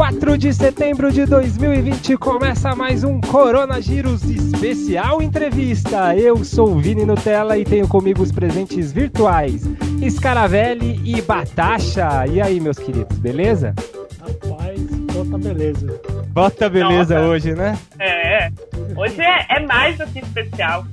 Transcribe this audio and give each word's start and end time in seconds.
4 0.00 0.38
de 0.38 0.54
setembro 0.54 1.12
de 1.12 1.26
2020 1.26 2.16
começa 2.16 2.74
mais 2.74 3.04
um 3.04 3.20
Corona 3.20 3.82
Giros 3.82 4.24
especial 4.24 5.20
entrevista. 5.20 6.16
Eu 6.16 6.42
sou 6.42 6.72
o 6.72 6.78
Vini 6.78 7.04
Nutella 7.04 7.58
e 7.58 7.66
tenho 7.66 7.86
comigo 7.86 8.22
os 8.22 8.32
presentes 8.32 8.92
virtuais 8.92 9.68
Scaravelli 10.08 11.02
e 11.04 11.20
Batacha. 11.20 12.26
E 12.26 12.40
aí, 12.40 12.58
meus 12.60 12.78
queridos, 12.78 13.18
beleza? 13.18 13.74
Rapaz, 14.18 14.80
bota 15.12 15.36
beleza. 15.36 16.00
Bota 16.28 16.70
beleza 16.70 17.16
Nossa. 17.16 17.28
hoje, 17.28 17.54
né? 17.54 17.78
É, 17.98 18.50
hoje 18.96 19.20
é, 19.20 19.46
é 19.50 19.66
mais 19.66 19.98
do 19.98 20.06
que 20.06 20.20
especial. 20.20 20.86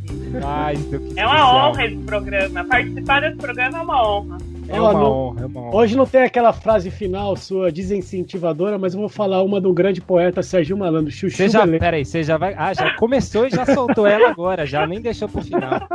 Mais 0.43 0.79
do 0.79 0.99
que 0.99 1.17
É 1.17 1.25
uma 1.25 1.69
honra 1.69 1.85
esse 1.85 1.95
programa. 1.95 2.65
Participar 2.65 3.21
desse 3.21 3.37
programa 3.37 3.77
é 3.77 3.81
uma 3.81 4.05
honra. 4.05 4.37
É 4.69 4.79
uma, 4.79 4.93
honra, 4.93 5.41
é 5.41 5.45
uma 5.45 5.61
honra. 5.61 5.75
Hoje 5.75 5.95
não 5.95 6.05
tem 6.05 6.23
aquela 6.23 6.51
frase 6.51 6.91
final 6.91 7.35
sua 7.35 7.71
desincentivadora, 7.71 8.77
mas 8.77 8.93
eu 8.93 8.99
vou 8.99 9.09
falar 9.09 9.41
uma 9.43 9.61
do 9.61 9.73
grande 9.73 10.01
poeta 10.01 10.43
Sérgio 10.43 10.77
Malandro, 10.77 11.11
Chuchu 11.11 11.37
você 11.37 11.49
já, 11.49 11.67
Peraí, 11.67 12.05
você 12.05 12.23
já 12.23 12.37
vai... 12.37 12.53
Ah, 12.57 12.73
já 12.73 12.93
começou 12.95 13.47
e 13.47 13.49
já 13.49 13.65
soltou 13.65 14.05
ela 14.05 14.29
agora, 14.29 14.65
já 14.65 14.85
nem 14.85 15.01
deixou 15.01 15.27
pro 15.29 15.41
final. 15.41 15.87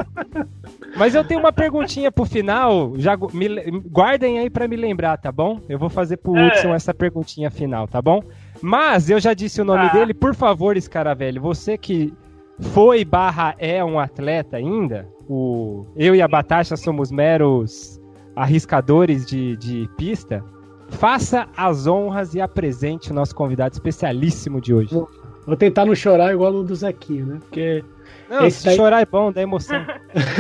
Mas 0.97 1.15
eu 1.15 1.25
tenho 1.25 1.41
uma 1.41 1.53
perguntinha 1.53 2.11
pro 2.11 2.25
final, 2.25 2.93
já 2.97 3.16
me, 3.16 3.49
guardem 3.91 4.39
aí 4.39 4.51
para 4.51 4.69
me 4.69 4.77
lembrar, 4.77 5.16
tá 5.16 5.33
bom? 5.33 5.61
Eu 5.69 5.79
vou 5.79 5.89
fazer 5.89 6.19
pro 6.19 6.37
é. 6.37 6.49
Hudson 6.49 6.75
essa 6.75 6.93
perguntinha 6.93 7.51
final, 7.51 7.87
tá 7.87 8.01
bom? 8.01 8.23
Mas 8.61 9.11
eu 9.11 9.19
já 9.19 9.35
disse 9.35 9.61
o 9.61 9.65
nome 9.65 9.87
ah. 9.87 9.93
dele, 9.93 10.15
por 10.15 10.35
favor, 10.35 10.77
Escaravelho, 10.77 11.41
você 11.41 11.77
que 11.79 12.13
foi 12.61 13.05
barra 13.05 13.55
é 13.59 13.85
um 13.85 13.99
atleta 13.99 14.57
ainda, 14.57 15.09
o 15.29 15.87
eu 15.97 16.15
e 16.15 16.23
a 16.23 16.29
Batasha 16.29 16.77
somos 16.77 17.11
meros 17.11 18.02
arriscadores 18.37 19.27
de, 19.27 19.57
de 19.57 19.89
pista, 19.97 20.45
faça 20.89 21.49
as 21.57 21.87
honras 21.87 22.35
e 22.35 22.41
apresente 22.41 23.11
o 23.11 23.15
nosso 23.15 23.35
convidado 23.35 23.75
especialíssimo 23.75 24.61
de 24.61 24.74
hoje. 24.74 24.95
Vou 25.47 25.57
tentar 25.57 25.85
não 25.85 25.95
chorar 25.95 26.33
igual 26.33 26.52
no 26.52 26.63
do 26.63 26.74
Zequinho, 26.74 27.27
né? 27.27 27.39
Porque. 27.41 27.85
Não, 28.29 28.47
esse 28.47 28.65
daí... 28.65 28.77
chorar 28.77 29.01
é 29.02 29.07
bom, 29.07 29.33
dá 29.33 29.43
emoção. 29.43 29.85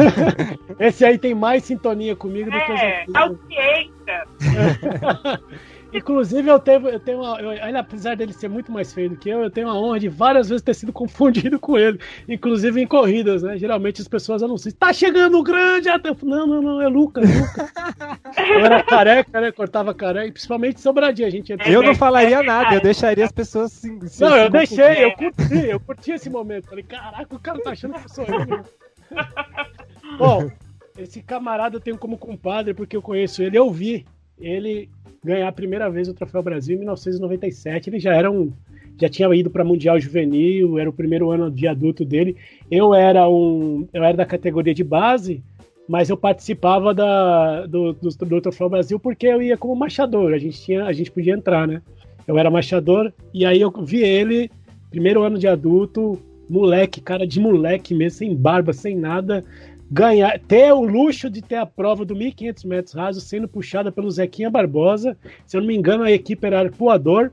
esse 0.78 1.04
aí 1.04 1.18
tem 1.18 1.34
mais 1.34 1.64
sintonia 1.64 2.14
comigo 2.14 2.50
do 2.50 2.56
que 2.56 2.72
o 2.72 2.74
é, 2.74 2.98
Zequinho. 3.00 3.18
Audiência! 3.18 4.24
Inclusive, 5.92 6.48
eu 6.48 6.58
tenho, 6.58 6.88
eu 6.88 6.98
tenho 7.00 7.20
uma, 7.20 7.38
eu, 7.40 7.78
apesar 7.78 8.16
dele 8.16 8.32
ser 8.32 8.48
muito 8.48 8.72
mais 8.72 8.92
feio 8.92 9.10
do 9.10 9.16
que 9.16 9.28
eu, 9.28 9.42
eu 9.42 9.50
tenho 9.50 9.68
a 9.68 9.74
honra 9.74 10.00
de 10.00 10.08
várias 10.08 10.48
vezes 10.48 10.62
ter 10.62 10.74
sido 10.74 10.92
confundido 10.92 11.58
com 11.58 11.78
ele, 11.78 12.00
inclusive 12.26 12.80
em 12.80 12.86
corridas, 12.86 13.42
né? 13.42 13.58
Geralmente 13.58 14.00
as 14.00 14.08
pessoas 14.08 14.42
anunciam, 14.42 14.72
tá 14.72 14.92
chegando 14.92 15.38
o 15.38 15.42
grande 15.42 15.88
até. 15.88 16.10
Não, 16.22 16.46
não, 16.46 16.62
não, 16.62 16.80
é 16.80 16.88
Lucas, 16.88 17.28
Lucas. 17.28 17.72
eu 18.38 18.64
era 18.64 18.82
careca, 18.82 19.40
né? 19.40 19.52
Cortava 19.52 19.92
careca, 19.92 20.32
principalmente 20.32 20.80
sobradinha, 20.80 21.28
a 21.28 21.30
gente 21.30 21.54
Eu 21.66 21.82
não 21.82 21.94
falaria 21.94 22.42
nada, 22.42 22.74
eu 22.74 22.80
deixaria 22.80 23.24
as 23.24 23.32
pessoas 23.32 23.72
se, 23.72 24.08
se 24.08 24.22
Não, 24.22 24.36
eu 24.36 24.48
deixei, 24.48 25.04
eu 25.04 25.12
curti, 25.12 25.66
eu 25.68 25.80
curti 25.80 26.12
esse 26.12 26.30
momento. 26.30 26.68
Falei, 26.68 26.84
caraca, 26.84 27.34
o 27.34 27.38
cara 27.38 27.60
tá 27.60 27.70
achando 27.70 27.94
que 27.94 28.04
eu 28.04 28.08
sou 28.08 28.24
eu. 28.24 28.64
Bom, 30.16 30.50
esse 30.96 31.22
camarada 31.22 31.76
eu 31.76 31.80
tenho 31.80 31.98
como 31.98 32.16
compadre 32.16 32.72
porque 32.72 32.96
eu 32.96 33.02
conheço 33.02 33.42
ele, 33.42 33.58
eu 33.58 33.70
vi 33.70 34.06
ele 34.38 34.88
ganhar 35.24 35.48
a 35.48 35.52
primeira 35.52 35.88
vez 35.88 36.08
o 36.08 36.14
Troféu 36.14 36.42
Brasil 36.42 36.74
em 36.74 36.78
1997. 36.78 37.90
Ele 37.90 38.00
já 38.00 38.14
era 38.14 38.30
um. 38.30 38.52
Já 39.00 39.08
tinha 39.08 39.32
ido 39.34 39.50
para 39.50 39.64
Mundial 39.64 39.98
Juvenil, 39.98 40.78
era 40.78 40.90
o 40.90 40.92
primeiro 40.92 41.30
ano 41.30 41.50
de 41.50 41.66
adulto 41.66 42.04
dele. 42.04 42.36
Eu 42.70 42.94
era 42.94 43.28
um. 43.28 43.88
Eu 43.92 44.02
era 44.02 44.16
da 44.16 44.26
categoria 44.26 44.74
de 44.74 44.84
base, 44.84 45.42
mas 45.88 46.10
eu 46.10 46.16
participava 46.16 46.92
da, 46.92 47.66
do, 47.66 47.92
do, 47.92 48.08
do 48.10 48.40
Troféu 48.40 48.68
Brasil 48.68 48.98
porque 48.98 49.26
eu 49.26 49.40
ia 49.40 49.56
como 49.56 49.74
machador. 49.76 50.32
A 50.32 50.38
gente, 50.38 50.60
tinha, 50.60 50.84
a 50.84 50.92
gente 50.92 51.10
podia 51.10 51.34
entrar, 51.34 51.66
né? 51.66 51.80
Eu 52.26 52.38
era 52.38 52.50
machador, 52.50 53.12
e 53.34 53.44
aí 53.44 53.60
eu 53.60 53.72
vi 53.84 54.00
ele, 54.00 54.48
primeiro 54.90 55.22
ano 55.22 55.38
de 55.38 55.48
adulto, 55.48 56.16
moleque, 56.48 57.00
cara 57.00 57.26
de 57.26 57.40
moleque 57.40 57.94
mesmo, 57.94 58.18
sem 58.18 58.34
barba, 58.36 58.72
sem 58.72 58.96
nada, 58.96 59.44
ganhar, 59.92 60.38
ter 60.38 60.72
o 60.72 60.80
luxo 60.80 61.28
de 61.28 61.42
ter 61.42 61.56
a 61.56 61.66
prova 61.66 62.02
do 62.02 62.14
1.500 62.14 62.66
metros 62.66 62.94
rasos 62.94 63.24
sendo 63.24 63.46
puxada 63.46 63.92
pelo 63.92 64.10
Zequinha 64.10 64.48
Barbosa. 64.48 65.14
Se 65.46 65.54
eu 65.54 65.60
não 65.60 65.68
me 65.68 65.76
engano, 65.76 66.02
a 66.02 66.10
equipe 66.10 66.46
era 66.46 66.60
Arpoador. 66.60 67.30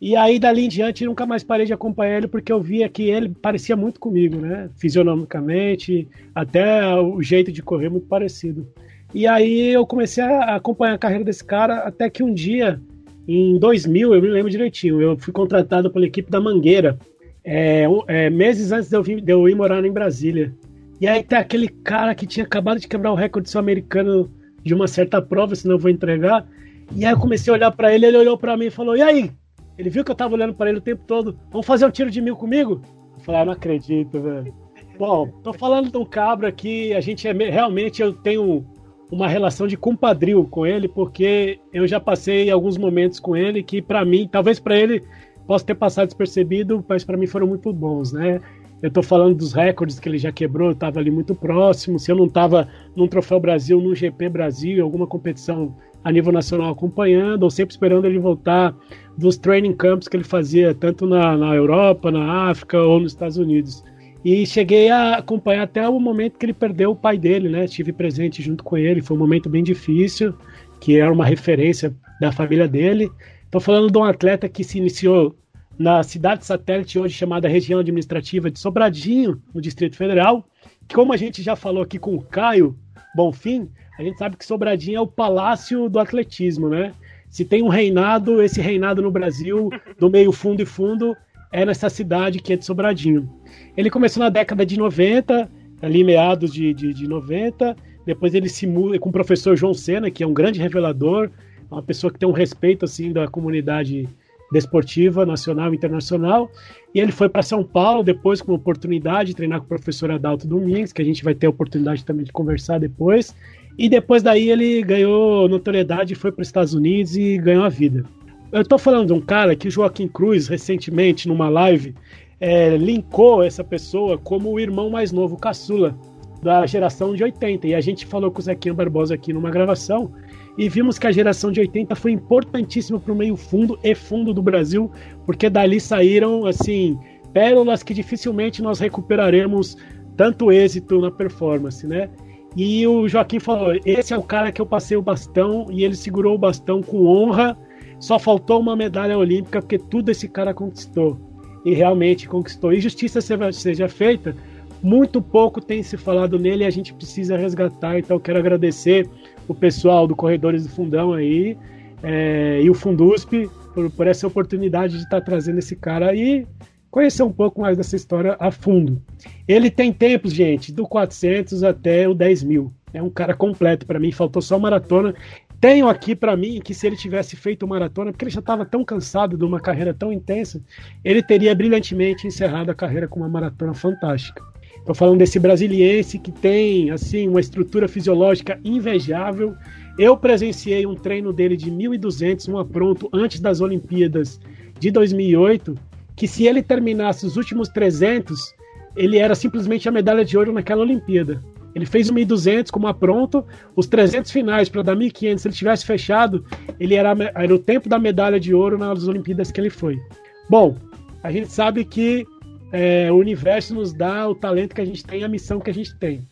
E 0.00 0.16
aí, 0.16 0.40
dali 0.40 0.64
em 0.64 0.68
diante, 0.68 1.04
nunca 1.04 1.24
mais 1.24 1.44
parei 1.44 1.66
de 1.66 1.72
acompanhar 1.72 2.18
ele, 2.18 2.28
porque 2.28 2.52
eu 2.52 2.60
via 2.60 2.88
que 2.88 3.04
ele 3.04 3.28
parecia 3.28 3.76
muito 3.76 4.00
comigo, 4.00 4.36
né? 4.36 4.68
Fisionomicamente, 4.76 6.08
até 6.34 6.94
o 6.96 7.22
jeito 7.22 7.52
de 7.52 7.62
correr 7.62 7.88
muito 7.88 8.06
parecido. 8.06 8.66
E 9.14 9.26
aí 9.26 9.70
eu 9.70 9.86
comecei 9.86 10.22
a 10.22 10.56
acompanhar 10.56 10.94
a 10.94 10.98
carreira 10.98 11.24
desse 11.24 11.44
cara, 11.44 11.78
até 11.78 12.10
que 12.10 12.22
um 12.24 12.34
dia, 12.34 12.80
em 13.26 13.56
2000, 13.58 14.14
eu 14.14 14.22
me 14.22 14.28
lembro 14.28 14.50
direitinho, 14.50 15.00
eu 15.00 15.16
fui 15.16 15.32
contratado 15.32 15.90
pela 15.90 16.06
equipe 16.06 16.30
da 16.30 16.40
Mangueira, 16.40 16.98
é, 17.44 17.84
é, 18.08 18.30
meses 18.30 18.70
antes 18.72 18.90
de 18.90 18.96
eu, 18.96 19.02
vir, 19.02 19.20
de 19.20 19.32
eu 19.32 19.48
ir 19.48 19.54
morar 19.54 19.84
em 19.84 19.92
Brasília. 19.92 20.52
E 21.00 21.06
aí 21.06 21.22
tem 21.22 21.38
aquele 21.38 21.68
cara 21.68 22.14
que 22.14 22.26
tinha 22.26 22.44
acabado 22.44 22.80
de 22.80 22.88
quebrar 22.88 23.12
o 23.12 23.16
recorde 23.16 23.48
sul-americano 23.48 24.30
de 24.64 24.74
uma 24.74 24.88
certa 24.88 25.22
prova, 25.22 25.54
senão 25.54 25.76
eu 25.76 25.80
vou 25.80 25.90
entregar. 25.90 26.46
E 26.94 27.04
aí 27.04 27.12
eu 27.12 27.18
comecei 27.18 27.52
a 27.52 27.56
olhar 27.56 27.70
para 27.70 27.94
ele, 27.94 28.06
ele 28.06 28.16
olhou 28.16 28.36
para 28.36 28.56
mim 28.56 28.66
e 28.66 28.70
falou: 28.70 28.96
"E 28.96 29.02
aí?" 29.02 29.30
Ele 29.76 29.90
viu 29.90 30.04
que 30.04 30.10
eu 30.10 30.16
tava 30.16 30.34
olhando 30.34 30.54
para 30.54 30.70
ele 30.70 30.78
o 30.78 30.82
tempo 30.82 31.04
todo. 31.06 31.38
"Vamos 31.50 31.66
fazer 31.66 31.86
um 31.86 31.90
tiro 31.90 32.10
de 32.10 32.20
mil 32.20 32.36
comigo?" 32.36 32.82
Eu 33.16 33.24
falei: 33.24 33.40
ah, 33.42 33.44
"Não 33.44 33.52
acredito, 33.52 34.20
velho." 34.20 34.52
Bom, 34.98 35.28
tô 35.44 35.52
falando 35.52 35.90
de 35.92 35.96
um 35.96 36.04
cabra 36.04 36.50
que 36.50 36.92
a 36.92 37.00
gente 37.00 37.28
é 37.28 37.32
realmente 37.32 38.02
eu 38.02 38.12
tenho 38.12 38.66
uma 39.10 39.28
relação 39.28 39.66
de 39.66 39.76
compadrio 39.76 40.44
com 40.44 40.66
ele, 40.66 40.88
porque 40.88 41.60
eu 41.72 41.86
já 41.86 42.00
passei 42.00 42.50
alguns 42.50 42.76
momentos 42.76 43.20
com 43.20 43.36
ele 43.36 43.62
que 43.62 43.80
para 43.80 44.04
mim, 44.04 44.28
talvez 44.30 44.58
para 44.58 44.76
ele 44.76 45.02
possa 45.46 45.64
ter 45.64 45.74
passado 45.76 46.08
despercebido, 46.08 46.84
mas 46.86 47.04
para 47.04 47.16
mim 47.16 47.26
foram 47.26 47.46
muito 47.46 47.72
bons, 47.72 48.12
né? 48.12 48.40
Eu 48.82 48.88
estou 48.88 49.02
falando 49.02 49.36
dos 49.36 49.52
recordes 49.52 49.98
que 49.98 50.08
ele 50.08 50.18
já 50.18 50.30
quebrou, 50.30 50.70
estava 50.70 51.00
ali 51.00 51.10
muito 51.10 51.34
próximo. 51.34 51.98
Se 51.98 52.12
eu 52.12 52.16
não 52.16 52.26
estava 52.26 52.68
num 52.94 53.08
Troféu 53.08 53.40
Brasil, 53.40 53.80
num 53.80 53.94
GP 53.94 54.28
Brasil, 54.28 54.84
alguma 54.84 55.06
competição 55.06 55.74
a 56.04 56.12
nível 56.12 56.32
nacional 56.32 56.70
acompanhando, 56.70 57.42
ou 57.42 57.50
sempre 57.50 57.72
esperando 57.72 58.04
ele 58.04 58.20
voltar 58.20 58.74
dos 59.16 59.36
training 59.36 59.74
camps 59.74 60.06
que 60.06 60.16
ele 60.16 60.24
fazia 60.24 60.72
tanto 60.72 61.06
na, 61.06 61.36
na 61.36 61.54
Europa, 61.54 62.10
na 62.10 62.50
África 62.50 62.80
ou 62.80 63.00
nos 63.00 63.12
Estados 63.12 63.36
Unidos. 63.36 63.82
E 64.24 64.46
cheguei 64.46 64.90
a 64.90 65.16
acompanhar 65.16 65.62
até 65.62 65.88
o 65.88 65.98
momento 65.98 66.38
que 66.38 66.46
ele 66.46 66.52
perdeu 66.52 66.92
o 66.92 66.96
pai 66.96 67.18
dele, 67.18 67.48
né? 67.48 67.64
Estive 67.64 67.92
presente 67.92 68.42
junto 68.42 68.62
com 68.62 68.76
ele, 68.76 69.02
foi 69.02 69.16
um 69.16 69.20
momento 69.20 69.48
bem 69.48 69.62
difícil, 69.62 70.34
que 70.80 70.98
era 70.98 71.12
uma 71.12 71.24
referência 71.24 71.94
da 72.20 72.30
família 72.30 72.68
dele. 72.68 73.10
Estou 73.44 73.60
falando 73.60 73.90
de 73.90 73.98
um 73.98 74.04
atleta 74.04 74.48
que 74.48 74.62
se 74.62 74.78
iniciou 74.78 75.34
na 75.78 76.02
cidade 76.02 76.44
satélite 76.44 76.98
hoje 76.98 77.14
chamada 77.14 77.48
região 77.48 77.78
administrativa 77.78 78.50
de 78.50 78.58
Sobradinho, 78.58 79.40
no 79.54 79.60
Distrito 79.60 79.96
Federal. 79.96 80.44
Como 80.92 81.12
a 81.12 81.16
gente 81.16 81.42
já 81.42 81.54
falou 81.54 81.82
aqui 81.82 81.98
com 81.98 82.14
o 82.14 82.22
Caio 82.22 82.76
Bonfim, 83.14 83.70
a 83.96 84.02
gente 84.02 84.18
sabe 84.18 84.36
que 84.36 84.44
Sobradinho 84.44 84.98
é 84.98 85.00
o 85.00 85.06
palácio 85.06 85.88
do 85.88 86.00
atletismo, 86.00 86.68
né? 86.68 86.92
Se 87.30 87.44
tem 87.44 87.62
um 87.62 87.68
reinado, 87.68 88.42
esse 88.42 88.60
reinado 88.60 89.02
no 89.02 89.10
Brasil, 89.10 89.70
do 89.98 90.10
meio 90.10 90.32
fundo 90.32 90.62
e 90.62 90.66
fundo, 90.66 91.16
é 91.52 91.64
nessa 91.64 91.88
cidade 91.88 92.40
que 92.40 92.52
é 92.52 92.56
de 92.56 92.64
Sobradinho. 92.64 93.28
Ele 93.76 93.90
começou 93.90 94.22
na 94.22 94.30
década 94.30 94.66
de 94.66 94.76
90, 94.78 95.48
ali 95.80 96.02
meados 96.02 96.52
de, 96.52 96.74
de, 96.74 96.92
de 96.92 97.06
90, 97.06 97.76
depois 98.04 98.34
ele 98.34 98.48
se 98.48 98.66
muda 98.66 98.98
com 98.98 99.10
o 99.10 99.12
professor 99.12 99.56
João 99.56 99.74
Sena, 99.74 100.10
que 100.10 100.24
é 100.24 100.26
um 100.26 100.32
grande 100.32 100.60
revelador, 100.60 101.30
uma 101.70 101.82
pessoa 101.82 102.12
que 102.12 102.18
tem 102.18 102.28
um 102.28 102.32
respeito 102.32 102.84
assim 102.84 103.12
da 103.12 103.28
comunidade 103.28 104.08
desportiva 104.52 105.26
nacional 105.26 105.72
e 105.72 105.76
internacional. 105.76 106.50
E 106.94 107.00
ele 107.00 107.12
foi 107.12 107.28
para 107.28 107.42
São 107.42 107.62
Paulo 107.62 108.02
depois 108.02 108.40
com 108.40 108.52
a 108.52 108.56
oportunidade 108.56 109.30
de 109.30 109.36
treinar 109.36 109.60
com 109.60 109.66
o 109.66 109.68
professor 109.68 110.10
Adalto 110.10 110.46
Domingues, 110.46 110.92
que 110.92 111.02
a 111.02 111.04
gente 111.04 111.22
vai 111.22 111.34
ter 111.34 111.46
a 111.46 111.50
oportunidade 111.50 112.04
também 112.04 112.24
de 112.24 112.32
conversar 112.32 112.78
depois. 112.78 113.34
E 113.78 113.88
depois 113.88 114.22
daí 114.22 114.50
ele 114.50 114.82
ganhou 114.82 115.48
notoriedade, 115.48 116.14
foi 116.14 116.32
para 116.32 116.42
os 116.42 116.48
Estados 116.48 116.74
Unidos 116.74 117.16
e 117.16 117.38
ganhou 117.38 117.64
a 117.64 117.68
vida. 117.68 118.04
Eu 118.50 118.62
estou 118.62 118.78
falando 118.78 119.08
de 119.08 119.12
um 119.12 119.20
cara 119.20 119.54
que 119.54 119.68
Joaquim 119.68 120.08
Cruz, 120.08 120.48
recentemente, 120.48 121.28
numa 121.28 121.48
live, 121.48 121.94
é, 122.40 122.76
linkou 122.76 123.42
essa 123.42 123.62
pessoa 123.62 124.16
como 124.16 124.50
o 124.50 124.58
irmão 124.58 124.88
mais 124.88 125.12
novo, 125.12 125.36
caçula, 125.36 125.96
da 126.42 126.64
geração 126.66 127.14
de 127.14 127.22
80. 127.22 127.66
E 127.66 127.74
a 127.74 127.80
gente 127.80 128.06
falou 128.06 128.30
com 128.30 128.40
o 128.40 128.42
Zequinha 128.42 128.74
Barbosa 128.74 129.14
aqui 129.14 129.32
numa 129.32 129.50
gravação 129.50 130.12
e 130.58 130.68
vimos 130.68 130.98
que 130.98 131.06
a 131.06 131.12
geração 131.12 131.52
de 131.52 131.60
80 131.60 131.94
foi 131.94 132.10
importantíssima 132.10 132.98
para 132.98 133.12
o 133.12 133.16
meio 133.16 133.36
fundo 133.36 133.78
e 133.82 133.94
fundo 133.94 134.34
do 134.34 134.42
Brasil, 134.42 134.90
porque 135.24 135.48
dali 135.48 135.80
saíram 135.80 136.44
assim 136.44 136.98
pérolas 137.32 137.84
que 137.84 137.94
dificilmente 137.94 138.60
nós 138.60 138.80
recuperaremos 138.80 139.76
tanto 140.16 140.50
êxito 140.50 141.00
na 141.00 141.12
performance, 141.12 141.86
né? 141.86 142.10
E 142.56 142.84
o 142.88 143.06
Joaquim 143.06 143.38
falou: 143.38 143.78
esse 143.86 144.12
é 144.12 144.18
o 144.18 144.22
cara 144.22 144.50
que 144.50 144.60
eu 144.60 144.66
passei 144.66 144.96
o 144.96 145.02
bastão 145.02 145.66
e 145.70 145.84
ele 145.84 145.94
segurou 145.94 146.34
o 146.34 146.38
bastão 146.38 146.82
com 146.82 147.06
honra. 147.06 147.56
Só 148.00 148.18
faltou 148.18 148.60
uma 148.60 148.74
medalha 148.74 149.16
olímpica 149.16 149.60
porque 149.60 149.78
tudo 149.78 150.10
esse 150.10 150.28
cara 150.28 150.52
conquistou 150.52 151.18
e 151.64 151.72
realmente 151.72 152.28
conquistou. 152.28 152.72
E 152.72 152.80
justiça 152.80 153.20
seja 153.20 153.88
feita, 153.88 154.34
muito 154.82 155.20
pouco 155.22 155.60
tem 155.60 155.82
se 155.82 155.96
falado 155.96 156.38
nele 156.38 156.64
e 156.64 156.66
a 156.66 156.70
gente 156.70 156.94
precisa 156.94 157.36
resgatar. 157.36 157.98
Então, 157.98 158.18
quero 158.18 158.38
agradecer 158.38 159.08
o 159.48 159.54
pessoal 159.54 160.06
do 160.06 160.14
Corredores 160.14 160.64
do 160.64 160.68
Fundão 160.68 161.12
aí. 161.12 161.56
é, 162.02 162.60
e 162.62 162.70
o 162.70 162.74
Fundusp 162.74 163.48
por, 163.74 163.90
por, 163.90 164.06
essa 164.06 164.26
oportunidade 164.26 164.98
de 164.98 165.04
estar 165.04 165.20
tá 165.20 165.24
trazendo 165.24 165.58
esse 165.58 165.74
cara 165.74 166.10
aí 166.10 166.46
conhecer 166.90 167.22
um 167.22 167.32
pouco 167.32 167.60
mais 167.60 167.76
dessa 167.76 167.96
história 167.96 168.36
a 168.40 168.50
fundo. 168.50 169.00
Ele 169.46 169.70
tem 169.70 169.92
tempos, 169.92 170.32
gente, 170.32 170.72
do 170.72 170.86
400 170.86 171.62
até 171.62 172.08
o 172.08 172.14
10 172.14 172.42
mil. 172.44 172.72
É 172.92 173.02
um 173.02 173.10
cara 173.10 173.34
completo 173.34 173.86
para 173.86 173.98
mim, 173.98 174.10
faltou 174.10 174.40
só 174.40 174.58
maratona. 174.58 175.14
Tenho 175.60 175.88
aqui 175.88 176.14
para 176.14 176.36
mim 176.36 176.60
que 176.60 176.72
se 176.72 176.86
ele 176.86 176.96
tivesse 176.96 177.36
feito 177.36 177.66
maratona, 177.66 178.12
porque 178.12 178.24
ele 178.24 178.30
já 178.30 178.40
estava 178.40 178.64
tão 178.64 178.84
cansado 178.84 179.36
de 179.36 179.44
uma 179.44 179.60
carreira 179.60 179.92
tão 179.92 180.12
intensa, 180.12 180.62
ele 181.04 181.22
teria 181.22 181.54
brilhantemente 181.54 182.26
encerrado 182.26 182.70
a 182.70 182.74
carreira 182.74 183.08
com 183.08 183.20
uma 183.20 183.28
maratona 183.28 183.74
fantástica. 183.74 184.42
Estou 184.88 184.96
falando 184.96 185.18
desse 185.18 185.38
brasiliense 185.38 186.18
que 186.18 186.32
tem 186.32 186.90
assim 186.90 187.28
uma 187.28 187.40
estrutura 187.40 187.86
fisiológica 187.86 188.58
invejável. 188.64 189.54
Eu 189.98 190.16
presenciei 190.16 190.86
um 190.86 190.94
treino 190.94 191.30
dele 191.30 191.58
de 191.58 191.70
1.200, 191.70 192.48
um 192.48 192.56
apronto, 192.56 193.06
antes 193.12 193.38
das 193.38 193.60
Olimpíadas 193.60 194.40
de 194.80 194.90
2008, 194.90 195.74
que 196.16 196.26
se 196.26 196.46
ele 196.46 196.62
terminasse 196.62 197.26
os 197.26 197.36
últimos 197.36 197.68
300, 197.68 198.54
ele 198.96 199.18
era 199.18 199.34
simplesmente 199.34 199.86
a 199.90 199.92
medalha 199.92 200.24
de 200.24 200.38
ouro 200.38 200.54
naquela 200.54 200.80
Olimpíada. 200.80 201.44
Ele 201.74 201.84
fez 201.84 202.08
o 202.08 202.14
1.200 202.14 202.70
como 202.70 202.86
apronto, 202.86 203.44
os 203.76 203.86
300 203.86 204.30
finais 204.30 204.70
para 204.70 204.80
dar 204.80 204.96
1.500, 204.96 205.36
se 205.36 205.48
ele 205.48 205.54
tivesse 205.54 205.84
fechado, 205.84 206.46
ele 206.80 206.94
era, 206.94 207.14
era 207.34 207.54
o 207.54 207.58
tempo 207.58 207.90
da 207.90 207.98
medalha 207.98 208.40
de 208.40 208.54
ouro 208.54 208.78
nas 208.78 209.06
Olimpíadas 209.06 209.52
que 209.52 209.60
ele 209.60 209.68
foi. 209.68 210.00
Bom, 210.48 210.78
a 211.22 211.30
gente 211.30 211.52
sabe 211.52 211.84
que 211.84 212.26
é, 212.72 213.10
o 213.10 213.16
universo 213.16 213.74
nos 213.74 213.92
dá 213.92 214.28
o 214.28 214.34
talento 214.34 214.74
que 214.74 214.80
a 214.80 214.84
gente 214.84 215.04
tem, 215.04 215.24
a 215.24 215.28
missão 215.28 215.60
que 215.60 215.70
a 215.70 215.74
gente 215.74 215.94
tem. 215.96 216.22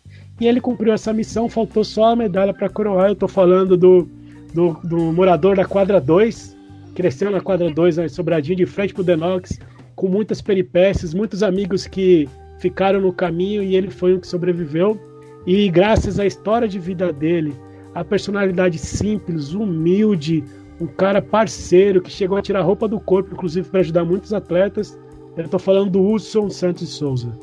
E 0.40 0.46
ele 0.46 0.60
cumpriu 0.60 0.92
essa 0.92 1.12
missão, 1.12 1.48
faltou 1.48 1.82
só 1.82 2.12
a 2.12 2.16
medalha 2.16 2.52
para 2.52 2.68
coroar. 2.68 3.08
Eu 3.08 3.12
estou 3.14 3.28
falando 3.28 3.76
do, 3.76 4.08
do, 4.52 4.74
do, 4.84 5.12
morador 5.12 5.56
da 5.56 5.64
quadra 5.64 6.00
2, 6.00 6.56
cresceu 6.94 7.30
na 7.30 7.40
quadra 7.40 7.70
2, 7.70 7.96
né, 7.96 8.08
sobradinho 8.08 8.56
de 8.56 8.66
frente 8.66 8.92
pro 8.92 9.02
Denox, 9.02 9.58
com 9.94 10.08
muitas 10.08 10.42
peripécias, 10.42 11.14
muitos 11.14 11.42
amigos 11.42 11.86
que 11.86 12.28
ficaram 12.58 13.00
no 13.00 13.12
caminho 13.12 13.62
e 13.62 13.74
ele 13.74 13.90
foi 13.90 14.14
o 14.14 14.20
que 14.20 14.26
sobreviveu. 14.26 15.00
E 15.46 15.68
graças 15.70 16.18
à 16.18 16.26
história 16.26 16.68
de 16.68 16.78
vida 16.78 17.12
dele, 17.12 17.54
a 17.94 18.04
personalidade 18.04 18.78
simples, 18.78 19.54
humilde, 19.54 20.44
um 20.78 20.86
cara 20.86 21.22
parceiro 21.22 22.02
que 22.02 22.10
chegou 22.10 22.36
a 22.36 22.42
tirar 22.42 22.60
roupa 22.60 22.86
do 22.86 23.00
corpo, 23.00 23.32
inclusive 23.32 23.68
para 23.68 23.80
ajudar 23.80 24.04
muitos 24.04 24.34
atletas. 24.34 24.98
Eu 25.36 25.48
tô 25.48 25.58
falando 25.58 25.90
do 25.90 26.02
Hudson 26.02 26.48
Santos 26.48 26.88
Souza. 26.90 27.38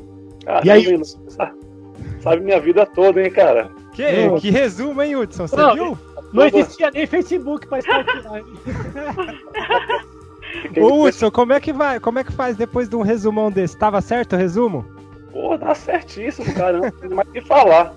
e 0.63 0.71
aí? 0.71 1.01
Sabe 2.19 2.41
minha 2.41 2.59
vida 2.59 2.85
toda, 2.85 3.21
hein, 3.21 3.31
cara? 3.31 3.69
Que, 3.93 4.39
que 4.39 4.49
resumo, 4.49 5.01
hein, 5.01 5.15
Hudson? 5.15 5.47
Você 5.47 5.55
não, 5.55 5.73
viu? 5.73 5.97
Não 6.33 6.45
existia 6.45 6.89
nem 6.91 7.05
Facebook 7.05 7.67
pra 7.67 7.79
estar 7.79 8.03
Ô, 10.81 11.03
Hudson, 11.03 11.29
como 11.29 11.53
é 11.53 11.59
que 11.59 11.71
vai? 11.71 11.99
Como 11.99 12.19
é 12.19 12.23
que 12.23 12.31
faz 12.31 12.55
depois 12.55 12.89
de 12.89 12.95
um 12.95 13.01
resumão 13.01 13.51
desse? 13.51 13.77
Tava 13.77 14.01
certo 14.01 14.33
o 14.33 14.37
resumo? 14.37 14.85
Pô, 15.31 15.57
tá 15.57 15.73
certíssimo, 15.75 16.53
caramba. 16.53 16.85
Não 16.85 16.91
tem 16.91 17.09
mais 17.09 17.27
o 17.27 17.31
que 17.31 17.41
falar. 17.41 17.93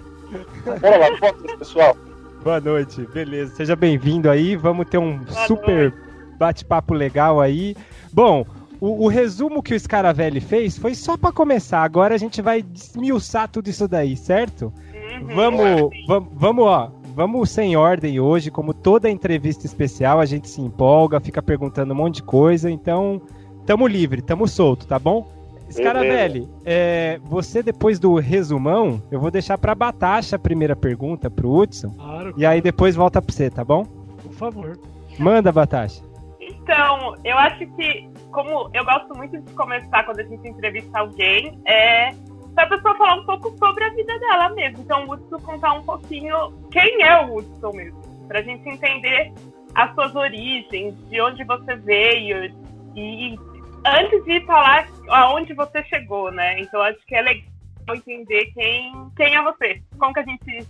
Bora 0.81 0.97
lá, 0.97 1.17
fotos, 1.19 1.55
pessoal. 1.57 1.97
Boa 2.43 2.61
noite, 2.61 3.03
beleza. 3.13 3.55
Seja 3.55 3.77
bem-vindo 3.77 4.31
aí. 4.31 4.57
Vamos 4.57 4.89
ter 4.89 4.99
um 4.99 5.19
Boa 5.19 5.47
super 5.47 5.95
bate-papo 6.39 6.95
legal 6.95 7.41
aí. 7.41 7.77
Bom, 8.13 8.47
o, 8.81 9.05
o, 9.05 9.09
resumo 9.09 9.63
que 9.63 9.75
o 9.75 9.81
Scaravelli 9.81 10.41
fez 10.41 10.77
foi 10.79 10.95
só 10.95 11.17
para 11.17 11.33
começar. 11.33 11.83
Agora 11.83 12.15
a 12.15 12.19
gente 12.19 12.43
vai 12.43 12.63
desmiuçar 12.63 13.49
tudo 13.49 13.69
isso 13.69 13.87
daí, 13.89 14.17
certo? 14.17 14.73
Uhum. 15.21 15.35
Vamos, 15.35 15.91
vamos, 16.07 16.29
vamos, 16.33 16.65
ó. 16.65 16.91
Vamos 17.15 17.49
sem 17.49 17.75
ordem 17.77 18.21
hoje, 18.21 18.51
como 18.51 18.75
toda 18.75 19.09
entrevista 19.09 19.65
especial, 19.65 20.21
a 20.21 20.27
gente 20.27 20.51
se 20.51 20.61
empolga, 20.61 21.19
fica 21.19 21.43
perguntando 21.43 21.95
um 21.95 21.97
monte 21.97 22.17
de 22.17 22.23
coisa, 22.23 22.71
então 22.71 23.23
tamo 23.65 23.87
livre, 23.87 24.21
tamo 24.21 24.47
solto, 24.47 24.87
tá 24.87 24.99
bom? 24.99 25.27
Scaravelli, 25.71 26.47
é, 26.65 27.19
você 27.25 27.63
depois 27.63 27.99
do 27.99 28.17
resumão, 28.17 29.03
eu 29.11 29.19
vou 29.19 29.31
deixar 29.31 29.57
pra 29.57 29.75
Batasha 29.75 30.37
a 30.37 30.39
primeira 30.39 30.77
pergunta 30.77 31.31
pro 31.31 31.51
Hudson. 31.51 31.89
Claro, 31.89 32.35
E 32.37 32.45
aí 32.45 32.61
depois 32.61 32.95
volta 32.95 33.21
pra 33.23 33.33
você, 33.35 33.49
tá 33.49 33.65
bom? 33.65 33.85
Por 34.23 34.33
favor. 34.33 34.79
Manda, 35.19 35.51
Batasha. 35.51 36.03
Então, 36.39 37.17
eu 37.25 37.37
acho 37.39 37.67
que, 37.75 38.09
como 38.37 38.71
eu 38.75 38.85
gosto 38.85 39.17
muito 39.17 39.41
de 39.41 39.53
começar 39.55 40.05
quando 40.05 40.21
a 40.21 40.23
gente 40.23 40.47
entrevista 40.47 40.99
alguém, 40.99 41.59
é 41.67 42.11
pra 42.55 42.67
pessoa 42.67 42.95
falar 42.95 43.15
um 43.15 43.25
pouco 43.25 43.57
sobre 43.57 43.83
a 43.83 43.89
vida 43.95 44.19
dela 44.19 44.51
mesmo. 44.51 44.83
Então, 44.83 45.07
o 45.07 45.13
Hudson 45.13 45.41
contar 45.41 45.73
um 45.73 45.83
pouquinho 45.83 46.53
quem 46.71 47.03
é 47.03 47.25
o 47.25 47.35
Hudson 47.35 47.73
mesmo. 47.73 47.99
Pra 48.29 48.43
gente 48.43 48.69
entender 48.69 49.33
as 49.75 49.95
suas 49.95 50.15
origens, 50.15 50.95
de 51.09 51.19
onde 51.19 51.45
você 51.45 51.77
veio 51.77 52.55
e 52.95 53.39
antes 53.87 54.23
de 54.27 54.45
falar 54.45 54.87
aonde 55.09 55.55
você 55.55 55.83
chegou, 55.85 56.31
né? 56.31 56.61
Então 56.61 56.83
acho 56.83 56.99
que 57.07 57.15
é 57.15 57.23
legal 57.23 57.47
entender 57.95 58.53
quem, 58.53 58.93
quem 59.17 59.35
é 59.35 59.43
você. 59.43 59.81
Como 59.99 60.13
que 60.13 60.21
a 60.21 60.25
gente 60.25 60.69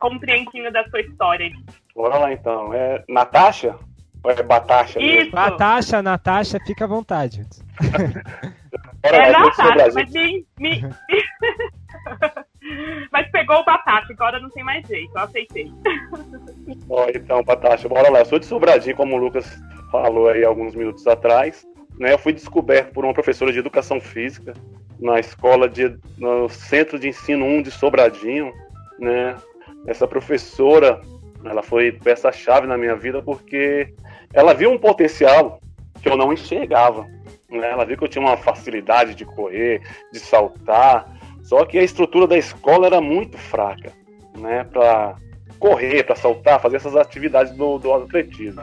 compreende 0.00 0.70
da 0.72 0.84
sua 0.88 1.00
história. 1.00 1.48
Bora 1.94 2.18
lá 2.18 2.32
então. 2.32 2.74
É 2.74 3.04
Natasha? 3.08 3.78
Ou 4.24 4.30
é 4.30 4.42
Batasha? 4.42 5.00
Isso. 5.00 5.32
Batasha, 5.32 6.02
Natasha, 6.02 6.58
fica 6.64 6.84
à 6.84 6.88
vontade. 6.88 7.44
Bora 9.02 9.16
é 9.16 9.32
Natasha, 9.32 9.90
mas 9.94 10.12
me, 10.12 10.46
me... 10.58 10.80
mas 13.10 13.28
pegou 13.32 13.56
o 13.56 13.64
Batasha, 13.64 14.12
agora 14.12 14.38
não 14.38 14.48
tem 14.50 14.62
mais 14.62 14.86
jeito, 14.86 15.10
eu 15.12 15.22
aceitei. 15.22 15.72
Ó, 16.88 17.08
então, 17.12 17.42
Batasha, 17.42 17.88
bora 17.88 18.08
lá. 18.10 18.20
Eu 18.20 18.26
sou 18.26 18.38
de 18.38 18.46
Sobradinho, 18.46 18.96
como 18.96 19.16
o 19.16 19.18
Lucas 19.18 19.60
falou 19.90 20.28
aí 20.28 20.44
alguns 20.44 20.72
minutos 20.74 21.04
atrás 21.06 21.66
né, 21.98 22.12
eu 22.12 22.18
fui 22.18 22.32
descoberto 22.32 22.92
por 22.92 23.04
uma 23.04 23.14
professora 23.14 23.52
de 23.52 23.58
educação 23.58 24.00
física 24.00 24.54
na 25.00 25.18
escola 25.18 25.68
de 25.68 25.96
no 26.18 26.48
Centro 26.48 26.98
de 26.98 27.08
Ensino 27.08 27.44
1 27.44 27.62
de 27.62 27.70
Sobradinho, 27.70 28.52
né? 28.98 29.36
Essa 29.86 30.06
professora, 30.06 31.00
ela 31.44 31.62
foi 31.62 31.90
peça-chave 31.90 32.68
na 32.68 32.78
minha 32.78 32.94
vida 32.94 33.20
porque 33.20 33.92
ela 34.32 34.54
viu 34.54 34.70
um 34.70 34.78
potencial 34.78 35.60
que 36.02 36.08
eu 36.08 36.16
não 36.16 36.32
enxergava, 36.32 37.06
né? 37.50 37.70
Ela 37.70 37.84
viu 37.84 37.96
que 37.96 38.04
eu 38.04 38.08
tinha 38.08 38.24
uma 38.24 38.36
facilidade 38.36 39.14
de 39.14 39.24
correr, 39.24 39.82
de 40.12 40.18
saltar, 40.18 41.06
só 41.42 41.64
que 41.64 41.78
a 41.78 41.82
estrutura 41.82 42.26
da 42.26 42.38
escola 42.38 42.86
era 42.86 43.00
muito 43.00 43.36
fraca, 43.36 43.92
né, 44.38 44.64
para 44.64 45.16
correr, 45.58 46.04
para 46.04 46.16
saltar, 46.16 46.60
fazer 46.60 46.76
essas 46.76 46.96
atividades 46.96 47.52
do, 47.54 47.78
do 47.78 47.92
atletismo. 47.92 48.62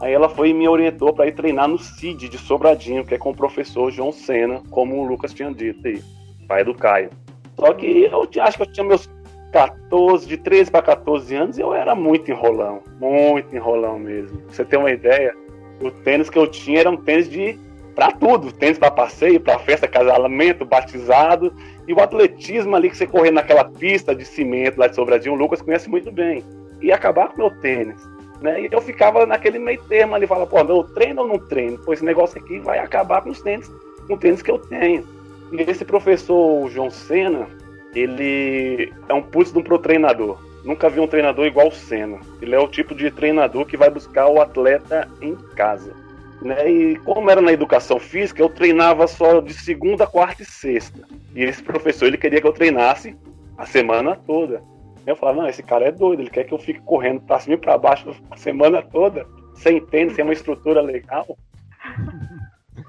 Aí 0.00 0.12
ela 0.12 0.28
foi 0.28 0.50
e 0.50 0.54
me 0.54 0.66
orientou 0.66 1.12
para 1.12 1.26
ir 1.26 1.34
treinar 1.34 1.68
no 1.68 1.78
CID 1.78 2.28
de 2.28 2.38
Sobradinho, 2.38 3.04
que 3.04 3.14
é 3.14 3.18
com 3.18 3.30
o 3.30 3.36
professor 3.36 3.90
João 3.90 4.10
Sena, 4.12 4.62
como 4.70 4.96
o 4.96 5.04
Lucas 5.04 5.34
tinha 5.34 5.52
dito 5.52 5.86
aí, 5.86 6.02
pai 6.48 6.64
do 6.64 6.74
Caio. 6.74 7.10
Só 7.58 7.74
que 7.74 8.08
eu 8.10 8.28
acho 8.42 8.56
que 8.56 8.62
eu 8.62 8.72
tinha 8.72 8.86
meus 8.86 9.06
14, 9.52 10.26
de 10.26 10.36
13 10.36 10.70
para 10.70 10.82
14 10.82 11.34
anos, 11.34 11.58
eu 11.58 11.74
era 11.74 11.94
muito 11.94 12.30
enrolão, 12.30 12.82
muito 12.98 13.54
enrolão 13.54 13.98
mesmo. 13.98 14.38
Pra 14.38 14.54
você 14.54 14.64
ter 14.64 14.76
uma 14.76 14.90
ideia, 14.90 15.34
o 15.80 15.90
tênis 15.90 16.30
que 16.30 16.38
eu 16.38 16.46
tinha 16.46 16.80
era 16.80 16.90
um 16.90 16.96
tênis 16.96 17.28
de 17.28 17.58
para 17.94 18.12
tudo, 18.12 18.52
tênis 18.52 18.78
para 18.78 18.90
passeio, 18.90 19.40
para 19.40 19.58
festa, 19.58 19.86
casamento, 19.86 20.64
batizado, 20.64 21.52
e 21.86 21.92
o 21.92 22.00
atletismo 22.00 22.74
ali 22.76 22.88
que 22.88 22.96
você 22.96 23.06
correr 23.06 23.30
naquela 23.30 23.64
pista 23.64 24.14
de 24.14 24.24
cimento 24.24 24.78
lá 24.78 24.86
de 24.86 24.94
Sobradinho, 24.94 25.34
o 25.34 25.38
Lucas 25.38 25.60
conhece 25.60 25.90
muito 25.90 26.10
bem. 26.10 26.44
E 26.80 26.92
acabar 26.92 27.28
com 27.28 27.38
meu 27.38 27.50
tênis. 27.60 28.00
Né? 28.40 28.62
E 28.62 28.68
eu 28.70 28.80
ficava 28.80 29.26
naquele 29.26 29.58
meio 29.58 29.82
termo 29.84 30.14
ali, 30.14 30.26
falava, 30.26 30.46
pô, 30.46 30.60
eu 30.60 30.84
treino 30.84 31.22
ou 31.22 31.28
não 31.28 31.38
treino? 31.38 31.78
Pô, 31.78 31.92
esse 31.92 32.04
negócio 32.04 32.40
aqui 32.40 32.58
vai 32.60 32.78
acabar 32.78 33.20
com 33.20 33.30
os 33.30 33.42
tênis, 33.42 33.70
com 34.06 34.14
o 34.14 34.18
tênis 34.18 34.40
que 34.40 34.50
eu 34.50 34.58
tenho. 34.58 35.06
E 35.52 35.60
esse 35.62 35.84
professor 35.84 36.70
João 36.70 36.90
Sena, 36.90 37.46
ele 37.94 38.92
é 39.08 39.14
um 39.14 39.22
putz 39.22 39.52
de 39.52 39.58
um 39.58 39.62
pro 39.62 39.78
treinador. 39.78 40.38
Nunca 40.64 40.90
vi 40.90 41.00
um 41.00 41.06
treinador 41.06 41.46
igual 41.46 41.68
o 41.68 41.72
Senna. 41.72 42.18
Ele 42.40 42.54
é 42.54 42.58
o 42.58 42.68
tipo 42.68 42.94
de 42.94 43.10
treinador 43.10 43.64
que 43.64 43.76
vai 43.76 43.90
buscar 43.90 44.28
o 44.28 44.40
atleta 44.40 45.08
em 45.20 45.34
casa. 45.56 45.94
Né? 46.42 46.70
E 46.70 46.96
como 46.98 47.30
era 47.30 47.40
na 47.40 47.52
educação 47.52 47.98
física, 47.98 48.42
eu 48.42 48.48
treinava 48.48 49.06
só 49.06 49.40
de 49.40 49.54
segunda, 49.54 50.06
quarta 50.06 50.42
e 50.42 50.46
sexta. 50.46 51.00
E 51.34 51.42
esse 51.42 51.62
professor 51.62 52.06
ele 52.06 52.18
queria 52.18 52.40
que 52.40 52.46
eu 52.46 52.52
treinasse 52.52 53.16
a 53.56 53.66
semana 53.66 54.16
toda. 54.26 54.62
Eu 55.06 55.16
falava, 55.16 55.42
não, 55.42 55.48
esse 55.48 55.62
cara 55.62 55.86
é 55.86 55.92
doido, 55.92 56.22
ele 56.22 56.30
quer 56.30 56.44
que 56.44 56.52
eu 56.52 56.58
fique 56.58 56.80
correndo 56.80 57.20
pra 57.22 57.40
cima 57.40 57.54
e 57.54 57.58
pra 57.58 57.78
baixo 57.78 58.14
a 58.30 58.36
semana 58.36 58.82
toda, 58.82 59.26
sem 59.54 59.80
tênis, 59.80 60.14
sem 60.14 60.24
uma 60.24 60.32
estrutura 60.32 60.80
legal. 60.80 61.26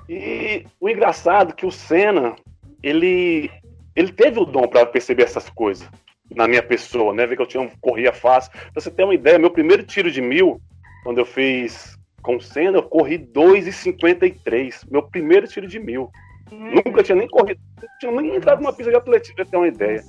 E 0.09 0.65
o 0.77 0.89
engraçado 0.89 1.51
é 1.51 1.53
que 1.53 1.65
o 1.65 1.71
Senna, 1.71 2.35
ele, 2.83 3.49
ele 3.95 4.11
teve 4.11 4.39
o 4.39 4.45
dom 4.45 4.67
para 4.67 4.85
perceber 4.85 5.23
essas 5.23 5.49
coisas 5.49 5.87
na 6.33 6.47
minha 6.47 6.63
pessoa, 6.63 7.13
né? 7.13 7.25
Ver 7.25 7.35
que 7.35 7.41
eu 7.41 7.47
tinha 7.47 7.69
corria 7.81 8.13
fácil. 8.13 8.51
Pra 8.51 8.81
você 8.81 8.89
ter 8.89 9.03
uma 9.03 9.13
ideia, 9.13 9.37
meu 9.37 9.51
primeiro 9.51 9.83
tiro 9.83 10.09
de 10.09 10.21
mil, 10.21 10.61
quando 11.03 11.17
eu 11.17 11.25
fiz 11.25 11.97
com 12.21 12.37
o 12.37 12.41
Senna, 12.41 12.77
eu 12.77 12.83
corri 12.83 13.17
2,53. 13.17 14.89
Meu 14.89 15.03
primeiro 15.03 15.47
tiro 15.47 15.67
de 15.67 15.79
mil. 15.79 16.09
Hum. 16.51 16.81
Nunca 16.85 17.03
tinha 17.03 17.15
nem 17.15 17.27
corrido, 17.27 17.59
tinha 17.99 18.11
nem 18.11 18.35
entrado 18.35 18.61
numa 18.61 18.73
pista 18.73 18.91
de 18.91 18.97
atletismo, 18.97 19.35
pra 19.35 19.45
ter 19.45 19.57
uma 19.57 19.67
ideia. 19.67 20.03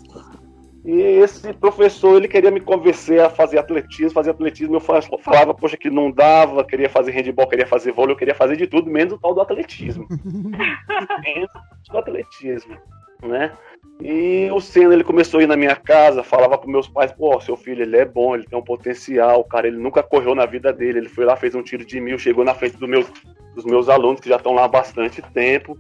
E 0.85 1.01
esse 1.01 1.53
professor, 1.53 2.17
ele 2.17 2.27
queria 2.27 2.51
me 2.51 2.61
convencer 2.61 3.21
a 3.21 3.31
fazer 3.31 3.59
atletismo, 3.59 4.11
fazer 4.11 4.31
atletismo. 4.31 4.75
Eu 4.75 4.81
falava, 4.81 5.55
poxa, 5.55 5.77
que 5.77 5.89
não 5.89 6.11
dava, 6.11 6.65
queria 6.65 6.91
fazer 6.91 7.12
handball, 7.12 7.49
queria 7.49 7.67
fazer 7.67 7.93
vôlei, 7.93 8.15
eu 8.15 8.19
queria 8.19 8.35
fazer 8.35 8.57
de 8.57 8.67
tudo, 8.67 8.91
menos 8.91 9.15
o 9.15 9.19
tal 9.19 9.33
do 9.33 9.41
atletismo. 9.41 10.09
menos 11.23 11.51
o 11.93 11.99
atletismo, 11.99 12.77
né? 13.23 13.53
E 14.01 14.51
o 14.51 14.61
Senna, 14.61 14.95
ele 14.95 15.05
começou 15.05 15.41
a 15.41 15.43
ir 15.45 15.47
na 15.47 15.57
minha 15.57 15.77
casa, 15.77 16.23
falava 16.23 16.59
para 16.59 16.71
meus 16.71 16.89
pais, 16.89 17.13
pô, 17.13 17.41
seu 17.41 17.57
filho, 17.57 17.83
ele 17.83 17.97
é 17.97 18.05
bom, 18.05 18.35
ele 18.35 18.45
tem 18.45 18.59
um 18.59 18.65
potencial, 18.65 19.45
cara, 19.45 19.69
ele 19.69 19.77
nunca 19.77 20.03
correu 20.03 20.35
na 20.35 20.45
vida 20.47 20.73
dele, 20.73 20.99
ele 20.99 21.09
foi 21.09 21.25
lá, 21.25 21.37
fez 21.37 21.55
um 21.55 21.63
tiro 21.63 21.85
de 21.85 22.01
mil, 22.01 22.19
chegou 22.19 22.45
na 22.45 22.55
frente 22.55 22.77
do 22.77 22.89
meu, 22.89 23.07
dos 23.55 23.65
meus 23.65 23.89
alunos, 23.89 24.21
que 24.21 24.29
já 24.29 24.37
estão 24.37 24.55
lá 24.55 24.65
há 24.65 24.69
bastante 24.69 25.23
tempo, 25.33 25.79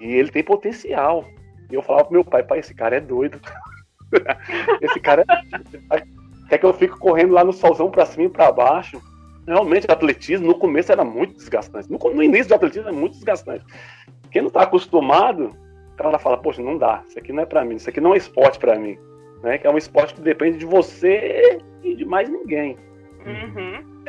e 0.00 0.14
ele 0.14 0.30
tem 0.30 0.42
potencial. 0.42 1.24
E 1.70 1.74
eu 1.74 1.82
falava 1.82 2.06
pro 2.06 2.14
meu 2.14 2.24
pai, 2.24 2.42
pai, 2.42 2.58
esse 2.58 2.74
cara 2.74 2.96
é 2.96 3.00
doido, 3.00 3.40
esse 4.82 4.98
cara 4.98 5.24
é... 5.92 6.02
quer 6.48 6.58
que 6.58 6.66
eu 6.66 6.74
fique 6.74 6.98
correndo 6.98 7.34
lá 7.34 7.44
no 7.44 7.52
solzão 7.52 7.90
pra 7.90 8.06
cima 8.06 8.24
e 8.24 8.30
pra 8.30 8.50
baixo. 8.50 9.00
Realmente, 9.46 9.86
atletismo, 9.88 10.46
no 10.46 10.54
começo 10.54 10.90
era 10.90 11.04
muito 11.04 11.34
desgastante, 11.34 11.90
no, 11.90 11.98
no 11.98 12.22
início 12.22 12.48
do 12.48 12.54
atletismo 12.54 12.88
é 12.88 12.92
muito 12.92 13.14
desgastante. 13.14 13.64
Quem 14.30 14.42
não 14.42 14.50
tá 14.50 14.62
acostumado, 14.62 15.56
ela 16.08 16.18
fala, 16.18 16.38
poxa, 16.38 16.62
não 16.62 16.78
dá, 16.78 17.02
isso 17.08 17.18
aqui 17.18 17.32
não 17.32 17.42
é 17.42 17.46
para 17.46 17.64
mim, 17.64 17.76
isso 17.76 17.88
aqui 17.88 18.00
não 18.00 18.14
é 18.14 18.16
esporte 18.16 18.58
para 18.58 18.78
mim. 18.78 18.98
Né? 19.42 19.58
Que 19.58 19.66
é 19.66 19.70
um 19.70 19.78
esporte 19.78 20.14
que 20.14 20.20
depende 20.20 20.58
de 20.58 20.66
você 20.66 21.58
e 21.82 21.94
de 21.94 22.04
mais 22.04 22.28
ninguém. 22.28 22.76
Uhum. 23.26 24.04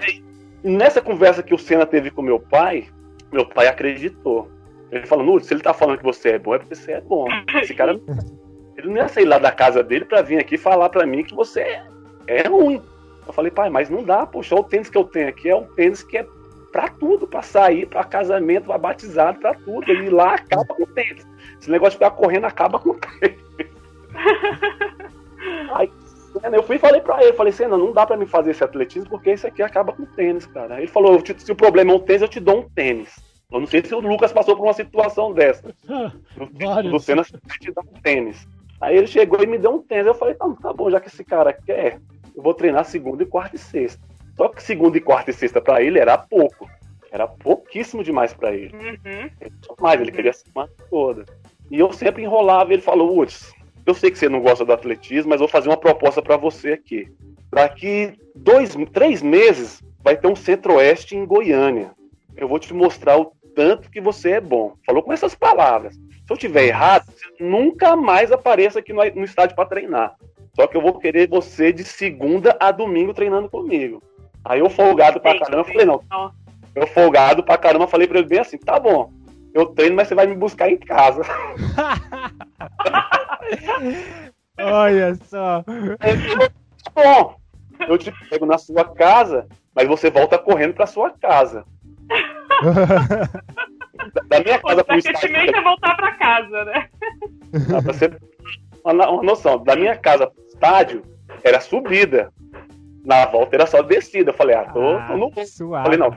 E 0.64 0.70
nessa 0.70 1.02
conversa 1.02 1.44
que 1.44 1.54
o 1.54 1.58
Senna 1.58 1.86
teve 1.86 2.12
com 2.12 2.22
meu 2.22 2.40
pai, 2.40 2.88
meu 3.32 3.46
pai 3.46 3.68
acreditou. 3.68 4.50
Ele 4.92 5.06
falou, 5.06 5.26
Nunes, 5.26 5.46
se 5.46 5.54
ele 5.54 5.62
tá 5.62 5.74
falando 5.74 5.98
que 5.98 6.04
você 6.04 6.32
é 6.32 6.40
bom, 6.40 6.56
é 6.56 6.60
porque 6.60 6.76
você 6.76 6.94
é 6.94 7.02
bom. 7.02 7.28
Esse 7.62 7.74
cara, 7.74 8.00
ele 8.78 8.88
não 8.88 8.98
ia 8.98 9.08
sair 9.08 9.26
lá 9.26 9.38
da 9.38 9.52
casa 9.52 9.82
dele 9.82 10.06
para 10.06 10.22
vir 10.22 10.38
aqui 10.38 10.58
falar 10.58 10.90
para 10.90 11.06
mim 11.06 11.24
que 11.24 11.34
você 11.34 11.62
é, 11.62 11.84
é 12.28 12.48
ruim. 12.48 12.82
Eu 13.26 13.34
falei, 13.34 13.52
pai, 13.52 13.70
mas 13.70 13.90
não 13.90 14.04
dá, 14.04 14.26
poxa, 14.26 14.56
o 14.56 14.64
tênis 14.64 14.90
que 14.90 14.98
eu 14.98 15.06
tenho 15.06 15.30
aqui 15.30 15.50
é 15.50 15.56
um 15.56 15.66
tênis 15.76 16.04
que 16.04 16.18
é 16.18 16.26
para 16.72 16.88
tudo, 16.90 17.28
para 17.28 17.42
sair, 17.42 17.86
para 17.86 18.04
casamento, 18.04 18.66
para 18.66 18.78
batizado, 18.78 19.40
para 19.40 19.54
tudo. 19.54 19.92
E 19.92 20.10
lá 20.10 20.36
acaba 20.36 20.74
com 20.74 20.84
o 20.84 20.88
tênis. 20.88 21.28
Esse 21.60 21.70
negócio 21.70 22.00
de 22.00 22.06
ficar 22.06 22.12
correndo 22.12 22.46
acaba 22.46 22.80
com 22.80 22.92
o 22.92 22.96
tênis. 22.96 23.40
Aí, 25.74 25.92
eu 26.54 26.64
fui 26.64 26.78
e 26.78 26.80
falei 26.80 27.02
pra 27.02 27.22
ele, 27.24 27.34
falei, 27.34 27.52
Senna, 27.52 27.78
não 27.78 27.92
dá 27.92 28.06
pra 28.06 28.18
me 28.18 28.26
fazer 28.26 28.52
esse 28.52 28.64
atletismo 28.64 29.10
porque 29.10 29.34
isso 29.34 29.46
aqui 29.46 29.62
acaba 29.62 29.92
com 29.92 30.04
o 30.04 30.08
tênis, 30.08 30.46
cara. 30.46 30.78
Ele 30.78 30.88
falou, 30.88 31.22
se 31.38 31.52
o 31.52 31.56
problema 31.56 31.92
é 31.92 31.96
um 31.96 32.00
tênis, 32.00 32.22
eu 32.22 32.28
te 32.28 32.40
dou 32.40 32.60
um 32.60 32.70
tênis. 32.70 33.20
Eu 33.52 33.60
não 33.60 33.68
sei 33.68 33.84
se 33.84 33.94
o 33.94 34.00
Lucas 34.00 34.32
passou 34.32 34.56
por 34.56 34.64
uma 34.64 34.74
situação 34.74 35.34
dessa. 35.34 35.76
Do 36.90 37.00
Senna 37.00 37.24
te 37.24 37.72
dá 37.72 37.82
um 37.82 38.02
tênis. 38.02 38.48
Aí 38.80 38.98
ele 38.98 39.08
chegou 39.08 39.44
e 39.44 39.48
me 39.48 39.58
deu 39.58 39.76
um 39.76 39.82
tênis. 39.82 40.08
Eu 40.08 40.16
falei, 40.16 40.36
tá, 40.36 40.50
tá 40.62 40.74
bom, 40.74 40.90
já 40.90 41.02
que 41.02 41.10
esse 41.10 41.24
cara 41.24 41.52
quer, 41.52 42.00
eu 42.36 42.42
vou 42.42 42.54
treinar 42.54 42.86
segunda 42.86 43.24
e 43.24 43.26
quarta 43.26 43.58
e 43.58 43.60
sexta. 43.60 44.02
Só 44.36 44.48
que 44.50 44.64
segunda 44.64 44.98
e 44.98 45.02
quarta 45.02 45.32
e 45.32 45.34
sexta 45.34 45.62
para 45.62 45.82
ele 45.82 46.00
era 46.00 46.18
pouco. 46.18 46.70
Era 47.12 47.28
pouquíssimo 47.28 48.04
demais 48.04 48.34
para 48.34 48.54
ele. 48.54 48.74
Uhum. 48.74 49.30
Mais, 49.80 50.00
ele 50.00 50.12
queria 50.12 50.32
a 50.32 50.34
semana 50.34 50.72
toda. 50.90 51.26
E 51.70 51.80
eu 51.80 51.92
sempre 51.92 52.24
enrolava, 52.24 52.74
ele 52.74 52.82
falou, 52.82 53.16
Woods, 53.16 53.54
eu 53.86 53.94
sei 53.94 54.12
que 54.12 54.18
você 54.18 54.30
não 54.30 54.42
gosta 54.42 54.64
do 54.64 54.74
atletismo, 54.74 55.30
mas 55.30 55.40
vou 55.40 55.48
fazer 55.48 55.70
uma 55.70 55.78
proposta 55.78 56.22
para 56.22 56.38
você 56.38 56.74
aqui. 56.74 57.12
Daqui 57.52 58.14
dois, 58.36 58.76
três 58.94 59.22
meses 59.22 59.84
vai 60.04 60.16
ter 60.16 60.28
um 60.28 60.36
centro-oeste 60.36 61.16
em 61.16 61.26
Goiânia. 61.26 61.92
Eu 62.36 62.48
vou 62.48 62.60
te 62.60 62.74
mostrar 62.74 63.20
o 63.20 63.34
tanto 63.56 63.90
que 63.90 64.00
você 64.00 64.32
é 64.32 64.42
bom. 64.42 64.76
Falou 64.86 65.04
com 65.04 65.12
essas 65.12 65.36
palavras. 65.36 65.96
Se 65.96 66.34
eu 66.34 66.38
tiver 66.38 66.66
errado, 66.66 67.06
você 67.12 67.44
nunca 67.44 67.96
mais 67.96 68.32
apareça 68.32 68.80
aqui 68.80 68.94
no, 68.94 69.04
no 69.04 69.26
estádio 69.26 69.56
para 69.56 69.68
treinar. 69.68 70.16
Só 70.56 70.68
que 70.68 70.78
eu 70.78 70.82
vou 70.82 71.00
querer 71.00 71.28
você 71.28 71.72
de 71.72 71.84
segunda 71.84 72.56
a 72.60 72.72
domingo 72.72 73.14
treinando 73.14 73.50
comigo. 73.50 74.02
Aí 74.44 74.60
eu 74.60 74.70
folgado 74.70 75.20
pra 75.20 75.40
caramba, 75.40 75.64
falei, 75.64 75.86
não. 75.86 76.04
Eu 76.74 76.88
folgado 76.88 77.44
pra 77.44 77.58
caramba, 77.58 77.88
falei 77.88 78.08
pra 78.08 78.20
ele 78.20 78.28
bem 78.28 78.40
assim, 78.40 78.58
tá 78.58 78.80
bom. 78.80 79.12
Eu 79.54 79.68
treino, 79.68 79.96
mas 79.96 80.08
você 80.08 80.16
vai 80.16 80.26
me 80.26 80.36
buscar 80.36 80.70
em 80.70 80.78
casa. 80.78 81.22
Olha 84.58 85.16
só. 85.26 85.64
Bom, 86.94 87.36
eu 87.88 87.98
te 87.98 88.12
pego 88.30 88.46
na 88.46 88.58
sua 88.58 88.86
casa, 88.86 89.48
mas 89.76 89.88
você 89.88 90.10
volta 90.10 90.38
correndo 90.38 90.74
pra 90.74 90.88
sua 90.88 91.12
casa. 91.12 91.66
da 94.28 94.40
minha 94.40 94.60
casa 94.60 94.84
pro 94.84 94.98
estádio. 94.98 95.36
é 95.36 95.62
voltar 95.62 95.96
pra 95.96 96.12
casa, 96.14 96.66
né? 96.66 96.90
Dá 97.70 97.82
pra 97.82 97.94
ser 97.94 98.22
uma, 98.84 99.10
uma 99.10 99.24
noção. 99.24 99.64
Da 99.64 99.76
minha 99.76 99.98
casa 99.98 100.28
pro 100.28 100.46
estádio 100.46 101.04
era 101.44 101.60
subida. 101.60 102.32
Na 103.04 103.26
volta 103.26 103.56
era 103.56 103.66
só 103.66 103.82
descida. 103.82 104.32
Eu 104.32 104.36
falei, 104.36 104.56
ah, 104.56 104.66
tô, 104.66 104.82
ah, 104.82 105.08
tô 105.08 105.18
no. 105.18 105.46
Suave. 105.46 105.84
Falei, 105.84 106.00
não. 106.00 106.16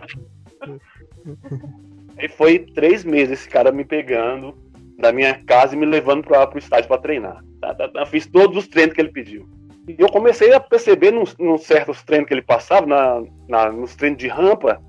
E 2.20 2.28
foi 2.28 2.60
três 2.60 3.04
meses 3.04 3.40
esse 3.40 3.48
cara 3.48 3.72
me 3.72 3.84
pegando 3.84 4.54
da 4.98 5.12
minha 5.12 5.34
casa 5.44 5.74
e 5.74 5.78
me 5.78 5.86
levando 5.86 6.22
para 6.22 6.54
o 6.54 6.58
estádio 6.58 6.88
para 6.88 7.00
treinar. 7.00 7.42
Tá, 7.60 7.74
tá, 7.74 7.88
tá, 7.88 8.06
fiz 8.06 8.26
todos 8.26 8.56
os 8.56 8.68
treinos 8.68 8.94
que 8.94 9.00
ele 9.00 9.10
pediu. 9.10 9.48
E 9.88 9.96
eu 9.98 10.08
comecei 10.08 10.52
a 10.52 10.60
perceber 10.60 11.10
nos, 11.10 11.36
nos 11.36 11.62
certos 11.62 12.02
treinos 12.02 12.28
que 12.28 12.34
ele 12.34 12.42
passava, 12.42 12.86
na, 12.86 13.22
na, 13.48 13.72
nos 13.72 13.94
treinos 13.96 14.18
de 14.18 14.28
rampa, 14.28 14.80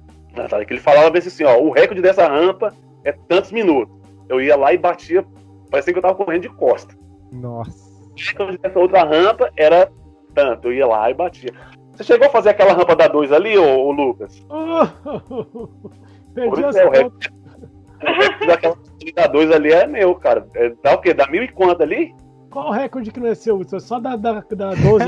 que 0.68 0.74
ele 0.74 0.80
falava 0.80 1.18
assim, 1.18 1.44
ó, 1.44 1.58
o 1.58 1.72
recorde 1.72 2.02
dessa 2.02 2.28
rampa 2.28 2.74
é 3.04 3.12
tantos 3.12 3.52
minutos. 3.52 3.94
Eu 4.30 4.40
ia 4.40 4.56
lá 4.56 4.74
e 4.74 4.78
batia, 4.78 5.26
parecia 5.70 5.94
que 5.94 6.00
eu 6.00 6.04
tava 6.04 6.16
correndo 6.16 6.44
de 6.44 6.50
costa. 6.50 6.96
Nossa. 7.32 7.86
O 8.12 8.16
recorde 8.16 8.58
dessa 8.58 8.80
outra 8.80 9.04
rampa 9.04 9.52
era 9.58 9.92
tanto, 10.34 10.68
eu 10.68 10.74
ia 10.74 10.88
lá 10.88 11.10
e 11.10 11.14
batia. 11.14 11.54
Você 11.96 12.04
chegou 12.04 12.28
a 12.28 12.32
fazer 12.32 12.50
aquela 12.50 12.74
rampa 12.74 12.96
da 12.96 13.08
2 13.08 13.32
ali, 13.32 13.58
ô, 13.58 13.64
ô 13.64 13.92
Lucas? 13.92 14.46
perdi 16.34 16.64
as 16.64 16.76
é, 16.76 16.86
contas. 16.86 17.32
Aquela 18.52 18.78
da 19.16 19.28
2 19.28 19.52
ali 19.52 19.72
é 19.72 19.88
meu, 19.88 20.16
cara. 20.16 20.48
É, 20.56 20.74
dá 20.84 20.96
o 20.96 20.98
quê? 21.00 21.14
Dá 21.14 21.28
mil 21.28 21.44
e 21.44 21.48
quanto 21.48 21.82
ali? 21.82 22.14
Qual 22.50 22.68
o 22.68 22.72
recorde 22.72 23.12
que 23.12 23.20
não 23.20 23.28
é 23.28 23.36
seu? 23.36 23.62
Só 23.80 24.00
da, 24.00 24.16
da, 24.16 24.42
da 24.42 24.74
12 24.74 25.06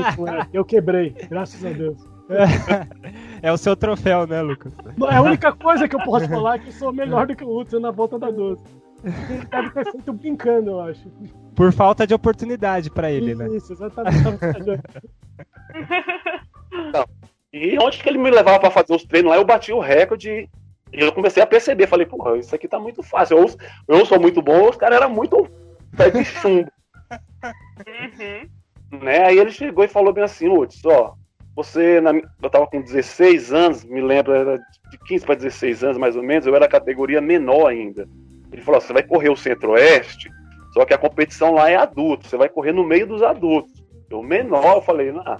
eu 0.52 0.64
quebrei, 0.64 1.14
graças 1.28 1.64
a 1.64 1.70
Deus. 1.70 1.98
É, 2.30 3.40
é, 3.48 3.52
o 3.52 3.56
seu 3.56 3.74
troféu, 3.74 4.26
né, 4.26 4.42
Lucas? 4.42 4.72
É 5.10 5.14
a 5.14 5.22
única 5.22 5.52
coisa 5.52 5.88
que 5.88 5.96
eu 5.96 6.04
posso 6.04 6.28
falar 6.28 6.56
é 6.56 6.58
que 6.58 6.68
eu 6.68 6.72
sou 6.72 6.92
melhor 6.92 7.26
do 7.26 7.34
que 7.34 7.44
o 7.44 7.58
Hudson 7.58 7.80
na 7.80 7.90
volta 7.90 8.18
da 8.18 8.30
12. 8.30 8.62
Ele 9.04 9.46
deve 9.50 9.70
ter 9.70 9.92
feito 9.92 10.12
brincando, 10.12 10.70
eu 10.70 10.80
acho. 10.80 11.08
Por 11.54 11.72
falta 11.72 12.06
de 12.06 12.14
oportunidade 12.14 12.90
para 12.90 13.10
ele, 13.10 13.32
Isso, 13.32 13.38
né? 13.38 13.56
Isso, 13.56 13.72
exatamente. 13.72 14.18
Não. 16.72 17.04
E 17.52 17.78
onde 17.78 18.02
que 18.02 18.08
ele 18.08 18.18
me 18.18 18.30
levava 18.30 18.60
para 18.60 18.70
fazer 18.70 18.94
os 18.94 19.04
treinos 19.04 19.30
lá, 19.30 19.36
eu 19.36 19.44
bati 19.44 19.72
o 19.72 19.80
recorde 19.80 20.48
e 20.92 21.00
eu 21.00 21.12
comecei 21.12 21.42
a 21.42 21.46
perceber. 21.46 21.86
Falei, 21.86 22.06
porra, 22.06 22.36
isso 22.36 22.54
aqui 22.54 22.68
tá 22.68 22.78
muito 22.78 23.02
fácil. 23.02 23.38
Eu, 23.38 23.98
eu 23.98 24.06
sou 24.06 24.20
muito 24.20 24.42
bom, 24.42 24.68
os 24.68 24.76
caras 24.76 24.98
eram 24.98 25.10
muito 25.10 25.48
pé 25.96 26.10
de 26.10 26.24
chumbo. 26.24 26.70
Uhum. 27.10 28.98
Né? 29.00 29.24
Aí 29.24 29.38
ele 29.38 29.50
chegou 29.50 29.84
e 29.84 29.88
falou 29.88 30.12
bem 30.12 30.24
assim, 30.24 30.48
Uts, 30.48 30.84
ó, 30.84 31.14
você, 31.54 32.00
na, 32.00 32.12
eu 32.12 32.50
tava 32.50 32.66
com 32.66 32.80
16 32.80 33.52
anos, 33.52 33.84
me 33.84 34.00
lembro, 34.00 34.32
era 34.32 34.58
de 34.90 34.98
15 35.06 35.26
para 35.26 35.34
16 35.34 35.84
anos 35.84 35.98
mais 35.98 36.16
ou 36.16 36.22
menos, 36.22 36.46
eu 36.46 36.54
era 36.54 36.68
categoria 36.68 37.20
menor 37.20 37.66
ainda. 37.66 38.08
Ele 38.52 38.62
falou, 38.62 38.80
você 38.80 38.92
vai 38.92 39.02
correr 39.02 39.28
o 39.28 39.36
centro-oeste, 39.36 40.30
só 40.72 40.84
que 40.84 40.94
a 40.94 40.98
competição 40.98 41.52
lá 41.52 41.68
é 41.68 41.76
adulto, 41.76 42.28
você 42.28 42.36
vai 42.36 42.48
correr 42.48 42.72
no 42.72 42.84
meio 42.84 43.06
dos 43.06 43.22
adultos. 43.22 43.72
Eu 44.10 44.22
menor, 44.22 44.76
eu 44.76 44.82
falei, 44.82 45.12
não, 45.12 45.36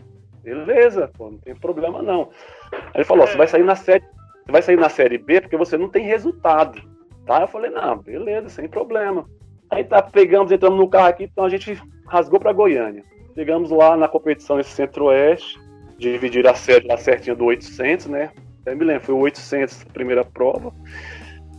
Beleza, 0.49 1.11
pô, 1.17 1.31
não 1.31 1.38
tem 1.38 1.55
problema 1.55 2.00
não. 2.02 2.31
Aí 2.73 2.90
ele 2.97 3.05
falou, 3.05 3.26
você 3.26 3.37
vai 3.37 3.47
sair 3.47 3.64
na 3.64 3.76
série, 3.76 4.02
você 4.47 4.52
vai 4.52 4.62
sair 4.62 4.76
na 4.76 4.88
série 4.88 5.19
B 5.19 5.43
porque 5.43 5.59
você 5.59 5.76
não 5.76 5.90
tem 5.90 6.07
resultado. 6.07 6.81
Tá? 7.26 7.43
Eu 7.43 7.49
falei, 7.49 7.71
não, 7.71 7.99
beleza, 7.99 8.49
sem 8.49 8.67
problema. 8.67 9.26
Aí 9.71 9.85
tá, 9.85 10.00
pegamos, 10.00 10.50
entramos 10.50 10.78
no 10.78 10.88
carro 10.88 11.09
aqui, 11.09 11.25
então 11.25 11.45
a 11.45 11.50
gente 11.50 11.78
rasgou 12.07 12.40
para 12.40 12.52
Goiânia. 12.55 13.05
Chegamos 13.35 13.71
lá 13.71 13.95
na 13.95 14.09
competição 14.09 14.57
nesse 14.57 14.71
Centro-Oeste, 14.71 15.61
dividir 15.99 16.47
a 16.49 16.55
série 16.55 16.88
lá 16.88 16.97
certinho 16.97 17.37
do 17.37 17.45
800, 17.45 18.07
né? 18.07 18.31
Até 18.62 18.75
me 18.75 18.85
lembro, 18.85 19.05
foi 19.05 19.14
o 19.14 19.19
800 19.19 19.83
a 19.83 19.93
primeira 19.93 20.25
prova. 20.25 20.73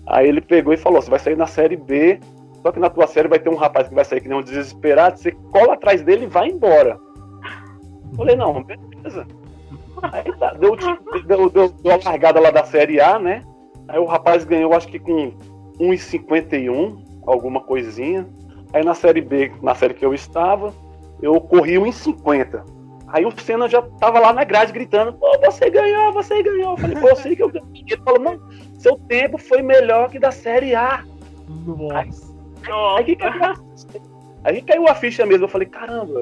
Aí 0.07 0.27
ele 0.27 0.41
pegou 0.41 0.73
e 0.73 0.77
falou: 0.77 0.99
você 0.99 1.11
vai 1.11 1.19
sair 1.19 1.37
na 1.37 1.45
série 1.45 1.77
B, 1.77 2.19
só 2.63 2.71
que 2.71 2.79
na 2.79 2.89
tua 2.89 3.05
série 3.05 3.27
vai 3.27 3.39
ter 3.39 3.49
um 3.49 3.55
rapaz 3.55 3.87
que 3.87 3.93
vai 3.93 4.03
sair 4.03 4.21
que 4.21 4.27
nem 4.27 4.37
um 4.37 4.41
desesperado, 4.41 5.19
você 5.19 5.31
cola 5.51 5.73
atrás 5.73 6.01
dele 6.01 6.25
e 6.25 6.27
vai 6.27 6.47
embora. 6.47 6.99
Falei, 8.15 8.35
não, 8.35 8.63
beleza. 8.63 9.27
Aí 10.01 10.23
tá, 10.37 10.53
deu, 10.53 10.75
deu, 11.25 11.49
deu, 11.49 11.69
deu 11.69 11.93
a 11.93 12.09
largada 12.09 12.39
lá 12.39 12.51
da 12.51 12.63
Série 12.63 13.01
A, 13.01 13.19
né? 13.19 13.43
Aí 13.87 13.99
o 13.99 14.05
rapaz 14.05 14.43
ganhou, 14.43 14.73
acho 14.73 14.87
que 14.87 14.99
com 14.99 15.33
1,51, 15.79 17.03
alguma 17.25 17.61
coisinha. 17.61 18.27
Aí 18.71 18.83
na 18.83 18.93
Série 18.93 19.21
B, 19.21 19.51
na 19.61 19.73
série 19.75 19.93
que 19.93 20.05
eu 20.05 20.13
estava, 20.13 20.73
eu 21.21 21.39
corri 21.41 21.73
1,50. 21.75 22.63
Aí 23.07 23.25
o 23.25 23.31
Senna 23.39 23.67
já 23.67 23.81
tava 23.81 24.19
lá 24.19 24.31
na 24.31 24.43
grade 24.43 24.71
gritando: 24.71 25.13
Pô, 25.13 25.27
você 25.39 25.69
ganhou, 25.69 26.13
você 26.13 26.43
ganhou. 26.43 26.71
Eu 26.71 26.77
falei: 26.77 26.95
Pô, 26.97 27.09
eu 27.09 27.15
sei 27.15 27.35
que 27.35 27.43
eu 27.43 27.49
ganhei. 27.49 27.83
Ele 27.87 28.01
falou: 28.03 28.19
Não, 28.19 28.39
seu 28.77 28.97
tempo 29.07 29.37
foi 29.37 29.63
melhor 29.63 30.09
que 30.09 30.19
da 30.19 30.31
Série 30.31 30.75
A. 30.75 31.03
Nossa. 31.65 32.31
Aí, 32.67 32.97
aí 32.97 33.03
que 33.03 33.15
que 33.15 33.25
eu 33.25 33.99
Aí 34.43 34.61
caiu 34.61 34.87
a 34.87 34.95
ficha 34.95 35.25
mesmo, 35.25 35.45
eu 35.45 35.49
falei, 35.49 35.67
caramba, 35.67 36.21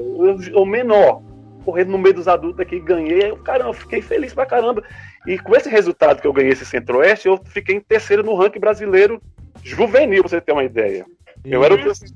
o 0.56 0.66
menor, 0.66 1.22
correndo 1.68 1.90
no 1.90 1.98
meio 1.98 2.14
dos 2.14 2.26
adultos 2.26 2.60
aqui, 2.60 2.80
ganhei, 2.80 3.30
eu, 3.30 3.36
caramba, 3.36 3.74
fiquei 3.74 4.00
feliz 4.00 4.32
pra 4.32 4.46
caramba. 4.46 4.82
E 5.26 5.38
com 5.38 5.54
esse 5.54 5.68
resultado 5.68 6.18
que 6.18 6.26
eu 6.26 6.32
ganhei 6.32 6.52
esse 6.52 6.64
Centro-Oeste, 6.64 7.28
eu 7.28 7.38
fiquei 7.44 7.76
em 7.76 7.80
terceiro 7.80 8.22
no 8.22 8.34
ranking 8.34 8.58
brasileiro 8.58 9.20
juvenil, 9.62 10.22
pra 10.22 10.30
você 10.30 10.40
ter 10.40 10.52
uma 10.52 10.64
ideia. 10.64 11.04
Eu 11.44 11.62
era 11.62 11.74
o, 11.74 11.76
terceiro, 11.76 12.14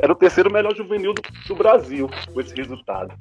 era 0.00 0.12
o 0.12 0.16
terceiro 0.16 0.52
melhor 0.52 0.74
juvenil 0.74 1.14
do, 1.14 1.22
do 1.46 1.54
Brasil 1.54 2.10
com 2.34 2.40
esse 2.40 2.56
resultado. 2.56 3.14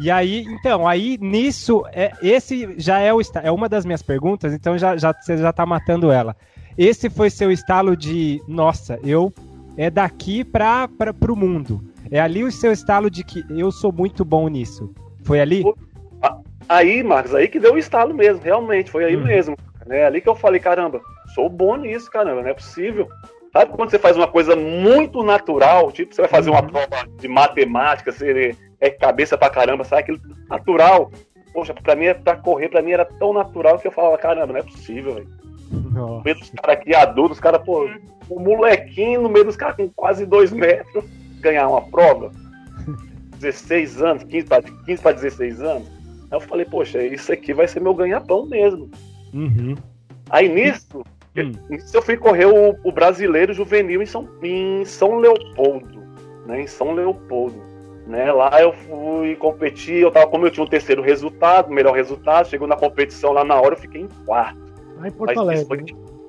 E 0.00 0.10
aí, 0.10 0.46
então, 0.48 0.88
aí 0.88 1.18
nisso, 1.20 1.84
é, 1.92 2.12
esse 2.22 2.74
já 2.78 2.98
é 2.98 3.12
o 3.12 3.20
é 3.42 3.50
uma 3.50 3.68
das 3.68 3.84
minhas 3.84 4.02
perguntas, 4.02 4.54
então 4.54 4.78
já, 4.78 4.96
já 4.96 5.12
você 5.12 5.36
já 5.36 5.52
tá 5.52 5.66
matando 5.66 6.10
ela. 6.10 6.34
Esse 6.78 7.10
foi 7.10 7.28
seu 7.28 7.52
estalo 7.52 7.94
de, 7.94 8.42
nossa, 8.48 8.98
eu 9.04 9.30
é 9.76 9.90
daqui 9.90 10.42
para 10.44 10.88
o 11.28 11.36
mundo. 11.36 11.92
É 12.10 12.20
ali 12.20 12.44
o 12.44 12.52
seu 12.52 12.72
estalo 12.72 13.10
de 13.10 13.24
que 13.24 13.44
eu 13.50 13.70
sou 13.70 13.92
muito 13.92 14.24
bom 14.24 14.48
nisso. 14.48 14.92
Foi 15.24 15.40
ali? 15.40 15.64
Aí, 16.68 17.02
Marcos, 17.02 17.34
aí 17.34 17.48
que 17.48 17.60
deu 17.60 17.74
o 17.74 17.78
estalo 17.78 18.14
mesmo, 18.14 18.42
realmente, 18.42 18.90
foi 18.90 19.04
aí 19.04 19.16
hum. 19.16 19.24
mesmo. 19.24 19.56
É 19.88 20.06
ali 20.06 20.20
que 20.20 20.28
eu 20.28 20.34
falei, 20.34 20.60
caramba, 20.60 21.00
sou 21.34 21.48
bom 21.48 21.76
nisso, 21.76 22.10
caramba, 22.10 22.42
não 22.42 22.48
é 22.48 22.54
possível. 22.54 23.08
Sabe 23.52 23.72
quando 23.72 23.90
você 23.90 23.98
faz 23.98 24.16
uma 24.16 24.26
coisa 24.26 24.56
muito 24.56 25.22
natural, 25.22 25.92
tipo, 25.92 26.14
você 26.14 26.22
vai 26.22 26.30
fazer 26.30 26.50
uma 26.50 26.60
uhum. 26.60 26.68
prova 26.68 27.06
de 27.20 27.28
matemática, 27.28 28.10
você 28.10 28.56
é 28.80 28.90
cabeça 28.90 29.38
pra 29.38 29.50
caramba, 29.50 29.84
sabe? 29.84 30.02
Aquilo 30.02 30.20
natural. 30.48 31.12
Poxa, 31.52 31.72
pra 31.72 31.94
mim, 31.94 32.06
pra 32.24 32.36
correr, 32.36 32.68
pra 32.68 32.82
mim 32.82 32.90
era 32.90 33.04
tão 33.04 33.32
natural 33.32 33.78
que 33.78 33.86
eu 33.86 33.92
falava, 33.92 34.18
caramba, 34.18 34.54
não 34.54 34.60
é 34.60 34.62
possível, 34.62 35.14
velho. 35.14 35.28
No 35.70 36.20
meio 36.24 36.36
dos 36.36 36.50
caras 36.50 36.76
aqui 36.76 36.94
adultos, 36.94 37.36
os 37.36 37.40
caras, 37.40 37.62
pô, 37.64 37.88
um 38.30 38.40
molequinho 38.40 39.22
no 39.22 39.28
meio 39.28 39.44
dos 39.44 39.56
caras 39.56 39.76
com 39.76 39.88
quase 39.90 40.26
dois 40.26 40.52
metros, 40.52 41.04
ganhar 41.44 41.68
uma 41.68 41.82
prova. 41.82 42.32
16 43.38 44.02
anos, 44.02 44.24
15 44.24 44.46
para 44.46 44.62
15 44.62 45.02
pra 45.02 45.12
16 45.12 45.60
anos. 45.60 45.88
Aí 46.30 46.36
eu 46.36 46.40
falei, 46.40 46.64
poxa, 46.64 47.02
isso 47.02 47.32
aqui 47.32 47.52
vai 47.52 47.68
ser 47.68 47.80
meu 47.80 47.94
ganha-pão 47.94 48.46
mesmo. 48.46 48.90
Uhum. 49.32 49.74
Aí 50.30 50.48
nisso, 50.48 51.04
hum. 51.36 51.52
nisso 51.68 51.96
eu 51.96 52.02
fui 52.02 52.16
correr 52.16 52.46
o, 52.46 52.76
o 52.82 52.92
brasileiro 52.92 53.52
juvenil 53.52 54.02
em 54.02 54.06
São, 54.06 54.28
em 54.42 54.84
São 54.84 55.18
Leopoldo. 55.18 56.02
Né, 56.46 56.62
em 56.62 56.66
São 56.66 56.92
Leopoldo. 56.92 57.62
Né? 58.06 58.32
Lá 58.32 58.60
eu 58.60 58.72
fui 58.72 59.34
competir, 59.36 59.96
eu 59.96 60.10
tava, 60.10 60.26
como 60.26 60.46
eu 60.46 60.50
tinha 60.50 60.64
um 60.64 60.68
terceiro 60.68 61.02
resultado, 61.02 61.72
melhor 61.72 61.94
resultado, 61.94 62.48
chegou 62.48 62.68
na 62.68 62.76
competição 62.76 63.32
lá 63.32 63.44
na 63.44 63.60
hora, 63.60 63.74
eu 63.74 63.78
fiquei 63.78 64.02
em 64.02 64.08
quarto. 64.26 64.58
Em 65.04 65.10
Porto 65.10 65.38
Alegre. 65.38 65.64
Foi, 65.66 65.84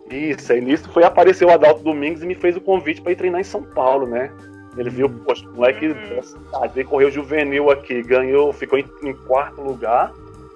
isso, 0.09 0.51
aí 0.51 0.61
nisso 0.61 0.89
foi 0.91 1.03
aparecer 1.03 1.45
o 1.45 1.49
Adalto 1.49 1.83
Domingos 1.83 2.21
e 2.21 2.27
me 2.27 2.35
fez 2.35 2.55
o 2.55 2.61
convite 2.61 3.01
para 3.01 3.11
ir 3.11 3.15
treinar 3.15 3.41
em 3.41 3.45
São 3.45 3.63
Paulo, 3.63 4.05
né? 4.05 4.31
Ele 4.77 4.89
viu, 4.89 5.09
poxa, 5.09 5.47
o 5.47 5.53
moleque 5.53 5.93
da 5.93 6.21
cidade, 6.21 6.83
correu 6.83 7.09
juvenil 7.09 7.69
aqui, 7.71 8.01
ganhou, 8.03 8.51
ficou 8.51 8.77
em, 8.77 8.85
em, 9.03 9.13
quarto 9.13 9.61
lugar. 9.61 10.11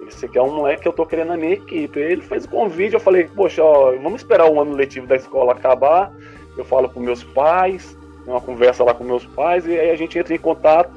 Esse 0.06 0.26
aqui 0.26 0.38
é 0.38 0.42
um 0.42 0.54
moleque 0.54 0.82
que 0.82 0.88
eu 0.88 0.92
tô 0.92 1.06
querendo 1.06 1.28
na 1.28 1.36
minha 1.36 1.54
equipe. 1.54 1.98
Ele 1.98 2.20
fez 2.20 2.44
o 2.44 2.48
convite, 2.48 2.94
eu 2.94 3.00
falei, 3.00 3.24
poxa, 3.24 3.62
ó, 3.62 3.92
vamos 3.96 4.20
esperar 4.20 4.50
o 4.50 4.60
ano 4.60 4.74
letivo 4.74 5.06
da 5.06 5.16
escola 5.16 5.52
acabar. 5.52 6.12
Eu 6.56 6.64
falo 6.64 6.88
com 6.88 7.00
meus 7.00 7.22
pais, 7.22 7.96
uma 8.26 8.40
conversa 8.40 8.84
lá 8.84 8.92
com 8.92 9.04
meus 9.04 9.24
pais, 9.24 9.66
e 9.66 9.78
aí 9.78 9.90
a 9.90 9.96
gente 9.96 10.18
entra 10.18 10.34
em 10.34 10.38
contato 10.38 10.90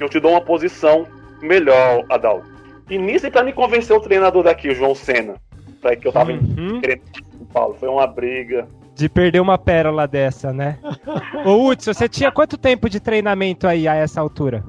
eu 0.00 0.08
te 0.08 0.20
dou 0.20 0.32
uma 0.32 0.40
posição 0.40 1.06
melhor, 1.40 2.04
Adal. 2.08 2.42
E 2.88 2.96
nisso, 2.96 3.30
para 3.30 3.44
me 3.44 3.52
convencer 3.52 3.94
o 3.96 4.00
treinador 4.00 4.42
daqui, 4.42 4.68
o 4.68 4.74
João 4.74 4.94
Senna, 4.94 5.34
para 5.80 5.96
que 5.96 6.06
eu 6.06 6.12
tava 6.12 6.32
uhum. 6.32 6.80
em 6.82 7.36
São 7.36 7.46
Paulo, 7.52 7.76
foi 7.78 7.88
uma 7.88 8.06
briga. 8.06 8.66
De 8.98 9.08
perder 9.08 9.38
uma 9.38 9.56
pérola 9.56 10.08
dessa, 10.08 10.52
né? 10.52 10.76
Ô, 11.46 11.68
Hudson, 11.68 11.94
você 11.94 12.08
tinha 12.08 12.32
quanto 12.32 12.58
tempo 12.58 12.90
de 12.90 12.98
treinamento 12.98 13.68
aí 13.68 13.86
a 13.86 13.94
essa 13.94 14.20
altura? 14.20 14.64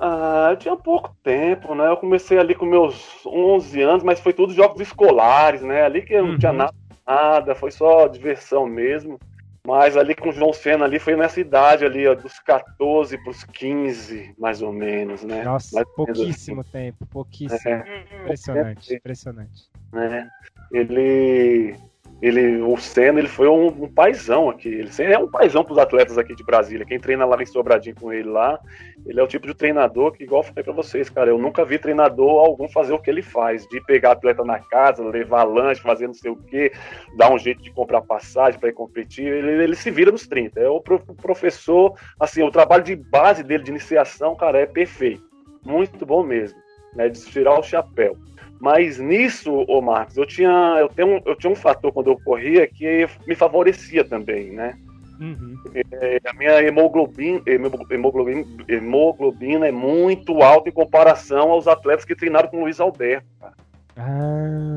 Ah, 0.00 0.50
eu 0.52 0.56
tinha 0.56 0.76
pouco 0.76 1.16
tempo, 1.24 1.74
né? 1.74 1.88
Eu 1.88 1.96
comecei 1.96 2.38
ali 2.38 2.54
com 2.54 2.64
meus 2.64 3.26
11 3.26 3.82
anos, 3.82 4.04
mas 4.04 4.20
foi 4.20 4.32
tudo 4.32 4.54
jogos 4.54 4.80
escolares, 4.80 5.62
né? 5.62 5.82
Ali 5.82 6.02
que 6.02 6.14
eu 6.14 6.22
não 6.22 6.30
uhum. 6.34 6.38
tinha 6.38 6.52
nada, 6.52 6.74
nada, 7.04 7.54
foi 7.56 7.72
só 7.72 8.06
diversão 8.06 8.66
mesmo. 8.66 9.18
Mas 9.66 9.96
ali 9.96 10.14
com 10.14 10.28
o 10.28 10.32
João 10.32 10.52
Senna 10.52 10.84
ali 10.84 11.00
foi 11.00 11.16
nessa 11.16 11.40
idade 11.40 11.84
ali, 11.84 12.06
ó, 12.06 12.14
dos 12.14 12.38
14 12.38 13.18
para 13.18 13.30
os 13.32 13.42
15, 13.42 14.32
mais 14.38 14.62
ou 14.62 14.72
menos, 14.72 15.24
né? 15.24 15.42
Nossa, 15.42 15.74
mais 15.74 15.88
pouquíssimo 15.96 16.60
assim. 16.60 16.70
tempo, 16.70 17.04
pouquíssimo. 17.06 17.68
É. 17.68 18.04
Impressionante, 18.22 18.94
impressionante. 18.94 19.68
É. 19.92 20.24
Ele 20.70 21.74
ele, 22.20 22.62
o 22.62 22.76
Senna, 22.78 23.18
ele 23.18 23.28
foi 23.28 23.46
um, 23.46 23.66
um 23.66 23.88
paizão 23.88 24.48
aqui. 24.48 24.68
Ele 24.68 25.12
é 25.12 25.18
um 25.18 25.28
paizão 25.28 25.62
para 25.62 25.72
os 25.72 25.78
atletas 25.78 26.16
aqui 26.16 26.34
de 26.34 26.42
Brasília. 26.42 26.86
Quem 26.86 26.98
treina 26.98 27.26
lá 27.26 27.40
em 27.42 27.46
Sobradinho 27.46 27.94
com 27.94 28.10
ele 28.10 28.28
lá, 28.28 28.58
ele 29.04 29.20
é 29.20 29.22
o 29.22 29.26
tipo 29.26 29.46
de 29.46 29.54
treinador 29.54 30.12
que, 30.12 30.24
igual 30.24 30.40
eu 30.40 30.46
falei 30.46 30.64
para 30.64 30.72
vocês, 30.72 31.10
cara, 31.10 31.28
eu 31.28 31.38
nunca 31.38 31.64
vi 31.64 31.78
treinador 31.78 32.42
algum 32.42 32.68
fazer 32.68 32.94
o 32.94 32.98
que 32.98 33.10
ele 33.10 33.20
faz, 33.20 33.66
de 33.68 33.80
pegar 33.82 34.12
atleta 34.12 34.42
na 34.44 34.58
casa, 34.58 35.04
levar 35.04 35.44
lanche, 35.44 35.82
fazer 35.82 36.06
não 36.06 36.14
sei 36.14 36.30
o 36.30 36.36
quê, 36.36 36.72
dar 37.16 37.30
um 37.30 37.38
jeito 37.38 37.62
de 37.62 37.70
comprar 37.70 38.00
passagem 38.00 38.58
para 38.58 38.70
ir 38.70 38.74
competir. 38.74 39.26
Ele, 39.26 39.62
ele, 39.62 39.76
se 39.76 39.90
vira 39.90 40.10
nos 40.10 40.26
30. 40.26 40.58
É 40.58 40.68
o 40.68 40.80
professor, 40.80 41.94
assim, 42.18 42.42
o 42.42 42.50
trabalho 42.50 42.82
de 42.82 42.96
base 42.96 43.42
dele, 43.42 43.62
de 43.62 43.70
iniciação, 43.70 44.34
cara, 44.34 44.58
é 44.58 44.66
perfeito. 44.66 45.22
Muito 45.62 46.06
bom 46.06 46.22
mesmo, 46.22 46.58
né? 46.94 47.10
De 47.10 47.20
tirar 47.26 47.58
o 47.58 47.62
chapéu. 47.62 48.16
Mas 48.60 48.98
nisso, 48.98 49.64
ô 49.68 49.80
Marcos, 49.80 50.16
eu 50.16 50.26
tinha, 50.26 50.76
eu, 50.80 50.88
tenho, 50.88 51.20
eu 51.24 51.36
tinha 51.36 51.52
um 51.52 51.56
fator 51.56 51.92
quando 51.92 52.10
eu 52.10 52.18
corria 52.24 52.66
que 52.66 53.06
me 53.26 53.34
favorecia 53.34 54.04
também, 54.04 54.50
né? 54.50 54.74
Uhum. 55.20 55.56
É, 55.74 56.20
a 56.26 56.32
minha 56.34 56.62
hemoglobina, 56.62 57.40
hemoglobina, 57.46 58.44
hemoglobina 58.68 59.66
é 59.66 59.72
muito 59.72 60.42
alta 60.42 60.68
em 60.68 60.72
comparação 60.72 61.50
aos 61.50 61.66
atletas 61.66 62.04
que 62.04 62.14
treinaram 62.14 62.48
com 62.48 62.58
o 62.58 62.60
Luiz 62.62 62.80
Alberto. 62.80 63.26
Cara. 63.40 63.54
Ah. 63.96 64.76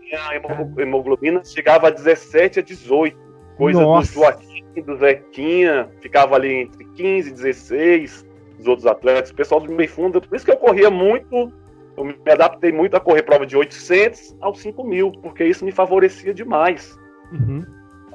Minha 0.00 0.82
hemoglobina 0.82 1.44
chegava 1.44 1.88
a 1.88 1.90
17 1.90 2.60
a 2.60 2.62
18. 2.62 3.16
Coisa 3.56 3.80
Nossa. 3.80 4.12
do 4.12 4.14
Joaquim, 4.14 4.82
do 4.82 4.96
Zequinha, 4.96 5.88
ficava 6.00 6.36
ali 6.36 6.62
entre 6.62 6.84
15 6.84 7.28
e 7.28 7.32
16, 7.32 8.26
os 8.58 8.66
outros 8.66 8.86
atletas. 8.86 9.30
O 9.30 9.34
pessoal 9.34 9.60
do 9.60 9.72
meio 9.72 9.88
fundo, 9.88 10.20
por 10.20 10.34
isso 10.34 10.44
que 10.44 10.50
eu 10.50 10.56
corria 10.56 10.90
muito 10.90 11.52
eu 11.98 12.04
me 12.04 12.14
adaptei 12.30 12.70
muito 12.70 12.96
a 12.96 13.00
correr 13.00 13.22
prova 13.22 13.44
de 13.44 13.56
800 13.56 14.36
aos 14.40 14.60
5 14.60 14.84
mil, 14.84 15.10
porque 15.10 15.44
isso 15.44 15.64
me 15.64 15.72
favorecia 15.72 16.32
demais. 16.32 16.96
Uhum. 17.32 17.64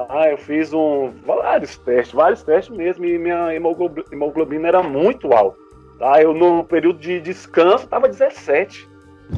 Ah, 0.09 0.29
eu 0.29 0.37
fiz 0.37 0.73
um, 0.73 1.11
vários 1.25 1.77
testes, 1.77 2.13
vários 2.13 2.43
testes 2.43 2.75
mesmo, 2.75 3.05
e 3.05 3.19
minha 3.19 3.53
hemoglobina 3.53 4.67
era 4.67 4.81
muito 4.81 5.33
alta. 5.33 5.57
Tá? 5.99 6.21
Eu, 6.21 6.33
no 6.33 6.63
período 6.63 6.99
de 6.99 7.19
descanso, 7.19 7.83
estava 7.83 8.07
17. 8.07 8.89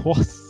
Nossa! 0.05 0.45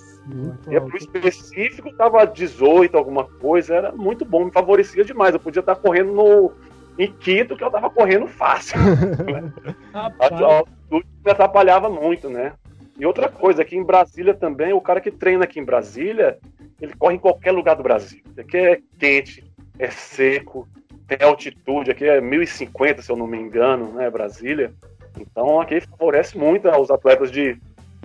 E 0.69 0.79
pro 0.79 0.97
específico 0.97 1.87
estava 1.87 2.25
18, 2.25 2.97
alguma 2.97 3.23
coisa, 3.23 3.75
era 3.75 3.91
muito 3.91 4.25
bom, 4.25 4.45
me 4.45 4.51
favorecia 4.51 5.05
demais. 5.05 5.33
Eu 5.33 5.39
podia 5.39 5.61
estar 5.61 5.75
correndo 5.75 6.11
no, 6.11 6.51
em 6.99 7.11
Quito, 7.11 7.55
que 7.55 7.63
eu 7.63 7.67
estava 7.67 7.89
correndo 7.89 8.27
fácil. 8.27 8.77
né? 9.31 9.53
a, 9.93 10.63
me 10.91 11.31
atrapalhava 11.31 11.89
muito, 11.89 12.29
né? 12.29 12.53
E 12.97 13.05
outra 13.05 13.27
coisa, 13.27 13.61
aqui 13.61 13.75
em 13.75 13.83
Brasília 13.83 14.33
também, 14.33 14.71
o 14.73 14.81
cara 14.81 15.01
que 15.01 15.11
treina 15.11 15.43
aqui 15.43 15.59
em 15.59 15.65
Brasília, 15.65 16.37
ele 16.81 16.93
corre 16.95 17.15
em 17.15 17.19
qualquer 17.19 17.51
lugar 17.51 17.75
do 17.75 17.83
Brasil. 17.83 18.21
Aqui 18.37 18.57
é 18.57 18.79
quente, 18.97 19.43
é 19.77 19.89
seco, 19.89 20.67
tem 21.07 21.17
altitude, 21.21 21.91
aqui 21.91 22.05
é 22.05 22.21
1050, 22.21 23.01
se 23.01 23.11
eu 23.11 23.15
não 23.15 23.27
me 23.27 23.37
engano, 23.37 23.93
né, 23.93 24.09
Brasília. 24.09 24.73
Então 25.19 25.59
aqui 25.59 25.81
favorece 25.81 26.37
muito 26.37 26.69
aos 26.69 26.89
atletas 26.89 27.31
de 27.31 27.57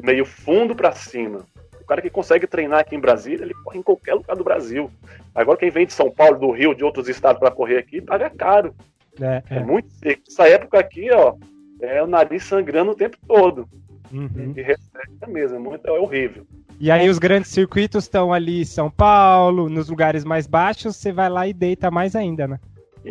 meio 0.02 0.24
fundo 0.24 0.74
para 0.74 0.92
cima. 0.92 1.46
O 1.80 1.84
cara 1.84 2.02
que 2.02 2.10
consegue 2.10 2.46
treinar 2.46 2.80
aqui 2.80 2.94
em 2.94 3.00
Brasília, 3.00 3.44
ele 3.44 3.54
corre 3.64 3.78
em 3.78 3.82
qualquer 3.82 4.14
lugar 4.14 4.36
do 4.36 4.44
Brasil. 4.44 4.90
Agora 5.34 5.58
quem 5.58 5.70
vem 5.70 5.86
de 5.86 5.92
São 5.92 6.10
Paulo, 6.10 6.38
do 6.38 6.50
Rio, 6.50 6.74
de 6.74 6.84
outros 6.84 7.08
estados 7.08 7.40
para 7.40 7.50
correr 7.50 7.78
aqui, 7.78 8.00
paga 8.00 8.30
caro. 8.30 8.74
É, 9.20 9.42
é. 9.50 9.56
é 9.56 9.60
muito 9.60 9.90
seco. 9.92 10.22
Essa 10.28 10.48
época 10.48 10.78
aqui, 10.78 11.10
ó, 11.12 11.34
é 11.80 12.02
o 12.02 12.06
nariz 12.06 12.44
sangrando 12.44 12.92
o 12.92 12.96
tempo 12.96 13.16
todo. 13.26 13.68
Uhum. 14.12 14.52
E 14.56 14.62
receita 14.62 15.26
mesmo, 15.28 15.74
é, 15.74 15.80
é 15.84 15.92
horrível. 15.92 16.46
E 16.78 16.90
aí 16.90 17.08
os 17.08 17.18
grandes 17.18 17.50
circuitos 17.50 18.04
estão 18.04 18.32
ali 18.32 18.62
em 18.62 18.64
São 18.64 18.90
Paulo, 18.90 19.68
nos 19.68 19.88
lugares 19.88 20.24
mais 20.24 20.46
baixos, 20.46 20.96
você 20.96 21.12
vai 21.12 21.28
lá 21.28 21.46
e 21.46 21.52
deita 21.52 21.90
mais 21.90 22.16
ainda, 22.16 22.48
né? 22.48 22.58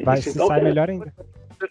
Vai, 0.04 0.20
Isso, 0.20 0.30
então, 0.30 0.48
sai 0.48 0.60
é, 0.60 0.64
melhor 0.64 0.90
ainda. 0.90 1.14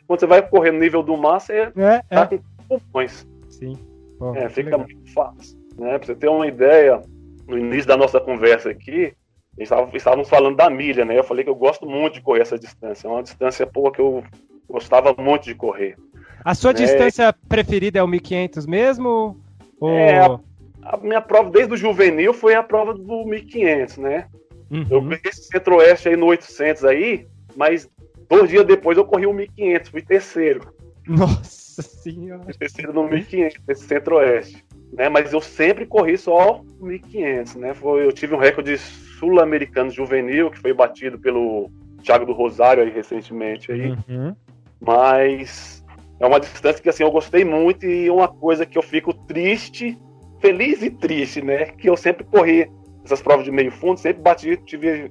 Quando 0.07 0.21
você 0.21 0.27
vai 0.27 0.47
correr 0.47 0.71
no 0.71 0.79
nível 0.79 1.03
do 1.03 1.17
mar, 1.17 1.41
você 1.41 1.73
é, 1.77 2.03
tá 2.09 2.29
é. 2.31 2.39
com 2.69 2.79
pulmões. 2.79 3.27
Sim. 3.49 3.77
Pô, 4.19 4.35
é, 4.35 4.49
fica 4.49 4.71
legal. 4.71 4.81
muito 4.81 5.13
fácil. 5.13 5.59
Né? 5.79 5.99
Pra 5.99 6.07
você 6.07 6.15
ter 6.15 6.29
uma 6.29 6.47
ideia, 6.47 7.03
no 7.47 7.59
início 7.59 7.87
da 7.87 7.97
nossa 7.97 8.21
conversa 8.21 8.71
aqui, 8.71 9.13
estávamos 9.59 10.29
falando 10.29 10.57
da 10.57 10.69
milha, 10.69 11.05
né? 11.05 11.19
Eu 11.19 11.25
falei 11.25 11.45
que 11.45 11.51
eu 11.51 11.55
gosto 11.55 11.87
muito 11.87 12.15
de 12.15 12.21
correr 12.21 12.43
essa 12.43 12.59
distância. 12.59 13.07
É 13.07 13.11
uma 13.11 13.23
distância 13.23 13.67
pô, 13.67 13.91
que 13.91 14.01
eu 14.01 14.23
gostava 14.69 15.15
muito 15.19 15.45
de 15.45 15.55
correr. 15.55 15.97
A 16.45 16.55
sua 16.55 16.71
é... 16.71 16.75
distância 16.75 17.33
preferida 17.49 17.99
é 17.99 18.03
o 18.03 18.09
1500 18.09 18.67
mesmo? 18.67 19.37
Ou... 19.81 19.91
É, 19.91 20.19
a, 20.19 20.39
a, 20.83 20.97
minha 20.97 21.21
prova 21.21 21.51
desde 21.51 21.75
o 21.75 21.77
juvenil 21.77 22.33
foi 22.33 22.55
a 22.55 22.63
prova 22.63 22.95
do 22.95 23.25
1500, 23.25 23.99
né? 23.99 24.27
Uhum. 24.71 24.87
Eu 24.91 25.03
peguei 25.03 25.31
esse 25.31 25.45
centro-oeste 25.45 26.09
aí 26.09 26.17
no 26.17 26.27
800 26.27 26.85
aí, 26.85 27.27
mas 27.57 27.89
dois 28.29 28.51
dias 28.51 28.67
depois 28.67 28.99
eu 28.99 29.05
corri 29.05 29.27
o 29.27 29.33
1500, 29.33 29.91
fui 29.91 30.03
terceiro. 30.03 30.73
Nossa 31.07 31.83
senhora. 31.83 32.45
E 32.49 32.59
terceiro 32.59 32.93
no 32.93 33.09
1500, 33.09 33.57
esse 33.69 33.85
centro-oeste. 33.87 34.65
Né? 34.93 35.09
Mas 35.09 35.33
eu 35.33 35.41
sempre 35.41 35.87
corri 35.87 36.19
só 36.19 36.63
1500, 36.81 37.55
né? 37.57 37.75
Foi, 37.75 38.05
eu 38.05 38.13
tive 38.13 38.35
um 38.35 38.39
recorde 38.39 38.77
sul-americano 38.79 39.91
juvenil 39.91 40.51
que 40.51 40.59
foi 40.59 40.73
batido 40.73 41.19
pelo 41.19 41.71
Thiago 42.03 42.27
do 42.27 42.33
Rosário 42.33 42.83
aí 42.83 42.91
recentemente 42.91 43.73
aí. 43.73 43.91
Uhum. 43.91 44.35
Mas 44.81 45.78
é 46.21 46.27
uma 46.27 46.41
distância 46.41 46.83
que 46.83 46.89
assim 46.89 47.03
eu 47.03 47.11
gostei 47.11 47.45
muito 47.45 47.87
e 47.87 48.11
uma 48.11 48.29
coisa 48.29 48.67
que 48.67 48.77
eu 48.77 48.83
fico 48.83 49.13
triste, 49.13 49.99
feliz 50.41 50.83
e 50.83 50.91
triste, 50.91 51.43
né? 51.43 51.67
Que 51.67 51.89
eu 51.89 51.97
sempre 51.97 52.25
corri 52.25 52.71
essas 53.05 53.23
provas 53.23 53.45
de 53.45 53.51
meio 53.51 53.71
fundo, 53.71 53.99
sempre 53.99 54.23
bati, 54.23 54.57
tive, 54.65 55.11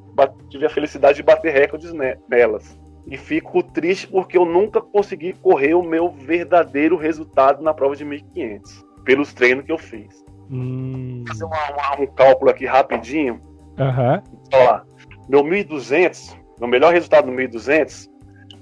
tive 0.49 0.65
a 0.65 0.69
felicidade 0.69 1.17
de 1.17 1.23
bater 1.23 1.51
recordes 1.53 1.91
nelas. 2.29 2.77
E 3.07 3.17
fico 3.17 3.63
triste 3.63 4.05
porque 4.07 4.37
eu 4.37 4.45
nunca 4.45 4.81
consegui 4.81 5.33
correr 5.33 5.73
o 5.73 5.81
meu 5.81 6.09
verdadeiro 6.09 6.97
resultado 6.97 7.63
na 7.63 7.73
prova 7.73 7.95
de 7.95 8.03
1500, 8.03 8.85
pelos 9.05 9.33
treinos 9.33 9.65
que 9.65 9.71
eu 9.71 9.77
fiz. 9.77 10.25
Hum. 10.51 11.23
Vou 11.25 11.27
fazer 11.27 11.45
uma- 11.45 11.71
uma- 11.71 12.01
um 12.01 12.07
cálculo 12.07 12.51
aqui 12.51 12.65
rapidinho. 12.65 13.41
Aham. 13.79 14.21
Olha 14.53 14.63
lá. 14.63 14.83
Meu 15.29 15.43
1200, 15.43 16.37
meu 16.59 16.67
melhor 16.67 16.93
resultado 16.93 17.27
no 17.27 17.33
1200 17.33 18.09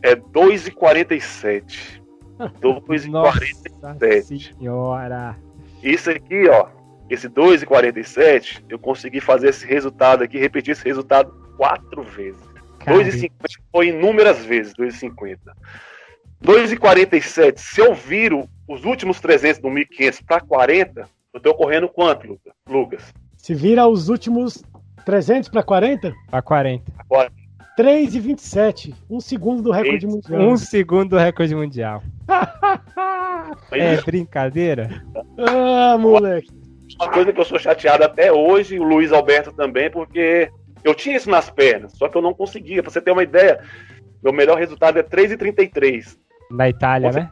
é 0.04 0.16
2,47. 0.16 2.02
2,47. 2.40 3.10
Nossa 3.82 4.26
senhora. 4.58 5.36
Isso 5.84 6.10
aqui, 6.10 6.48
ó, 6.50 6.68
esse 7.10 7.30
2,47, 7.30 8.64
eu 8.70 8.80
consegui 8.80 9.20
fazer 9.22 9.50
esse 9.50 9.66
resultado 9.66 10.24
aqui, 10.24 10.38
repetir 10.38 10.72
esse 10.72 10.84
resultado 10.86 11.32
quatro 11.58 12.04
vezes. 12.04 12.42
Cara, 12.80 12.98
2,50 12.98 13.32
foi 13.72 13.90
inúmeras 13.90 14.44
vezes, 14.46 14.74
2,50. 14.74 15.38
2,47, 16.44 17.58
se 17.58 17.82
eu 17.82 17.94
viro 17.94 18.48
os 18.68 18.84
últimos 18.84 19.20
300 19.20 19.62
do 19.62 19.70
1.500 19.70 20.24
para 20.26 20.42
40, 20.42 21.08
eu 21.34 21.40
tô 21.40 21.54
correndo 21.54 21.88
quanto, 21.88 22.28
Luca- 22.28 22.52
Lucas? 22.68 23.14
Se 23.38 23.54
vira 23.54 23.88
os 23.88 24.10
últimos 24.10 24.64
300 25.06 25.50
para 25.50 25.64
40, 25.64 26.14
Pra 26.30 26.42
40. 26.42 26.92
3 27.76 28.16
e 28.16 28.20
27. 28.20 28.96
Um 29.10 29.20
segundo 29.20 29.62
do 29.62 29.72
recorde 29.72 30.06
Eita. 30.06 30.08
mundial. 30.08 30.42
Um 30.42 30.58
segundo 30.58 31.10
do 31.12 31.18
recorde 31.18 31.56
mundial. 31.56 32.04
É 33.72 34.02
brincadeira? 34.02 35.04
ah, 35.38 35.98
moleque. 35.98 36.50
Uma 37.00 37.12
coisa 37.12 37.32
que 37.32 37.40
eu 37.40 37.46
sou 37.46 37.60
chateado 37.60 38.04
até 38.04 38.32
hoje, 38.32 38.80
o 38.80 38.84
Luiz 38.84 39.12
Alberto 39.12 39.52
também, 39.54 39.90
porque 39.90 40.50
eu 40.84 40.94
tinha 40.96 41.16
isso 41.16 41.30
nas 41.30 41.50
pernas, 41.50 41.94
só 41.94 42.08
que 42.08 42.18
eu 42.18 42.22
não 42.22 42.34
conseguia. 42.34 42.82
Pra 42.82 42.92
você 42.92 43.00
ter 43.02 43.12
uma 43.12 43.24
ideia, 43.24 43.62
meu 44.24 44.34
melhor 44.34 44.58
resultado 44.58 44.98
é 44.98 45.04
3,33. 45.04 46.18
Na 46.50 46.68
Itália, 46.70 47.12
Você- 47.12 47.20
né? 47.20 47.32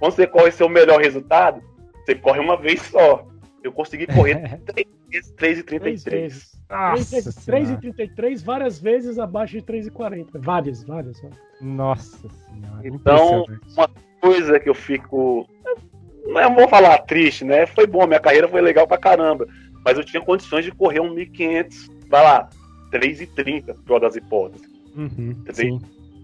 Quando 0.00 0.12
você 0.12 0.26
corre 0.26 0.50
seu 0.52 0.68
melhor 0.68 1.00
resultado, 1.00 1.62
você 2.04 2.14
corre 2.14 2.40
uma 2.40 2.56
vez 2.56 2.80
só. 2.82 3.26
Eu 3.62 3.72
consegui 3.72 4.06
correr 4.06 4.58
três 4.66 4.86
vezes 5.10 5.32
Três 5.32 6.04
3,33. 6.04 6.10
vezes. 6.10 6.62
Nossa 6.70 7.10
3 7.10 7.26
e 7.26 7.32
senhora. 7.32 7.76
33, 7.80 8.42
várias 8.42 8.80
vezes 8.80 9.18
abaixo 9.18 9.56
de 9.58 9.62
3 9.62 9.86
e 9.86 9.90
40. 9.90 10.38
Várias, 10.38 10.82
várias. 10.84 11.20
Nossa 11.60 12.28
senhora. 12.28 12.80
Então, 12.82 13.44
uma 13.76 13.90
coisa 14.20 14.58
que 14.58 14.68
eu 14.68 14.74
fico. 14.74 15.46
Não 16.24 16.40
é- 16.40 16.54
vou 16.54 16.68
falar 16.68 16.98
triste, 16.98 17.44
né? 17.44 17.66
Foi 17.66 17.86
bom, 17.86 18.06
minha 18.06 18.20
carreira 18.20 18.48
foi 18.48 18.60
legal 18.62 18.86
pra 18.86 18.96
caramba. 18.96 19.46
Mas 19.84 19.98
eu 19.98 20.04
tinha 20.04 20.22
condições 20.22 20.64
de 20.64 20.70
correr 20.70 21.00
um 21.00 21.12
1.500, 21.12 21.90
vai 22.08 22.22
lá, 22.22 22.48
3,30, 22.90 23.74
pior 23.84 23.98
das 23.98 24.14
hipóteses. 24.16 24.66
Uhum, 24.96 25.44
sim. 25.52 25.80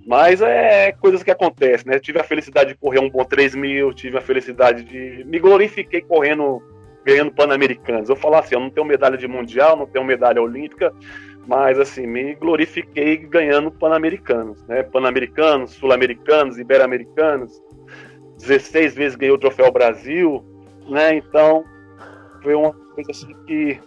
Mas 0.06 0.40
é 0.40 0.92
coisas 0.92 1.22
que 1.22 1.30
acontecem, 1.30 1.90
né? 1.92 1.98
Tive 1.98 2.18
a 2.20 2.24
felicidade 2.24 2.70
de 2.70 2.78
correr 2.78 3.00
um 3.00 3.10
bom 3.10 3.24
3 3.24 3.54
mil, 3.54 3.92
tive 3.92 4.16
a 4.16 4.20
felicidade 4.22 4.84
de. 4.84 5.24
Me 5.24 5.38
glorifiquei 5.38 6.00
correndo, 6.00 6.62
ganhando 7.08 7.32
Pan-Americanos. 7.32 8.10
Eu 8.10 8.16
falo 8.16 8.34
assim, 8.34 8.54
eu 8.54 8.60
não 8.60 8.68
tenho 8.68 8.86
medalha 8.86 9.16
de 9.16 9.26
mundial, 9.26 9.74
não 9.76 9.86
tenho 9.86 10.04
medalha 10.04 10.42
olímpica, 10.42 10.92
mas 11.46 11.78
assim, 11.78 12.06
me 12.06 12.34
glorifiquei 12.34 13.16
ganhando 13.16 13.70
Pan-Americanos, 13.70 14.62
né? 14.66 14.82
Pan-Americanos, 14.82 15.70
Sul-Americanos, 15.72 16.58
Ibero-Americanos. 16.58 17.50
16 18.36 18.94
vezes 18.94 19.16
ganhei 19.16 19.34
o 19.34 19.38
Troféu 19.38 19.72
Brasil, 19.72 20.44
né? 20.86 21.14
Então, 21.14 21.64
foi 22.42 22.54
uma 22.54 22.72
coisa 22.72 23.10
assim 23.10 23.34
que 23.46 23.80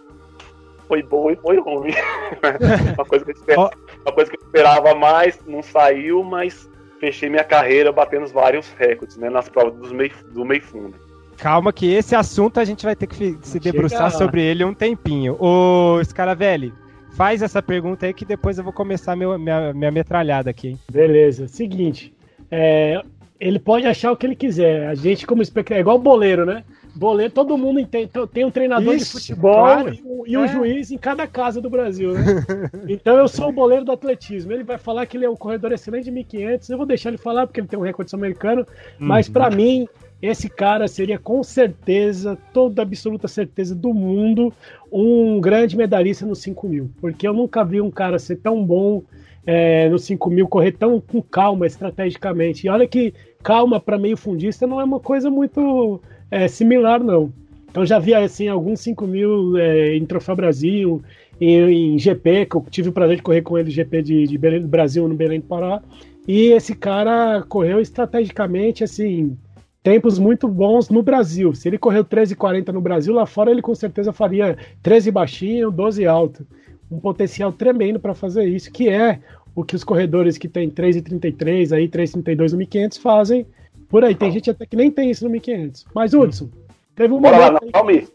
foi 0.88 1.00
boa 1.04 1.32
e 1.32 1.36
foi 1.36 1.60
ruim. 1.60 1.94
uma, 2.98 3.04
coisa 3.04 3.24
que 3.24 3.30
eu 3.30 3.36
esperava, 3.36 3.70
uma 4.04 4.12
coisa 4.12 4.30
que 4.32 4.36
eu 4.36 4.42
esperava 4.42 4.94
mais, 4.96 5.38
não 5.46 5.62
saiu, 5.62 6.24
mas 6.24 6.68
fechei 6.98 7.30
minha 7.30 7.44
carreira 7.44 7.92
batendo 7.92 8.26
vários 8.26 8.72
recordes, 8.72 9.16
né? 9.16 9.30
Nas 9.30 9.48
provas 9.48 9.74
dos 9.74 9.92
meio, 9.92 10.12
do 10.32 10.44
meio 10.44 10.62
fundo. 10.62 10.98
Calma 11.42 11.72
que 11.72 11.86
esse 11.92 12.14
assunto 12.14 12.60
a 12.60 12.64
gente 12.64 12.84
vai 12.84 12.94
ter 12.94 13.08
que 13.08 13.36
se 13.42 13.58
debruçar 13.58 14.12
sobre 14.12 14.40
ele 14.40 14.64
um 14.64 14.72
tempinho. 14.72 15.36
Ô, 15.40 15.98
Scaravelli, 16.04 16.72
faz 17.16 17.42
essa 17.42 17.60
pergunta 17.60 18.06
aí 18.06 18.14
que 18.14 18.24
depois 18.24 18.58
eu 18.58 18.64
vou 18.64 18.72
começar 18.72 19.16
meu- 19.16 19.36
minha, 19.36 19.72
minha 19.74 19.90
metralhada 19.90 20.50
aqui, 20.50 20.68
hein? 20.68 20.78
Beleza. 20.90 21.48
Seguinte. 21.48 22.14
é, 22.48 23.02
ele 23.40 23.58
pode 23.58 23.86
achar 23.88 24.12
o 24.12 24.16
que 24.16 24.24
ele 24.24 24.36
quiser. 24.36 24.86
A 24.86 24.94
gente, 24.94 25.26
como 25.26 25.42
espectador, 25.42 25.78
é 25.78 25.80
igual 25.80 25.98
boleiro, 25.98 26.46
né? 26.46 26.62
Boleiro, 26.94 27.32
todo 27.32 27.58
mundo 27.58 27.80
entende, 27.80 28.08
tem 28.32 28.44
um 28.44 28.50
treinador 28.52 28.94
Ixi, 28.94 29.06
de 29.06 29.10
futebol 29.10 29.54
claro. 29.64 29.94
e, 29.94 30.02
um- 30.04 30.22
e 30.26 30.36
um 30.36 30.44
É. 30.44 30.48
juiz 30.48 30.90
em 30.92 30.98
cada 30.98 31.26
casa 31.26 31.60
do 31.60 31.68
Brasil, 31.70 32.12
né? 32.12 32.20
então 32.88 33.16
eu 33.16 33.26
sou 33.26 33.48
o 33.48 33.52
boleiro 33.52 33.84
do 33.84 33.90
atletismo. 33.90 34.52
Ele 34.52 34.62
vai 34.62 34.78
falar 34.78 35.06
que 35.06 35.16
ele 35.16 35.24
é 35.24 35.30
um 35.30 35.34
corredor 35.34 35.72
excelente 35.72 36.04
de 36.04 36.10
1500. 36.12 36.68
Eu 36.70 36.76
vou 36.76 36.86
deixar 36.86 37.08
ele 37.08 37.18
falar 37.18 37.46
porque 37.48 37.58
ele 37.58 37.66
tem 37.66 37.76
um 37.78 37.82
recorde 37.82 38.10
sul-americano. 38.10 38.64
Mas 38.98 39.26
Uhum. 39.26 39.32
pra 39.32 39.50
mim, 39.50 39.88
esse 40.22 40.48
cara 40.48 40.86
seria 40.86 41.18
com 41.18 41.42
certeza, 41.42 42.38
toda 42.52 42.80
absoluta 42.80 43.26
certeza 43.26 43.74
do 43.74 43.92
mundo, 43.92 44.52
um 44.90 45.40
grande 45.40 45.76
medalhista 45.76 46.24
no 46.24 46.36
5 46.36 46.68
mil. 46.68 46.90
Porque 47.00 47.26
eu 47.26 47.34
nunca 47.34 47.64
vi 47.64 47.80
um 47.80 47.90
cara 47.90 48.20
ser 48.20 48.36
tão 48.36 48.64
bom 48.64 49.02
é, 49.44 49.88
no 49.88 49.98
5 49.98 50.30
mil, 50.30 50.46
correr 50.46 50.72
tão 50.72 51.00
com 51.00 51.20
calma 51.20 51.66
estrategicamente. 51.66 52.66
E 52.66 52.70
olha 52.70 52.86
que 52.86 53.12
calma 53.42 53.80
para 53.80 53.98
meio 53.98 54.16
fundista 54.16 54.64
não 54.64 54.80
é 54.80 54.84
uma 54.84 55.00
coisa 55.00 55.28
muito 55.28 56.00
é, 56.30 56.46
similar, 56.46 57.02
não. 57.02 57.32
Então 57.68 57.84
já 57.84 57.98
vi 57.98 58.14
assim 58.14 58.46
alguns 58.46 58.80
5 58.80 59.04
mil 59.06 59.56
é, 59.56 59.96
em 59.96 60.06
Troféu 60.06 60.36
Brasil, 60.36 61.02
em, 61.40 61.94
em 61.94 61.98
GP, 61.98 62.46
que 62.46 62.56
eu 62.56 62.64
tive 62.70 62.90
o 62.90 62.92
prazer 62.92 63.16
de 63.16 63.22
correr 63.22 63.42
com 63.42 63.58
ele 63.58 63.70
GP 63.70 64.02
de, 64.02 64.26
de 64.28 64.38
Belém 64.38 64.60
do 64.60 64.68
Brasil 64.68 65.08
no 65.08 65.14
Belém 65.14 65.40
do 65.40 65.46
Pará. 65.46 65.82
E 66.28 66.52
esse 66.52 66.76
cara 66.76 67.42
correu 67.48 67.80
estrategicamente, 67.80 68.84
assim, 68.84 69.36
tempos 69.82 70.18
muito 70.18 70.46
bons 70.48 70.88
no 70.88 71.02
Brasil. 71.02 71.54
Se 71.54 71.68
ele 71.68 71.78
correu 71.78 72.04
13,40 72.04 72.68
no 72.68 72.80
Brasil, 72.80 73.12
lá 73.14 73.26
fora 73.26 73.50
ele 73.50 73.62
com 73.62 73.74
certeza 73.74 74.12
faria 74.12 74.56
13 74.82 75.10
baixinho, 75.10 75.70
12 75.70 76.06
alto. 76.06 76.46
Um 76.90 77.00
potencial 77.00 77.50
tremendo 77.52 77.98
para 77.98 78.14
fazer 78.14 78.44
isso, 78.44 78.70
que 78.70 78.88
é 78.88 79.18
o 79.54 79.64
que 79.64 79.74
os 79.74 79.82
corredores 79.84 80.38
que 80.38 80.48
tem 80.48 80.70
3,33, 80.70 81.72
aí 81.72 81.88
3,32 81.88 82.52
no 82.52 82.58
1500 82.58 82.98
fazem 82.98 83.46
por 83.88 84.04
aí. 84.04 84.14
Tem 84.14 84.30
gente 84.30 84.50
até 84.50 84.64
que 84.66 84.76
nem 84.76 84.90
tem 84.90 85.10
isso 85.10 85.24
no 85.24 85.30
1500. 85.30 85.86
Mas, 85.94 86.14
Hudson, 86.14 86.48
teve 86.94 87.12
um 87.12 87.20
Bora 87.20 87.36
lá, 87.38 87.46
momento. 87.46 87.64
não, 87.64 87.70
calma 87.72 87.90
aí. 87.90 88.08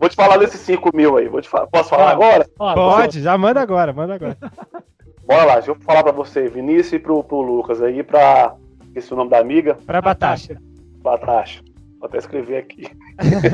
Vou 0.00 0.08
te 0.08 0.16
falar 0.16 0.38
desses 0.38 0.60
5 0.60 0.94
mil 0.96 1.16
aí. 1.18 1.28
Vou 1.28 1.40
te 1.40 1.48
fa- 1.48 1.66
Posso 1.66 1.90
falar 1.90 2.08
Ah. 2.08 2.12
agora? 2.12 2.46
Pode, 2.56 3.20
já 3.22 3.36
manda 3.36 3.60
agora, 3.60 3.92
manda 3.92 4.14
agora. 4.14 4.36
Bora 5.26 5.44
lá, 5.44 5.54
deixa 5.54 5.70
eu 5.72 5.74
falar 5.76 6.02
pra 6.02 6.12
você, 6.12 6.48
Vinícius, 6.48 6.92
e 6.94 6.98
pro, 6.98 7.22
pro 7.22 7.40
Lucas 7.40 7.82
aí, 7.82 8.02
pra. 8.02 8.54
Esqueci 8.86 9.12
o 9.12 9.16
nome 9.16 9.28
da 9.30 9.38
amiga. 9.38 9.76
Pra 9.84 10.00
Batasha. 10.00 10.56
Batasha. 11.06 11.62
Vou 12.00 12.08
até 12.08 12.18
escrever 12.18 12.56
aqui. 12.56 12.88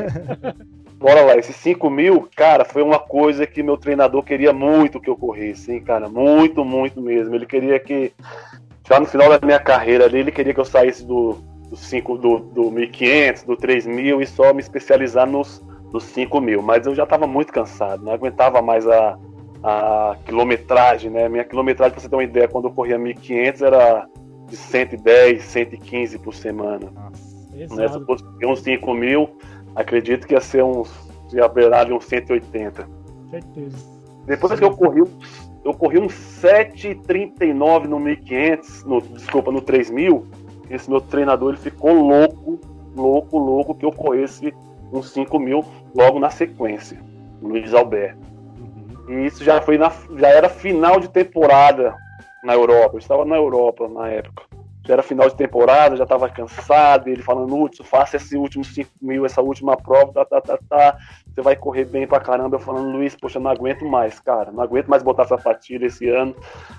Bora 0.99 1.21
lá, 1.23 1.37
esses 1.37 1.57
5 1.57 1.91
mil, 1.91 2.29
cara, 2.35 2.65
foi 2.65 2.81
uma 2.81 2.99
coisa 2.99 3.47
que 3.47 3.63
meu 3.63 3.77
treinador 3.77 4.23
queria 4.23 4.53
muito 4.53 5.01
que 5.01 5.11
eu 5.11 5.17
corresse, 5.17 5.73
hein, 5.73 5.83
cara. 5.83 6.09
Muito, 6.09 6.65
muito 6.65 7.01
mesmo. 7.03 7.35
Ele 7.35 7.45
queria 7.45 7.79
que, 7.79 8.13
já 8.89 8.99
no 8.99 9.07
final 9.07 9.29
da 9.29 9.45
minha 9.45 9.59
carreira 9.59 10.05
ali, 10.05 10.19
ele 10.21 10.31
queria 10.31 10.55
que 10.55 10.61
eu 10.61 10.65
saísse 10.65 11.05
do, 11.05 11.39
do, 11.69 11.77
5, 11.77 12.19
do, 12.19 12.39
do 12.39 12.63
1.500, 12.71 13.45
do 13.45 13.57
3.000 13.57 14.23
e 14.23 14.27
só 14.27 14.55
me 14.55 14.61
especializar 14.61 15.29
nos, 15.29 15.61
nos 15.93 16.05
5 16.05 16.41
mil. 16.41 16.63
Mas 16.63 16.87
eu 16.87 16.95
já 16.95 17.05
tava 17.05 17.27
muito 17.27 17.53
cansado, 17.53 18.05
não 18.05 18.13
aguentava 18.13 18.63
mais 18.63 18.87
a, 18.87 19.19
a 19.63 20.17
quilometragem, 20.25 21.11
né? 21.11 21.29
Minha 21.29 21.45
quilometragem, 21.45 21.93
pra 21.93 22.01
você 22.01 22.09
ter 22.09 22.17
uma 22.17 22.25
ideia, 22.25 22.49
quando 22.49 22.69
eu 22.69 22.73
corria 22.73 22.97
1.500 22.97 23.67
era 23.67 24.07
de 24.49 24.57
110, 24.57 25.43
115 25.43 26.19
por 26.19 26.33
semana 26.33 26.93
né? 27.53 27.69
Se 27.69 27.75
eu 27.75 27.85
Exato. 27.85 28.07
fosse 28.07 28.25
uns 28.45 28.61
5 28.61 28.95
mil, 28.95 29.37
acredito 29.75 30.27
que 30.27 30.35
ia 30.35 30.41
ser 30.41 30.65
uns. 30.65 30.91
ia 31.33 31.49
beirar 31.49 31.91
uns 31.93 32.05
180. 32.05 32.89
Certeza. 33.31 33.93
Depois 34.27 34.59
que 34.59 34.65
eu 34.65 34.77
corri, 34.77 35.03
eu 35.65 35.75
corri 35.75 35.99
uns 35.99 36.13
7,39 36.43 37.87
no 37.87 37.99
1500, 37.99 38.85
no, 38.85 39.01
desculpa, 39.01 39.51
no 39.51 39.61
3000, 39.61 40.27
esse 40.71 40.89
meu 40.89 41.01
treinador 41.01 41.51
ele 41.51 41.59
ficou 41.59 41.93
louco, 41.93 42.61
louco, 42.95 43.39
louco 43.39 43.75
que 43.75 43.85
eu 43.85 43.93
corresse 43.93 44.55
uns 44.93 45.11
5 45.11 45.39
mil 45.39 45.65
logo 45.95 46.19
na 46.19 46.31
sequência, 46.31 47.01
o 47.41 47.49
Luiz 47.49 47.75
Alberto. 47.75 48.21
E 49.09 49.27
isso 49.27 49.43
já 49.43 49.61
foi 49.61 49.77
na, 49.79 49.93
já 50.17 50.29
era 50.29 50.49
final 50.49 51.01
de 51.01 51.09
temporada 51.09 51.95
na 52.43 52.55
Europa. 52.55 52.95
Eu 52.95 52.99
estava 52.99 53.25
na 53.25 53.37
Europa 53.37 53.89
na 53.89 54.09
época. 54.09 54.45
Já 54.85 54.95
era 54.95 55.03
final 55.03 55.29
de 55.29 55.37
temporada, 55.37 55.97
já 55.97 56.05
tava 56.05 56.29
cansado, 56.29 57.09
ele 57.09 57.23
falando, 57.23 57.57
Hudson, 57.57 57.85
faça 57.85 58.17
esse 58.17 58.37
último 58.37 58.65
5 58.65 58.91
mil, 59.01 59.25
essa 59.25 59.41
última 59.41 59.77
prova, 59.77 60.13
tá, 60.13 60.25
tá, 60.25 60.41
tá, 60.41 60.59
tá, 60.69 60.99
você 61.33 61.41
vai 61.41 61.55
correr 61.55 61.85
bem 61.85 62.07
pra 62.07 62.19
caramba. 62.19 62.57
Eu 62.57 62.61
falando, 62.61 62.91
Luiz, 62.91 63.15
poxa, 63.15 63.39
não 63.39 63.51
aguento 63.51 63.85
mais, 63.85 64.19
cara, 64.19 64.51
não 64.51 64.63
aguento 64.63 64.89
mais 64.89 65.03
botar 65.03 65.23
essa 65.23 65.37
sapatilha 65.37 65.87
esse 65.87 66.09
ano, 66.09 66.35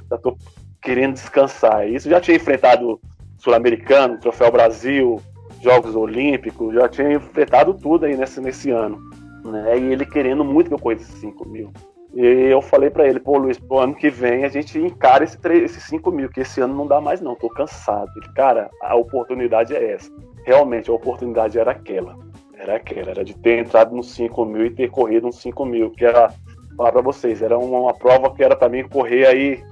já 0.09 0.17
tô 0.17 0.37
querendo 0.81 1.13
descansar. 1.13 1.87
Isso 1.87 2.09
já 2.09 2.19
tinha 2.19 2.35
enfrentado 2.35 2.99
Sul-Americano, 3.37 4.19
Troféu 4.19 4.51
Brasil, 4.51 5.21
Jogos 5.61 5.95
Olímpicos, 5.95 6.73
já 6.73 6.89
tinha 6.89 7.13
enfrentado 7.13 7.73
tudo 7.73 8.05
aí 8.05 8.17
nesse, 8.17 8.41
nesse 8.41 8.69
ano. 8.69 8.99
Né? 9.45 9.79
E 9.79 9.93
ele 9.93 10.05
querendo 10.05 10.43
muito 10.43 10.67
que 10.67 10.73
eu 10.73 10.79
corresse 10.79 11.05
5 11.19 11.47
mil. 11.47 11.71
E 12.13 12.21
eu 12.21 12.61
falei 12.61 12.91
para 12.91 13.07
ele, 13.07 13.19
pô, 13.19 13.37
Luiz, 13.37 13.57
pro 13.57 13.79
ano 13.79 13.95
que 13.95 14.09
vem 14.09 14.45
a 14.45 14.49
gente 14.49 14.77
encara 14.77 15.23
esse, 15.23 15.37
3, 15.39 15.63
esse 15.63 15.81
5 15.81 16.11
mil, 16.11 16.29
que 16.29 16.41
esse 16.41 16.61
ano 16.61 16.75
não 16.75 16.85
dá 16.85 17.01
mais 17.01 17.19
não, 17.19 17.35
tô 17.35 17.49
cansado. 17.49 18.11
Ele, 18.15 18.31
cara, 18.33 18.69
a 18.81 18.95
oportunidade 18.95 19.75
é 19.75 19.93
essa. 19.93 20.11
Realmente, 20.45 20.91
a 20.91 20.93
oportunidade 20.93 21.57
era 21.57 21.71
aquela. 21.71 22.15
Era 22.55 22.75
aquela, 22.75 23.09
era 23.09 23.25
de 23.25 23.33
ter 23.35 23.59
entrado 23.59 23.95
nos 23.95 24.11
5 24.13 24.45
mil 24.45 24.65
e 24.65 24.69
ter 24.69 24.91
corrido 24.91 25.27
uns 25.27 25.41
5 25.41 25.65
mil, 25.65 25.89
que 25.89 26.05
era, 26.05 26.31
falar 26.77 26.91
pra 26.91 27.01
vocês, 27.01 27.41
era 27.41 27.57
uma, 27.57 27.79
uma 27.79 27.93
prova 27.93 28.33
que 28.33 28.43
era 28.43 28.55
para 28.55 28.69
mim 28.69 28.87
correr 28.87 29.25
aí, 29.25 29.63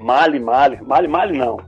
male, 0.00 0.38
male, 0.38 0.80
male, 0.82 1.08
male 1.08 1.36
não, 1.36 1.58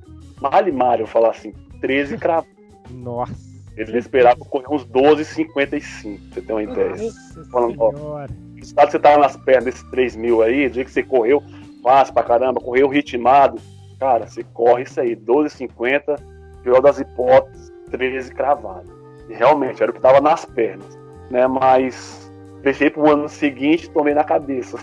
male, 0.41 0.71
male, 0.71 1.03
eu 1.03 1.07
falar 1.09 1.31
assim, 1.31 1.53
13 1.81 2.17
cravos. 2.19 2.49
Nossa. 2.89 3.51
Ele 3.77 3.99
esperava 3.99 4.39
correr 4.39 4.73
uns 4.73 4.87
12,55, 4.87 5.49
pra 5.51 6.35
você 6.35 6.43
ter 6.43 6.53
uma 6.53 6.63
ideia. 6.63 6.91
Nossa 6.91 7.45
Falando, 7.51 7.81
ó, 7.81 7.91
senhora. 7.91 8.50
O 8.61 8.65
estado 8.65 8.87
que 8.87 8.93
você 8.93 8.99
tava 8.99 9.19
nas 9.19 9.37
pernas 9.37 9.65
desses 9.65 9.83
3 9.91 10.17
mil 10.17 10.43
aí, 10.43 10.69
do 10.69 10.75
dia 10.75 10.85
que 10.85 10.91
você 10.91 11.03
correu 11.03 11.43
fácil 11.83 12.15
pra 12.15 12.23
caramba, 12.23 12.61
correu 12.61 12.89
ritmado, 12.89 13.59
cara, 13.99 14.27
você 14.27 14.45
corre 14.55 14.85
isso 14.85 15.01
aí, 15.01 15.17
12,50, 15.17 16.21
pior 16.63 16.81
das 16.81 17.01
hipóteses, 17.01 17.73
13 17.91 18.33
cravado. 18.33 18.91
E 19.29 19.35
realmente, 19.35 19.83
era 19.83 19.91
o 19.91 19.95
que 19.95 20.01
tava 20.01 20.21
nas 20.21 20.45
pernas, 20.45 20.99
né? 21.31 21.47
Mas 21.47 22.31
deixei 22.63 22.91
pro 22.91 23.11
ano 23.11 23.29
seguinte, 23.29 23.91
tomei 23.91 24.15
na 24.15 24.25
cabeça. 24.25 24.79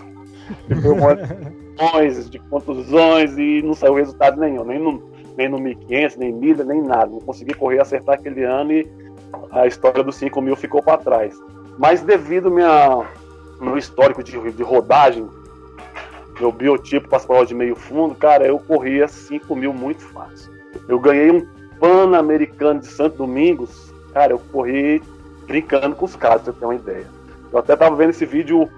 Foi 0.82 0.92
um 0.92 1.08
ano 1.08 1.22
de 2.30 2.38
contusões 2.50 3.38
e 3.38 3.62
não 3.62 3.74
saiu 3.74 3.94
resultado 3.94 4.40
nenhum, 4.40 4.64
nem 4.64 4.78
no, 4.78 5.10
nem 5.36 5.48
no 5.48 5.58
1500, 5.58 6.16
nem 6.16 6.32
milha, 6.32 6.64
nem 6.64 6.82
nada. 6.82 7.06
Não 7.06 7.20
consegui 7.20 7.54
correr 7.54 7.80
acertar 7.80 8.16
aquele 8.16 8.42
ano 8.42 8.72
e 8.72 8.90
a 9.52 9.66
história 9.66 10.02
dos 10.02 10.16
5 10.16 10.40
mil 10.40 10.56
ficou 10.56 10.82
para 10.82 10.98
trás. 10.98 11.38
Mas 11.78 12.02
devido 12.02 12.50
minha 12.50 13.06
meu 13.60 13.76
histórico 13.76 14.22
de, 14.22 14.38
de 14.52 14.62
rodagem, 14.62 15.28
meu 16.38 16.52
biotipo 16.52 17.08
para 17.08 17.18
as 17.18 17.26
provas 17.26 17.48
de 17.48 17.54
meio 17.54 17.74
fundo, 17.74 18.14
cara, 18.14 18.46
eu 18.46 18.58
corria 18.58 19.08
5 19.08 19.54
mil 19.56 19.72
muito 19.72 20.02
fácil. 20.02 20.52
Eu 20.88 20.98
ganhei 20.98 21.30
um 21.30 21.46
Pan-Americano 21.80 22.80
de 22.80 22.86
Santo 22.86 23.16
Domingos, 23.16 23.92
cara, 24.12 24.32
eu 24.32 24.38
corri 24.38 25.02
brincando 25.46 25.96
com 25.96 26.04
os 26.04 26.14
caras, 26.14 26.42
pra 26.42 26.52
você 26.52 26.58
ter 26.58 26.64
uma 26.64 26.74
ideia. 26.74 27.06
Eu 27.52 27.58
até 27.58 27.74
tava 27.74 27.96
vendo 27.96 28.10
esse 28.10 28.26
vídeo 28.26 28.68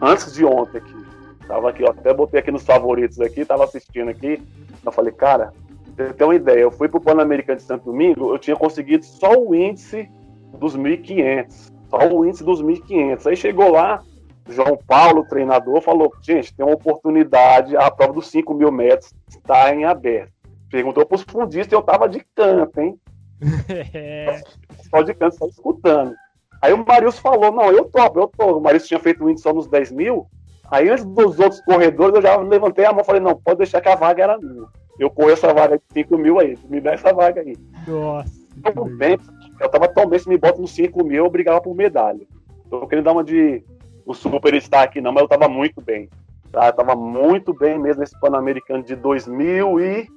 antes 0.00 0.32
de 0.32 0.44
ontem 0.44 0.78
aqui. 0.78 1.04
Tava 1.46 1.70
aqui, 1.70 1.84
ó, 1.84 1.90
até 1.90 2.12
botei 2.12 2.40
aqui 2.40 2.50
nos 2.50 2.64
favoritos 2.64 3.20
aqui, 3.20 3.44
tava 3.44 3.64
assistindo 3.64 4.08
aqui. 4.08 4.42
Eu 4.84 4.92
falei, 4.92 5.12
cara, 5.12 5.52
pra 5.94 6.06
você 6.06 6.12
ter 6.12 6.24
uma 6.24 6.34
ideia, 6.34 6.60
eu 6.60 6.70
fui 6.70 6.88
pro 6.88 7.00
Pan-Americano 7.00 7.58
de 7.58 7.64
Santo 7.64 7.84
Domingo, 7.84 8.32
eu 8.32 8.38
tinha 8.38 8.56
conseguido 8.56 9.04
só 9.04 9.32
o 9.38 9.54
índice 9.54 10.10
dos 10.58 10.76
1.500. 10.76 11.72
Só 12.00 12.14
o 12.14 12.24
índice 12.24 12.44
dos 12.44 12.62
1.500. 12.62 13.26
Aí 13.26 13.36
chegou 13.36 13.70
lá, 13.70 14.02
João 14.48 14.78
Paulo, 14.86 15.26
treinador, 15.26 15.80
falou: 15.80 16.12
gente, 16.22 16.54
tem 16.54 16.64
uma 16.64 16.74
oportunidade, 16.74 17.76
a 17.76 17.90
prova 17.90 18.14
dos 18.14 18.28
5 18.28 18.52
mil 18.54 18.70
metros 18.70 19.12
está 19.28 19.74
em 19.74 19.84
aberto. 19.84 20.32
Perguntou 20.70 21.06
para 21.06 21.16
os 21.16 21.22
fundistas 21.22 21.72
eu 21.72 21.82
tava 21.82 22.08
de 22.08 22.24
canto, 22.34 22.80
hein? 22.80 22.98
É. 23.92 24.40
Só 24.90 25.02
de 25.02 25.14
canto, 25.14 25.36
só 25.36 25.46
escutando. 25.46 26.14
Aí 26.60 26.72
o 26.72 26.84
Marius 26.84 27.18
falou: 27.18 27.52
não, 27.52 27.70
eu 27.70 27.84
topo, 27.84 28.20
eu 28.20 28.28
topo. 28.28 28.58
O 28.58 28.60
Marius 28.60 28.86
tinha 28.86 28.98
feito 29.00 29.24
o 29.24 29.30
índice 29.30 29.42
só 29.42 29.52
nos 29.52 29.66
10 29.66 29.92
mil. 29.92 30.26
Aí 30.70 30.88
antes 30.88 31.04
dos 31.04 31.38
outros 31.38 31.60
corredores, 31.62 32.14
eu 32.16 32.22
já 32.22 32.36
levantei 32.36 32.84
a 32.86 32.92
mão 32.92 33.02
e 33.02 33.04
falei: 33.04 33.20
não, 33.20 33.36
pode 33.36 33.58
deixar 33.58 33.80
que 33.80 33.88
a 33.88 33.96
vaga 33.96 34.22
era 34.22 34.38
minha. 34.38 34.66
Eu 34.98 35.10
corro 35.10 35.30
essa 35.30 35.52
vaga 35.52 35.76
de 35.76 35.84
5 35.92 36.16
mil 36.16 36.38
aí, 36.38 36.56
me 36.68 36.80
dá 36.80 36.92
essa 36.92 37.12
vaga 37.12 37.40
aí. 37.40 37.56
Nossa. 37.86 38.32
Tão 38.62 38.84
bem, 38.96 39.18
eu 39.60 39.68
tava 39.68 39.88
tão 39.88 40.06
bem, 40.06 40.18
se 40.18 40.28
me 40.28 40.36
bota 40.36 40.60
nos 40.60 40.70
5 40.72 41.04
mil, 41.04 41.24
eu 41.24 41.30
brigava 41.30 41.60
por 41.60 41.74
medalha. 41.74 42.26
Tô 42.68 42.86
querendo 42.86 43.04
dar 43.04 43.12
uma 43.12 43.24
de 43.24 43.62
o 44.06 44.12
superstar 44.12 44.82
aqui 44.82 45.00
não, 45.00 45.12
mas 45.12 45.22
eu 45.22 45.28
tava 45.28 45.48
muito 45.48 45.80
bem. 45.80 46.08
Tá? 46.52 46.68
Eu 46.68 46.72
tava 46.72 46.94
muito 46.94 47.54
bem 47.54 47.78
mesmo 47.78 48.00
nesse 48.00 48.18
Pan-Americano 48.20 48.82
de 48.82 48.94
2003. 48.96 50.08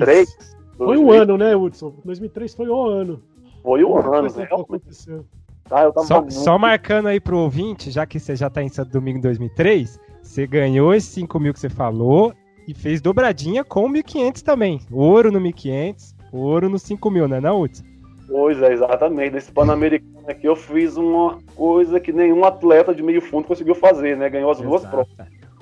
Três. 0.00 0.56
Foi 0.76 0.98
um 0.98 1.06
2000. 1.06 1.22
ano, 1.22 1.38
né, 1.38 1.56
Hudson? 1.56 1.94
2003 2.04 2.54
foi 2.54 2.68
o 2.68 2.86
ano. 2.86 3.22
Foi 3.62 3.84
um 3.84 3.96
ano, 3.96 4.22
né? 4.22 4.48
aconteceu. 4.50 5.24
Tá, 5.64 5.82
eu 5.82 5.92
tava 5.92 6.06
Só, 6.06 6.20
muito 6.20 6.34
só 6.34 6.58
marcando 6.58 7.08
aí 7.08 7.18
pro 7.18 7.38
ouvinte, 7.38 7.90
já 7.90 8.04
que 8.04 8.20
você 8.20 8.36
já 8.36 8.50
tá 8.50 8.62
em 8.62 8.68
Santo 8.68 8.90
Domingo 8.90 9.18
em 9.18 9.22
2003, 9.22 9.98
você 10.22 10.46
ganhou 10.46 10.94
esses 10.94 11.10
5 11.10 11.40
mil 11.40 11.54
que 11.54 11.60
você 11.60 11.70
falou 11.70 12.34
e 12.68 12.74
fez 12.74 13.00
dobradinha 13.00 13.64
com 13.64 13.86
o 13.86 13.88
1.500 13.88 14.42
também. 14.42 14.80
Ouro 14.90 15.32
no 15.32 15.40
1.500, 15.40 16.14
ouro 16.32 16.68
no 16.68 16.78
5 16.78 17.10
mil, 17.10 17.26
né, 17.26 17.40
não, 17.40 17.62
Hudson? 17.62 17.93
Pois 18.28 18.60
é, 18.62 18.72
exatamente. 18.72 19.34
Nesse 19.34 19.52
Pan-Americano 19.52 20.24
aqui 20.28 20.46
eu 20.46 20.56
fiz 20.56 20.96
uma 20.96 21.38
coisa 21.54 22.00
que 22.00 22.12
nenhum 22.12 22.44
atleta 22.44 22.94
de 22.94 23.02
meio 23.02 23.20
fundo 23.20 23.46
conseguiu 23.46 23.74
fazer, 23.74 24.16
né? 24.16 24.28
Ganhou 24.30 24.50
as 24.50 24.58
duas 24.60 24.84
provas. 24.86 25.08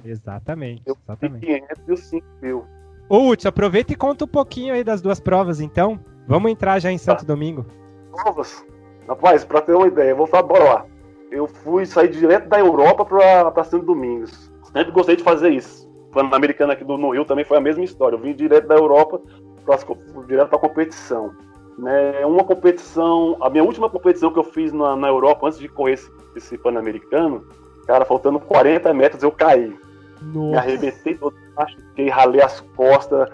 Exatamente, 0.04 0.82
Eu 0.86 0.96
exatamente. 1.04 1.46
500 1.46 1.82
e 1.88 1.92
os 1.92 2.00
5 2.06 2.26
mil. 2.42 2.64
Ô, 3.08 3.28
Hudson, 3.28 3.48
aproveita 3.48 3.92
e 3.92 3.96
conta 3.96 4.24
um 4.24 4.28
pouquinho 4.28 4.74
aí 4.74 4.82
das 4.82 5.00
duas 5.00 5.20
provas, 5.20 5.60
então. 5.60 5.98
Vamos 6.26 6.50
entrar 6.50 6.78
já 6.80 6.90
em 6.90 6.96
Tá. 6.98 7.04
Santo 7.04 7.24
Domingo. 7.26 7.66
Provas. 8.10 8.64
Rapaz, 9.08 9.44
pra 9.44 9.60
ter 9.60 9.74
uma 9.74 9.86
ideia, 9.88 10.14
vou 10.14 10.26
falar, 10.26 10.42
bora 10.44 10.64
lá. 10.64 10.86
Eu 11.30 11.46
fui 11.46 11.84
sair 11.86 12.08
direto 12.08 12.48
da 12.48 12.58
Europa 12.58 13.04
pra, 13.04 13.50
pra 13.50 13.64
Santo 13.64 13.86
Domingos. 13.86 14.50
Sempre 14.72 14.92
gostei 14.92 15.16
de 15.16 15.22
fazer 15.22 15.50
isso. 15.50 15.90
Pan-Americano 16.12 16.72
aqui 16.72 16.84
do, 16.84 16.96
no 16.98 17.10
Rio 17.10 17.24
também 17.24 17.44
foi 17.44 17.56
a 17.56 17.60
mesma 17.60 17.82
história. 17.84 18.16
Eu 18.16 18.20
vim 18.20 18.34
direto 18.34 18.68
da 18.68 18.74
Europa 18.76 19.20
pra, 19.64 19.78
direto 20.26 20.48
pra 20.48 20.58
competição. 20.58 21.32
Né, 21.78 22.24
uma 22.26 22.44
competição, 22.44 23.36
a 23.40 23.48
minha 23.48 23.64
última 23.64 23.88
competição 23.88 24.30
que 24.30 24.38
eu 24.38 24.44
fiz 24.44 24.72
na, 24.72 24.94
na 24.94 25.08
Europa 25.08 25.46
antes 25.46 25.58
de 25.58 25.68
correr 25.68 25.94
esse, 25.94 26.10
esse 26.36 26.58
Pan-Americano, 26.58 27.46
cara, 27.86 28.04
faltando 28.04 28.38
40 28.38 28.92
metros 28.92 29.22
eu 29.22 29.32
caí. 29.32 29.74
Me 30.20 30.34
Nossa. 30.34 30.58
arrebentei 30.58 31.14
todo, 31.14 31.34
machuquei, 31.56 32.08
ralei 32.08 32.42
as 32.42 32.60
costas 32.76 33.28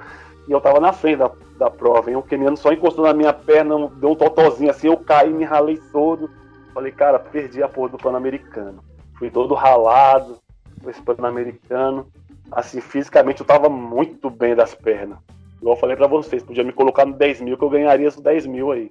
e 0.48 0.52
eu 0.52 0.60
tava 0.60 0.80
na 0.80 0.92
frente 0.92 1.18
da, 1.18 1.30
da 1.58 1.70
prova. 1.70 2.10
Hein? 2.10 2.16
O 2.16 2.22
keniano 2.22 2.56
só 2.56 2.72
encostou 2.72 3.04
na 3.04 3.12
minha 3.12 3.32
perna, 3.32 3.88
deu 3.96 4.10
um 4.10 4.14
totozinho 4.14 4.70
assim, 4.70 4.86
eu 4.86 4.96
caí, 4.96 5.30
me 5.30 5.44
ralei 5.44 5.78
todo. 5.92 6.30
Falei, 6.72 6.90
cara, 6.90 7.18
perdi 7.18 7.62
a 7.62 7.68
porra 7.68 7.90
do 7.90 7.98
Pan-Americano. 7.98 8.82
Fui 9.18 9.30
todo 9.30 9.54
ralado 9.54 10.38
com 10.82 10.88
esse 10.88 11.02
Pan-Americano. 11.02 12.06
Assim, 12.50 12.80
fisicamente 12.80 13.40
eu 13.40 13.46
tava 13.46 13.68
muito 13.68 14.30
bem 14.30 14.54
das 14.54 14.74
pernas. 14.74 15.18
Igual 15.60 15.76
eu 15.76 15.80
falei 15.80 15.96
pra 15.96 16.06
vocês, 16.06 16.42
podia 16.42 16.64
me 16.64 16.72
colocar 16.72 17.04
no 17.04 17.14
10 17.14 17.40
mil 17.40 17.56
que 17.56 17.64
eu 17.64 17.70
ganharia 17.70 18.08
os 18.08 18.16
10 18.16 18.46
mil 18.46 18.70
aí. 18.70 18.90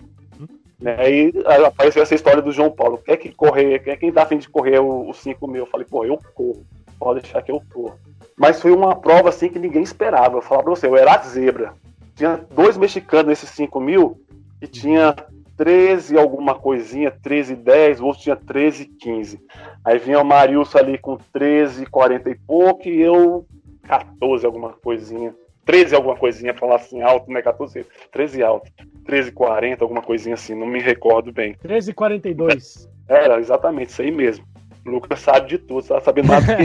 Né? 0.79 0.95
Aí 0.99 1.33
aí 1.45 1.65
apareceu 1.65 2.03
essa 2.03 2.15
história 2.15 2.41
do 2.41 2.51
João 2.51 2.71
Paulo. 2.71 2.99
Quer 2.99 3.17
que 3.17 3.33
correr, 3.33 3.79
quer 3.79 3.97
quem 3.97 4.11
tá 4.11 4.23
afim 4.23 4.37
de 4.37 4.49
correr 4.49 4.79
os 4.79 5.17
5 5.17 5.47
mil? 5.47 5.63
Eu 5.63 5.67
falei, 5.67 5.87
pô, 5.89 6.05
eu 6.05 6.19
corro. 6.33 6.65
Pode 6.99 7.21
deixar 7.21 7.41
que 7.41 7.51
eu 7.51 7.61
corro. 7.73 7.97
Mas 8.35 8.61
foi 8.61 8.71
uma 8.71 8.95
prova 8.95 9.29
assim 9.29 9.49
que 9.49 9.59
ninguém 9.59 9.81
esperava. 9.81 10.37
Eu 10.37 10.41
falar 10.41 10.63
pra 10.63 10.71
você, 10.71 10.87
eu 10.87 10.95
era 10.95 11.17
zebra. 11.23 11.73
Tinha 12.15 12.39
dois 12.51 12.77
mexicanos 12.77 13.27
nesses 13.27 13.49
5 13.51 13.79
mil 13.79 14.19
e 14.61 14.67
tinha 14.67 15.15
13 15.55 16.17
alguma 16.17 16.53
coisinha, 16.53 17.11
13 17.11 17.55
10, 17.55 17.99
o 17.99 18.05
outro 18.05 18.21
tinha 18.21 18.35
13 18.35 18.85
15. 18.85 19.39
Aí 19.83 19.97
vinha 19.97 20.19
o 20.19 20.25
Marius 20.25 20.75
ali 20.75 20.97
com 20.97 21.17
13 21.33 21.85
40 21.85 22.29
e 22.29 22.35
pouco 22.35 22.87
e 22.87 23.01
eu 23.01 23.45
14 23.83 24.45
alguma 24.45 24.73
coisinha. 24.73 25.33
13 25.67 25.93
alguma 25.95 26.15
coisinha, 26.15 26.53
falar 26.53 26.77
assim 26.77 27.01
alto, 27.01 27.29
né? 27.29 27.41
14, 27.41 27.85
13 28.11 28.41
alto. 28.41 28.71
13 29.05 29.33
40, 29.33 29.83
alguma 29.83 30.01
coisinha 30.01 30.33
assim, 30.33 30.55
não 30.55 30.65
me 30.65 30.79
recordo 30.79 31.31
bem. 31.33 31.55
13 31.55 31.91
e 31.91 31.93
42. 31.93 32.89
Era 33.07 33.37
exatamente 33.39 33.89
isso 33.89 34.01
aí 34.01 34.09
mesmo. 34.09 34.45
O 34.85 34.89
Lucas 34.89 35.19
sabe 35.19 35.49
de 35.49 35.57
tudo, 35.57 35.81
sabe 35.81 36.03
sabendo 36.03 36.29
mais 36.29 36.45
do 36.45 36.55
que 36.55 36.63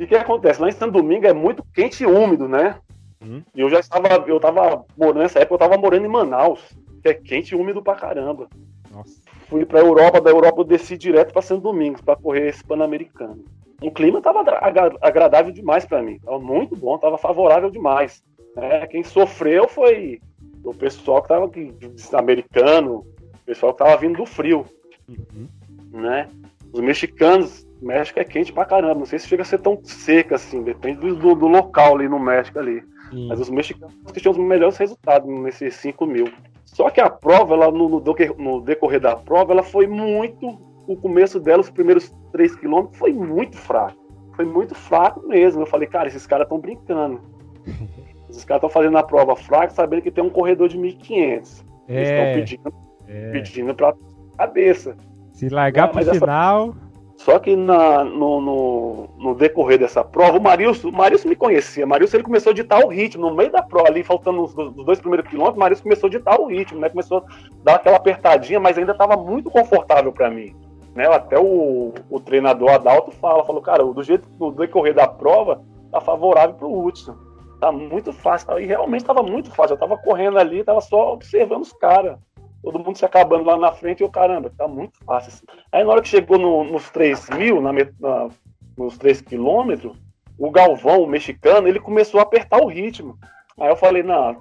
E 0.00 0.04
o 0.04 0.08
que 0.08 0.16
acontece? 0.16 0.62
Lá 0.62 0.68
em 0.68 0.72
Santo 0.72 0.92
Domingo 0.92 1.26
é 1.26 1.34
muito 1.34 1.62
quente 1.74 2.04
e 2.04 2.06
úmido, 2.06 2.48
né? 2.48 2.76
Hum. 3.22 3.42
E 3.54 3.60
eu 3.60 3.68
já 3.68 3.80
estava, 3.80 4.08
eu 4.26 4.40
tava 4.40 4.86
morando, 4.96 5.20
nessa 5.20 5.40
época 5.40 5.54
eu 5.54 5.58
tava 5.68 5.76
morando 5.76 6.06
em 6.06 6.08
Manaus, 6.08 6.74
que 7.02 7.10
é 7.10 7.14
quente 7.14 7.54
e 7.54 7.56
úmido 7.56 7.82
pra 7.82 7.94
caramba. 7.94 8.48
Nossa. 8.90 9.20
Fui 9.46 9.66
pra 9.66 9.80
Europa, 9.80 10.22
da 10.22 10.30
Europa 10.30 10.62
eu 10.62 10.64
desci 10.64 10.96
direto 10.96 11.34
pra 11.34 11.42
Santo 11.42 11.60
Domingos 11.60 12.00
pra 12.00 12.16
correr 12.16 12.48
esse 12.48 12.64
Pan-Americano. 12.64 13.44
O 13.82 13.90
clima 13.90 14.20
tava 14.20 14.40
agra- 14.40 14.58
agra- 14.60 14.96
agradável 15.00 15.52
demais 15.52 15.84
pra 15.84 16.02
mim, 16.02 16.18
tava 16.18 16.38
muito 16.38 16.76
bom, 16.76 16.98
tava 16.98 17.16
favorável 17.18 17.70
demais. 17.70 18.22
né? 18.56 18.86
quem 18.88 19.02
sofreu 19.02 19.68
foi 19.68 20.20
o 20.64 20.74
pessoal 20.74 21.22
que 21.22 21.28
tava 21.28 21.46
aqui, 21.46 21.72
americano, 22.12 23.06
o 23.42 23.44
pessoal 23.46 23.72
que 23.72 23.78
tava 23.78 23.96
vindo 23.96 24.16
do 24.18 24.26
frio 24.26 24.66
Uhum. 25.08 25.46
né? 25.92 26.28
Os 26.72 26.80
mexicanos, 26.80 27.66
o 27.82 27.86
México 27.86 28.20
é 28.20 28.24
quente 28.24 28.52
pra 28.52 28.64
caramba. 28.64 28.94
Não 28.94 29.06
sei 29.06 29.18
se 29.18 29.26
chega 29.26 29.42
a 29.42 29.44
ser 29.44 29.58
tão 29.58 29.78
seca 29.82 30.36
assim, 30.36 30.62
depende 30.62 31.00
do, 31.00 31.16
do- 31.16 31.34
local 31.48 31.96
ali 31.96 32.08
no 32.08 32.18
México 32.18 32.58
ali. 32.60 32.80
Sim. 33.10 33.26
Mas 33.28 33.40
os 33.40 33.50
mexicanos 33.50 33.92
que 34.12 34.20
tinham 34.20 34.30
os 34.32 34.38
melhores 34.38 34.76
resultados 34.76 35.28
nesses 35.40 35.74
5 35.74 36.06
mil. 36.06 36.28
Só 36.64 36.88
que 36.90 37.00
a 37.00 37.10
prova, 37.10 37.54
ela, 37.54 37.70
no, 37.72 37.88
no, 37.88 38.60
decorrer 38.60 39.00
da 39.00 39.16
prova, 39.16 39.52
ela 39.52 39.64
foi 39.64 39.88
muito. 39.88 40.69
O 40.90 40.96
começo 40.96 41.38
dela, 41.38 41.60
os 41.60 41.70
primeiros 41.70 42.12
3 42.32 42.56
quilômetros, 42.56 42.98
foi 42.98 43.12
muito 43.12 43.56
fraco. 43.56 43.96
Foi 44.34 44.44
muito 44.44 44.74
fraco 44.74 45.24
mesmo. 45.24 45.62
Eu 45.62 45.66
falei, 45.66 45.86
cara, 45.86 46.08
esses 46.08 46.26
caras 46.26 46.46
estão 46.46 46.58
brincando. 46.58 47.20
esses 48.28 48.44
caras 48.44 48.58
estão 48.58 48.68
fazendo 48.68 48.98
a 48.98 49.02
prova 49.04 49.36
fraca, 49.36 49.72
sabendo 49.72 50.02
que 50.02 50.10
tem 50.10 50.24
um 50.24 50.28
corredor 50.28 50.68
de 50.68 50.76
1.500. 50.76 51.64
É, 51.86 51.94
Eles 51.94 52.08
estão 52.08 52.34
pedindo, 52.34 52.74
é. 53.06 53.30
pedindo 53.30 53.72
pra 53.72 53.94
cabeça. 54.36 54.96
Se 55.32 55.48
largar 55.48 55.92
para 55.92 56.02
pro 56.02 56.14
final. 56.14 56.70
Essa... 56.70 56.90
Só 57.18 57.38
que 57.38 57.54
na, 57.54 58.02
no, 58.02 58.40
no, 58.40 59.08
no, 59.16 59.34
decorrer 59.36 59.78
dessa 59.78 60.02
prova, 60.02 60.38
o 60.38 60.42
Marilson, 60.42 60.88
o 60.88 60.92
Marilson 60.92 61.28
me 61.28 61.36
conhecia. 61.36 61.84
O 61.84 61.88
Marilson 61.88 62.16
ele 62.16 62.24
começou 62.24 62.50
a 62.50 62.54
ditar 62.54 62.84
o 62.84 62.88
ritmo. 62.88 63.30
No 63.30 63.36
meio 63.36 63.52
da 63.52 63.62
prova, 63.62 63.90
ali, 63.90 64.02
faltando 64.02 64.42
os, 64.42 64.58
os 64.58 64.84
dois 64.84 64.98
primeiros 64.98 65.30
quilômetros, 65.30 65.56
o 65.56 65.60
Marilson 65.60 65.82
começou 65.84 66.08
a 66.08 66.10
ditar 66.10 66.40
o 66.40 66.46
ritmo, 66.46 66.80
né? 66.80 66.88
Começou 66.88 67.18
a 67.18 67.24
dar 67.62 67.74
aquela 67.76 67.96
apertadinha, 67.96 68.58
mas 68.58 68.76
ainda 68.76 68.90
estava 68.90 69.16
muito 69.16 69.50
confortável 69.50 70.12
para 70.12 70.28
mim. 70.28 70.52
Né? 70.94 71.06
Até 71.06 71.38
o, 71.38 71.92
o 72.08 72.20
treinador 72.20 72.70
Adalto 72.70 73.10
fala, 73.12 73.44
falou, 73.44 73.62
cara, 73.62 73.84
do 73.84 74.02
jeito 74.02 74.28
no 74.38 74.50
decorrer 74.50 74.94
da 74.94 75.06
prova, 75.06 75.62
tá 75.90 76.00
favorável 76.00 76.54
pro 76.56 76.86
Hudson. 76.86 77.16
Tá 77.60 77.70
muito 77.70 78.12
fácil. 78.12 78.58
E 78.58 78.66
realmente 78.66 79.02
estava 79.02 79.22
muito 79.22 79.50
fácil. 79.50 79.72
Eu 79.72 79.76
estava 79.76 79.98
correndo 79.98 80.38
ali, 80.38 80.60
estava 80.60 80.80
só 80.80 81.12
observando 81.12 81.62
os 81.62 81.72
caras 81.72 82.18
todo 82.62 82.78
mundo 82.78 82.96
se 82.96 83.04
acabando 83.04 83.44
lá 83.44 83.56
na 83.56 83.72
frente, 83.72 84.00
e 84.00 84.04
eu, 84.04 84.10
caramba, 84.10 84.52
tá 84.56 84.68
muito 84.68 84.98
fácil 85.04 85.32
assim. 85.32 85.46
Aí 85.72 85.82
na 85.82 85.90
hora 85.90 86.02
que 86.02 86.08
chegou 86.08 86.38
no, 86.38 86.64
nos 86.64 86.90
3 86.90 87.30
mil, 87.30 87.60
na, 87.60 87.72
na, 87.72 88.28
nos 88.76 88.98
3 88.98 89.22
quilômetros, 89.22 89.96
o 90.38 90.50
Galvão, 90.50 91.02
o 91.02 91.06
mexicano, 91.06 91.68
ele 91.68 91.80
começou 91.80 92.20
a 92.20 92.22
apertar 92.22 92.60
o 92.60 92.66
ritmo. 92.66 93.18
Aí 93.58 93.68
eu 93.68 93.76
falei, 93.76 94.02
não, 94.02 94.36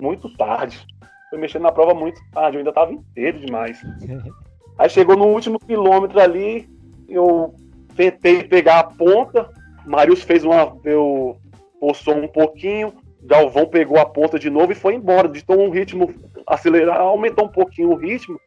muito 0.00 0.34
tarde. 0.36 0.84
Foi 1.30 1.38
mexendo 1.38 1.62
na 1.62 1.72
prova 1.72 1.94
muito 1.94 2.20
tarde, 2.30 2.56
eu 2.56 2.58
ainda 2.58 2.72
tava 2.72 2.92
inteiro 2.92 3.40
demais. 3.40 3.80
Aí 4.78 4.88
chegou 4.88 5.16
no 5.16 5.26
último 5.26 5.58
quilômetro 5.58 6.20
ali, 6.20 6.68
eu 7.08 7.54
tentei 7.96 8.42
pegar 8.42 8.80
a 8.80 8.84
ponta, 8.84 9.48
Marius 9.86 10.22
fez 10.22 10.44
uma. 10.44 10.76
Eu 10.84 11.36
forçou 11.78 12.16
um 12.16 12.28
pouquinho, 12.28 12.92
Galvão 13.22 13.66
pegou 13.66 13.98
a 13.98 14.06
ponta 14.06 14.38
de 14.38 14.50
novo 14.50 14.72
e 14.72 14.76
foi 14.76 14.94
embora. 14.94 15.28
Ditou 15.28 15.60
um 15.60 15.70
ritmo 15.70 16.12
acelerar, 16.46 17.00
aumentou 17.00 17.46
um 17.46 17.48
pouquinho 17.48 17.90
o 17.90 17.96
ritmo, 17.96 18.38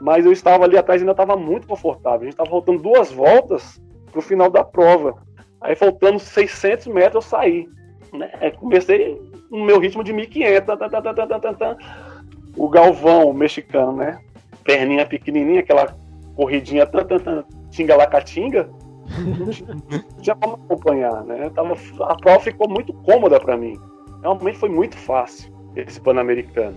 mas 0.00 0.26
eu 0.26 0.32
estava 0.32 0.64
ali 0.64 0.76
atrás 0.76 1.00
e 1.00 1.02
ainda 1.02 1.12
estava 1.12 1.36
muito 1.36 1.66
confortável. 1.66 2.20
A 2.20 2.24
gente 2.24 2.34
estava 2.34 2.50
faltando 2.50 2.82
duas 2.82 3.10
voltas 3.10 3.80
para 4.10 4.18
o 4.18 4.22
final 4.22 4.50
da 4.50 4.64
prova. 4.64 5.14
Aí 5.60 5.74
faltando 5.74 6.18
600 6.18 6.86
metros 6.88 7.24
eu 7.24 7.30
saí. 7.30 7.68
Né? 8.12 8.30
Comecei 8.58 9.20
no 9.50 9.64
meu 9.64 9.78
ritmo 9.78 10.04
de 10.04 10.12
1500. 10.12 10.66
Tá, 10.66 10.76
tá, 10.76 10.88
tá, 10.88 11.14
tá, 11.14 11.38
tá, 11.38 11.52
tá, 11.54 11.76
o 12.56 12.68
Galvão, 12.68 13.30
o 13.30 13.34
mexicano, 13.34 13.92
né? 13.92 14.20
Perninha 14.68 15.06
pequenininha, 15.06 15.60
aquela 15.60 15.96
corridinha 16.36 16.86
tinga-lacatinga. 17.70 18.68
Não 19.16 19.48
tinha 20.20 20.36
como 20.36 20.56
acompanhar, 20.56 21.24
né? 21.24 21.50
Tava, 21.54 21.74
a 22.02 22.14
prova 22.16 22.40
ficou 22.40 22.68
muito 22.68 22.92
cômoda 22.92 23.40
para 23.40 23.56
mim. 23.56 23.80
Realmente 24.20 24.58
foi 24.58 24.68
muito 24.68 24.94
fácil 24.94 25.50
esse 25.74 25.98
Pan-Americano, 25.98 26.76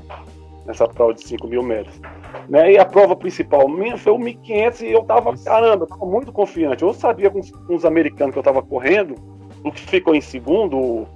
nessa 0.66 0.88
prova 0.88 1.16
de 1.16 1.28
5 1.28 1.46
mil 1.50 1.62
metros. 1.62 2.00
Né? 2.48 2.72
E 2.72 2.78
a 2.78 2.86
prova 2.86 3.14
principal 3.14 3.68
minha 3.68 3.98
foi 3.98 4.14
o 4.14 4.18
1500 4.18 4.82
e 4.84 4.92
eu 4.94 5.04
tava, 5.04 5.36
caramba, 5.44 5.84
eu 5.84 5.88
tava 5.88 6.06
muito 6.06 6.32
confiante. 6.32 6.84
Eu 6.84 6.94
sabia 6.94 7.30
com 7.30 7.42
os, 7.42 7.52
com 7.52 7.76
os 7.76 7.84
americanos 7.84 8.32
que 8.32 8.40
eu 8.40 8.44
tava 8.44 8.62
correndo, 8.62 9.16
o 9.66 9.72
que 9.72 9.82
ficou 9.82 10.16
em 10.16 10.22
segundo, 10.22 10.78
o 10.78 11.08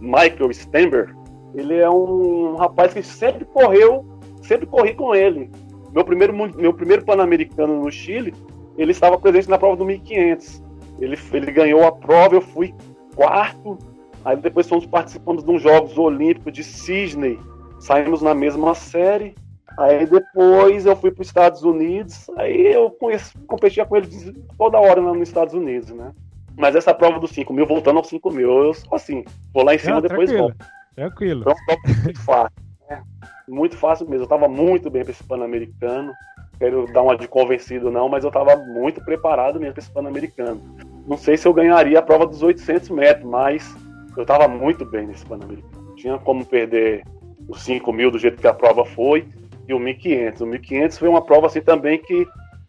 Michael 0.00 0.52
Stember, 0.52 1.14
ele 1.54 1.76
é 1.76 1.88
um 1.88 2.56
rapaz 2.56 2.92
que 2.92 3.04
sempre 3.04 3.44
correu, 3.44 4.04
sempre 4.42 4.66
corri 4.66 4.94
com 4.94 5.14
ele. 5.14 5.48
Meu 5.92 6.04
primeiro, 6.04 6.32
meu 6.32 6.72
primeiro 6.72 7.04
Pan-Americano 7.04 7.82
no 7.82 7.90
Chile, 7.90 8.34
ele 8.76 8.92
estava 8.92 9.18
presente 9.18 9.48
na 9.48 9.58
prova 9.58 9.76
do 9.76 9.84
1500. 9.84 10.62
Ele, 11.00 11.18
ele 11.32 11.52
ganhou 11.52 11.86
a 11.86 11.92
prova, 11.92 12.34
eu 12.34 12.40
fui 12.40 12.74
quarto, 13.14 13.78
Aí 14.24 14.36
depois 14.36 14.68
fomos 14.68 14.86
participando 14.86 15.42
de 15.42 15.50
uns 15.50 15.62
Jogos 15.62 15.98
Olímpicos 15.98 16.52
de 16.52 16.62
Sydney. 16.62 17.38
Saímos 17.80 18.22
na 18.22 18.34
mesma 18.34 18.74
série. 18.74 19.34
Aí 19.78 20.06
depois 20.06 20.86
eu 20.86 20.94
fui 20.94 21.10
para 21.10 21.22
os 21.22 21.28
Estados 21.28 21.62
Unidos. 21.62 22.30
Aí 22.36 22.72
eu 22.72 22.90
conheço, 22.90 23.36
competia 23.46 23.84
com 23.84 23.96
eles 23.96 24.32
toda 24.56 24.78
hora 24.78 25.00
nos 25.00 25.28
Estados 25.28 25.54
Unidos, 25.54 25.90
né? 25.90 26.12
Mas 26.56 26.76
essa 26.76 26.92
prova 26.92 27.18
dos 27.18 27.30
5 27.30 27.52
mil, 27.52 27.66
voltando 27.66 27.96
aos 27.96 28.08
5 28.08 28.30
mil, 28.30 28.64
eu 28.64 28.74
sou 28.74 28.94
assim, 28.94 29.24
vou 29.52 29.64
lá 29.64 29.74
em 29.74 29.78
cima, 29.78 29.98
e 29.98 30.02
depois 30.02 30.30
volto. 30.30 30.56
Tranquilo. 30.94 31.44
Um 31.48 32.04
muito 32.04 32.20
fácil. 32.20 32.61
Muito 33.48 33.76
fácil 33.76 34.06
mesmo. 34.06 34.22
Eu 34.22 34.24
estava 34.24 34.48
muito 34.48 34.90
bem 34.90 35.02
para 35.02 35.12
esse 35.12 35.24
Pan-Americano. 35.24 36.12
Quero 36.58 36.86
dar 36.92 37.02
uma 37.02 37.16
de 37.16 37.26
convencido, 37.26 37.90
não, 37.90 38.08
mas 38.08 38.24
eu 38.24 38.28
estava 38.28 38.56
muito 38.56 39.04
preparado 39.04 39.58
mesmo 39.58 39.74
para 39.74 39.82
esse 39.82 39.90
Pan-Americano. 39.90 40.60
Não 41.06 41.16
sei 41.16 41.36
se 41.36 41.46
eu 41.46 41.52
ganharia 41.52 41.98
a 41.98 42.02
prova 42.02 42.26
dos 42.26 42.42
800 42.42 42.90
metros, 42.90 43.28
mas 43.28 43.74
eu 44.16 44.22
estava 44.22 44.46
muito 44.46 44.84
bem 44.84 45.06
nesse 45.06 45.26
Pan-Americano. 45.26 45.94
Tinha 45.96 46.18
como 46.18 46.44
perder 46.44 47.04
os 47.48 47.62
5 47.62 47.92
mil 47.92 48.10
do 48.10 48.18
jeito 48.18 48.40
que 48.40 48.46
a 48.46 48.54
prova 48.54 48.84
foi 48.84 49.26
e 49.68 49.74
o 49.74 49.78
1.500. 49.78 50.40
O 50.40 50.46
1.500 50.46 50.98
foi 50.98 51.08
uma 51.08 51.22
prova 51.22 51.46
assim 51.46 51.60
também 51.60 51.98
que 51.98 52.26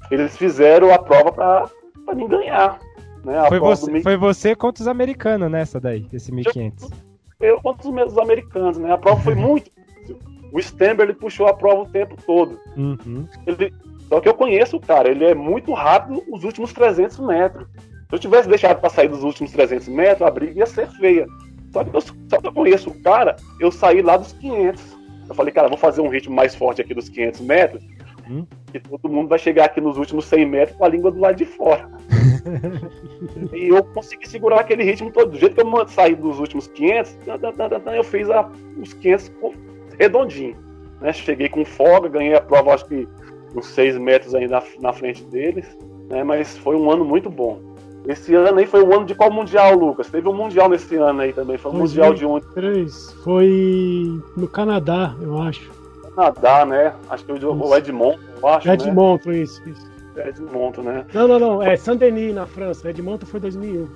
eles 0.09 0.35
fizeram 0.37 0.93
a 0.93 0.99
prova 0.99 1.31
para 1.31 2.15
mim 2.15 2.27
ganhar. 2.27 2.79
Né? 3.23 3.47
Foi 3.47 3.59
você, 3.59 4.01
foi, 4.01 4.17
você, 4.17 4.55
contra 4.55 4.81
os 4.81 4.87
americanos 4.87 5.49
nessa 5.49 5.79
daí, 5.79 6.07
esse 6.11 6.31
1.500. 6.31 6.91
Eu, 7.39 7.61
contra 7.61 7.87
os 7.87 7.93
meus 7.93 8.17
americanos, 8.17 8.77
né? 8.77 8.91
A 8.91 8.97
prova 8.97 9.21
foi 9.21 9.35
muito 9.35 9.69
O 10.53 10.61
Stember 10.61 11.07
ele 11.07 11.15
puxou 11.15 11.47
a 11.47 11.53
prova 11.53 11.81
o 11.81 11.89
tempo 11.89 12.15
todo. 12.25 12.59
Uhum. 12.77 13.27
Ele, 13.47 13.73
só 14.07 14.21
que 14.21 14.29
eu 14.29 14.35
conheço 14.35 14.77
o 14.77 14.79
cara, 14.79 15.09
ele 15.09 15.25
é 15.25 15.33
muito 15.33 15.73
rápido 15.73 16.23
os 16.31 16.43
últimos 16.43 16.71
300 16.71 17.19
metros. 17.19 17.67
Se 18.07 18.15
eu 18.15 18.19
tivesse 18.19 18.47
deixado 18.47 18.79
para 18.79 18.91
sair 18.91 19.07
dos 19.07 19.23
últimos 19.23 19.51
300 19.51 19.87
metros, 19.87 20.21
a 20.21 20.29
briga 20.29 20.59
ia 20.59 20.65
ser 20.67 20.87
feia. 20.91 21.25
Só 21.71 21.83
que, 21.83 21.95
eu, 21.95 22.01
só 22.01 22.39
que 22.39 22.47
eu 22.47 22.53
conheço 22.53 22.91
o 22.91 23.01
cara, 23.01 23.35
eu 23.59 23.71
saí 23.71 24.03
lá 24.03 24.15
dos 24.15 24.33
500. 24.33 24.97
Eu 25.27 25.33
falei, 25.33 25.51
cara, 25.51 25.67
vou 25.67 25.77
fazer 25.77 26.01
um 26.01 26.09
ritmo 26.09 26.35
mais 26.35 26.53
forte 26.53 26.81
aqui 26.81 26.93
dos 26.93 27.09
500 27.09 27.41
metros, 27.41 27.83
hum? 28.29 28.45
e 28.71 28.79
todo 28.79 29.09
mundo 29.09 29.29
vai 29.29 29.39
chegar 29.39 29.65
aqui 29.65 29.81
nos 29.81 29.97
últimos 29.97 30.25
100 30.25 30.45
metros 30.45 30.77
com 30.77 30.85
a 30.85 30.89
língua 30.89 31.09
do 31.09 31.19
lado 31.19 31.35
de 31.35 31.45
fora. 31.45 31.89
e 33.51 33.69
eu 33.69 33.83
consegui 33.83 34.29
segurar 34.29 34.59
aquele 34.59 34.83
ritmo 34.83 35.11
todo. 35.11 35.31
Do 35.31 35.39
jeito 35.39 35.55
que 35.55 35.61
eu 35.61 35.87
saí 35.87 36.13
dos 36.13 36.39
últimos 36.39 36.67
500, 36.67 37.17
eu 37.95 38.03
fiz 38.03 38.29
a, 38.29 38.47
os 38.79 38.93
500 38.93 39.29
redondinho. 39.97 40.55
Né? 41.01 41.13
Cheguei 41.13 41.49
com 41.49 41.65
folga, 41.65 42.09
ganhei 42.09 42.35
a 42.35 42.41
prova, 42.41 42.73
acho 42.73 42.85
que 42.85 43.07
uns 43.55 43.67
6 43.67 43.97
metros 43.97 44.33
aí 44.33 44.47
na, 44.47 44.61
na 44.79 44.93
frente 44.93 45.23
deles. 45.25 45.65
Né? 46.09 46.23
Mas 46.23 46.57
foi 46.57 46.75
um 46.75 46.89
ano 46.89 47.05
muito 47.05 47.29
bom. 47.29 47.73
Esse 48.07 48.35
ano 48.35 48.59
aí 48.59 48.65
foi 48.65 48.83
o 48.83 48.93
ano 48.93 49.05
de 49.05 49.15
qual 49.15 49.31
mundial, 49.31 49.75
Lucas? 49.75 50.09
Teve 50.09 50.27
um 50.27 50.33
mundial 50.33 50.67
nesse 50.67 50.95
ano 50.95 51.21
aí 51.21 51.31
também. 51.31 51.57
Foi 51.57 51.71
um 51.71 51.75
mundial 51.75 52.13
de 52.13 52.25
onde? 52.25 52.45
Foi 53.23 54.21
no 54.35 54.47
Canadá, 54.47 55.15
eu 55.21 55.41
acho. 55.41 55.71
Canadá, 56.13 56.65
né? 56.65 56.93
Acho 57.09 57.23
que 57.23 57.31
o, 57.31 57.53
o 57.53 57.75
Edmonton, 57.75 58.19
eu 58.41 58.47
acho. 58.49 58.69
Edmonton, 58.69 59.29
né? 59.29 59.37
isso, 59.37 59.61
isso. 59.69 59.91
Edmonton, 60.17 60.81
né? 60.81 61.05
Não, 61.13 61.27
não, 61.27 61.39
não. 61.39 61.63
É 61.63 61.77
Saint-Denis 61.77 62.35
na 62.35 62.45
França. 62.45 62.89
Edmonton 62.89 63.25
foi 63.25 63.39
2001. 63.39 63.87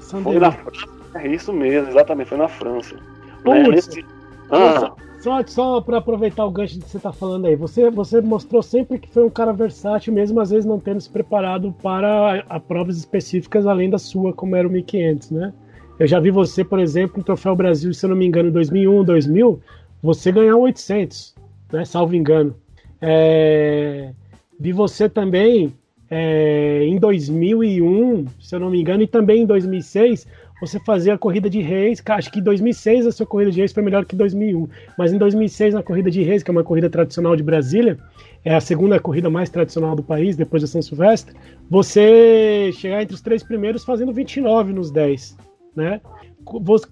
Foi 0.00 0.38
na 0.38 0.50
França. 0.50 0.86
É 1.14 1.28
isso 1.28 1.52
mesmo, 1.52 1.88
exatamente. 1.88 2.28
Foi 2.28 2.38
na 2.38 2.48
França. 2.48 2.96
Putz, 3.44 3.62
né? 3.62 3.68
Nesse... 3.68 4.04
ah. 4.50 4.92
Só, 5.26 5.44
só 5.44 5.80
para 5.80 5.98
aproveitar 5.98 6.44
o 6.44 6.50
gancho 6.52 6.78
que 6.78 6.88
você 6.88 6.98
está 6.98 7.12
falando 7.12 7.46
aí, 7.46 7.56
você, 7.56 7.90
você 7.90 8.20
mostrou 8.20 8.62
sempre 8.62 8.96
que 8.96 9.08
foi 9.08 9.24
um 9.24 9.28
cara 9.28 9.52
versátil, 9.52 10.12
mesmo 10.12 10.38
às 10.38 10.50
vezes 10.50 10.64
não 10.64 10.78
tendo 10.78 11.00
se 11.00 11.10
preparado 11.10 11.74
para 11.82 12.44
a, 12.48 12.56
a 12.56 12.60
provas 12.60 12.96
específicas 12.96 13.66
além 13.66 13.90
da 13.90 13.98
sua, 13.98 14.32
como 14.32 14.54
era 14.54 14.68
o 14.68 14.70
1500, 14.70 15.32
né? 15.32 15.52
Eu 15.98 16.06
já 16.06 16.20
vi 16.20 16.30
você, 16.30 16.62
por 16.62 16.78
exemplo, 16.78 17.18
no 17.18 17.24
Troféu 17.24 17.56
Brasil, 17.56 17.92
se 17.92 18.06
eu 18.06 18.10
não 18.10 18.16
me 18.16 18.24
engano, 18.24 18.50
em 18.50 18.52
2001, 18.52 19.02
2000, 19.02 19.60
você 20.00 20.30
ganhar 20.30 20.54
um 20.54 20.60
800, 20.60 21.34
né? 21.72 21.84
Salvo 21.84 22.14
engano. 22.14 22.54
É... 23.02 24.12
Vi 24.60 24.70
você 24.70 25.08
também 25.08 25.74
é, 26.08 26.84
em 26.84 26.98
2001, 26.98 28.26
se 28.40 28.54
eu 28.54 28.60
não 28.60 28.70
me 28.70 28.80
engano, 28.80 29.02
e 29.02 29.08
também 29.08 29.42
em 29.42 29.46
2006, 29.46 30.24
você 30.60 30.78
fazia 30.80 31.14
a 31.14 31.18
corrida 31.18 31.50
de 31.50 31.60
reis. 31.60 32.02
Acho 32.04 32.30
que 32.30 32.40
em 32.40 32.42
2006 32.42 33.06
a 33.06 33.12
sua 33.12 33.26
corrida 33.26 33.50
de 33.50 33.58
reis 33.58 33.72
foi 33.72 33.82
melhor 33.82 34.04
que 34.04 34.16
2001. 34.16 34.68
Mas 34.98 35.12
em 35.12 35.18
2006, 35.18 35.74
na 35.74 35.82
corrida 35.82 36.10
de 36.10 36.22
reis, 36.22 36.42
que 36.42 36.50
é 36.50 36.52
uma 36.52 36.64
corrida 36.64 36.88
tradicional 36.88 37.36
de 37.36 37.42
Brasília, 37.42 37.98
é 38.44 38.54
a 38.54 38.60
segunda 38.60 38.98
corrida 38.98 39.28
mais 39.28 39.50
tradicional 39.50 39.94
do 39.94 40.02
país, 40.02 40.36
depois 40.36 40.62
da 40.62 40.68
São 40.68 40.80
Silvestre, 40.80 41.34
você 41.68 42.70
chegar 42.72 43.02
entre 43.02 43.14
os 43.14 43.20
três 43.20 43.42
primeiros 43.42 43.84
fazendo 43.84 44.12
29 44.12 44.72
nos 44.72 44.90
10, 44.90 45.36
né? 45.74 46.00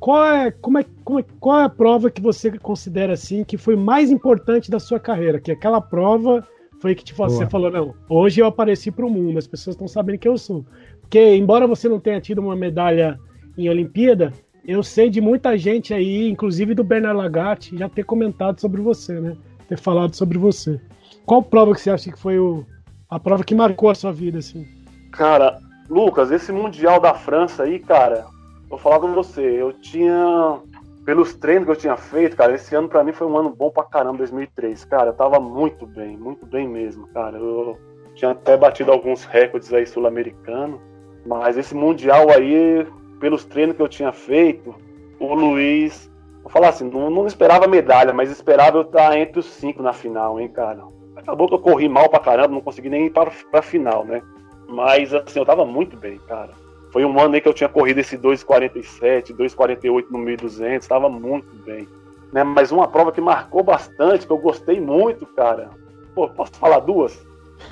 Qual 0.00 0.26
é, 0.26 0.50
como 0.50 0.78
é, 0.78 0.84
como 1.04 1.20
é, 1.20 1.24
qual 1.38 1.60
é 1.60 1.64
a 1.64 1.68
prova 1.68 2.10
que 2.10 2.20
você 2.20 2.58
considera 2.58 3.12
assim 3.12 3.44
que 3.44 3.56
foi 3.56 3.76
mais 3.76 4.10
importante 4.10 4.68
da 4.68 4.80
sua 4.80 4.98
carreira? 4.98 5.38
Que 5.38 5.52
aquela 5.52 5.80
prova 5.80 6.44
foi 6.80 6.92
que 6.94 7.04
tipo, 7.04 7.22
você 7.22 7.46
falou, 7.46 7.70
não, 7.70 7.94
hoje 8.08 8.40
eu 8.40 8.46
apareci 8.46 8.90
para 8.90 9.06
o 9.06 9.10
mundo, 9.10 9.38
as 9.38 9.46
pessoas 9.46 9.74
estão 9.74 9.86
sabendo 9.86 10.18
quem 10.18 10.30
eu 10.30 10.36
sou. 10.36 10.66
Porque, 11.00 11.36
embora 11.36 11.68
você 11.68 11.88
não 11.88 12.00
tenha 12.00 12.20
tido 12.20 12.40
uma 12.40 12.56
medalha 12.56 13.16
em 13.56 13.68
Olimpíada, 13.68 14.32
eu 14.66 14.82
sei 14.82 15.10
de 15.10 15.20
muita 15.20 15.56
gente 15.58 15.92
aí, 15.92 16.28
inclusive 16.28 16.74
do 16.74 16.82
Bernard 16.82 17.18
Lagatti, 17.18 17.76
já 17.76 17.88
ter 17.88 18.04
comentado 18.04 18.60
sobre 18.60 18.80
você, 18.80 19.20
né? 19.20 19.36
Ter 19.68 19.78
falado 19.78 20.14
sobre 20.14 20.38
você. 20.38 20.80
Qual 21.26 21.42
prova 21.42 21.74
que 21.74 21.80
você 21.80 21.90
acha 21.90 22.10
que 22.10 22.18
foi 22.18 22.38
o, 22.38 22.64
a 23.08 23.18
prova 23.20 23.44
que 23.44 23.54
marcou 23.54 23.90
a 23.90 23.94
sua 23.94 24.12
vida, 24.12 24.38
assim? 24.38 24.66
Cara, 25.12 25.58
Lucas, 25.88 26.30
esse 26.30 26.50
Mundial 26.50 27.00
da 27.00 27.14
França 27.14 27.64
aí, 27.64 27.78
cara, 27.78 28.26
vou 28.68 28.78
falar 28.78 29.00
com 29.00 29.12
você, 29.12 29.42
eu 29.42 29.72
tinha. 29.72 30.58
Pelos 31.04 31.34
treinos 31.34 31.66
que 31.66 31.70
eu 31.70 31.76
tinha 31.76 31.96
feito, 31.98 32.34
cara, 32.34 32.54
esse 32.54 32.74
ano 32.74 32.88
para 32.88 33.04
mim 33.04 33.12
foi 33.12 33.26
um 33.26 33.36
ano 33.36 33.50
bom 33.50 33.70
pra 33.70 33.84
caramba, 33.84 34.18
2003. 34.18 34.86
Cara, 34.86 35.10
eu 35.10 35.12
tava 35.12 35.38
muito 35.38 35.86
bem, 35.86 36.16
muito 36.16 36.46
bem 36.46 36.66
mesmo, 36.66 37.06
cara. 37.08 37.36
Eu 37.36 37.78
tinha 38.14 38.30
até 38.30 38.56
batido 38.56 38.90
alguns 38.90 39.24
recordes 39.24 39.70
aí 39.70 39.86
sul-americanos. 39.86 40.80
Mas 41.26 41.58
esse 41.58 41.74
Mundial 41.74 42.30
aí, 42.30 42.86
pelos 43.24 43.42
treinos 43.42 43.74
que 43.74 43.80
eu 43.80 43.88
tinha 43.88 44.12
feito, 44.12 44.74
o 45.18 45.34
Luiz. 45.34 46.12
Vou 46.42 46.52
falar 46.52 46.68
assim, 46.68 46.90
não, 46.90 47.08
não 47.08 47.26
esperava 47.26 47.66
medalha, 47.66 48.12
mas 48.12 48.30
esperava 48.30 48.76
eu 48.76 48.82
estar 48.82 49.16
entre 49.16 49.38
os 49.38 49.46
cinco 49.46 49.82
na 49.82 49.94
final, 49.94 50.38
hein, 50.38 50.48
cara. 50.48 50.82
Acabou 51.16 51.48
que 51.48 51.54
eu 51.54 51.58
corri 51.58 51.88
mal 51.88 52.06
pra 52.10 52.20
caramba, 52.20 52.48
não 52.48 52.60
consegui 52.60 52.90
nem 52.90 53.06
ir 53.06 53.10
pra, 53.10 53.32
pra 53.50 53.62
final, 53.62 54.04
né? 54.04 54.20
Mas 54.68 55.14
assim, 55.14 55.38
eu 55.38 55.46
tava 55.46 55.64
muito 55.64 55.96
bem, 55.96 56.18
cara. 56.28 56.50
Foi 56.92 57.02
um 57.02 57.18
ano 57.18 57.34
aí 57.34 57.40
que 57.40 57.48
eu 57.48 57.54
tinha 57.54 57.66
corrido 57.66 57.96
esse 57.96 58.18
2,47, 58.18 59.34
2,48 59.34 60.04
no 60.10 60.18
1.200, 60.18 60.86
tava 60.86 61.08
muito 61.08 61.48
bem. 61.64 61.88
Né? 62.30 62.44
Mas 62.44 62.70
uma 62.70 62.86
prova 62.86 63.10
que 63.10 63.22
marcou 63.22 63.62
bastante, 63.62 64.26
que 64.26 64.32
eu 64.34 64.36
gostei 64.36 64.78
muito, 64.78 65.24
cara. 65.24 65.70
Pô, 66.14 66.28
posso 66.28 66.52
falar 66.56 66.80
duas? 66.80 67.18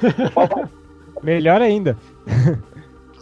Falar... 0.32 0.70
Melhor 1.22 1.60
ainda. 1.60 1.98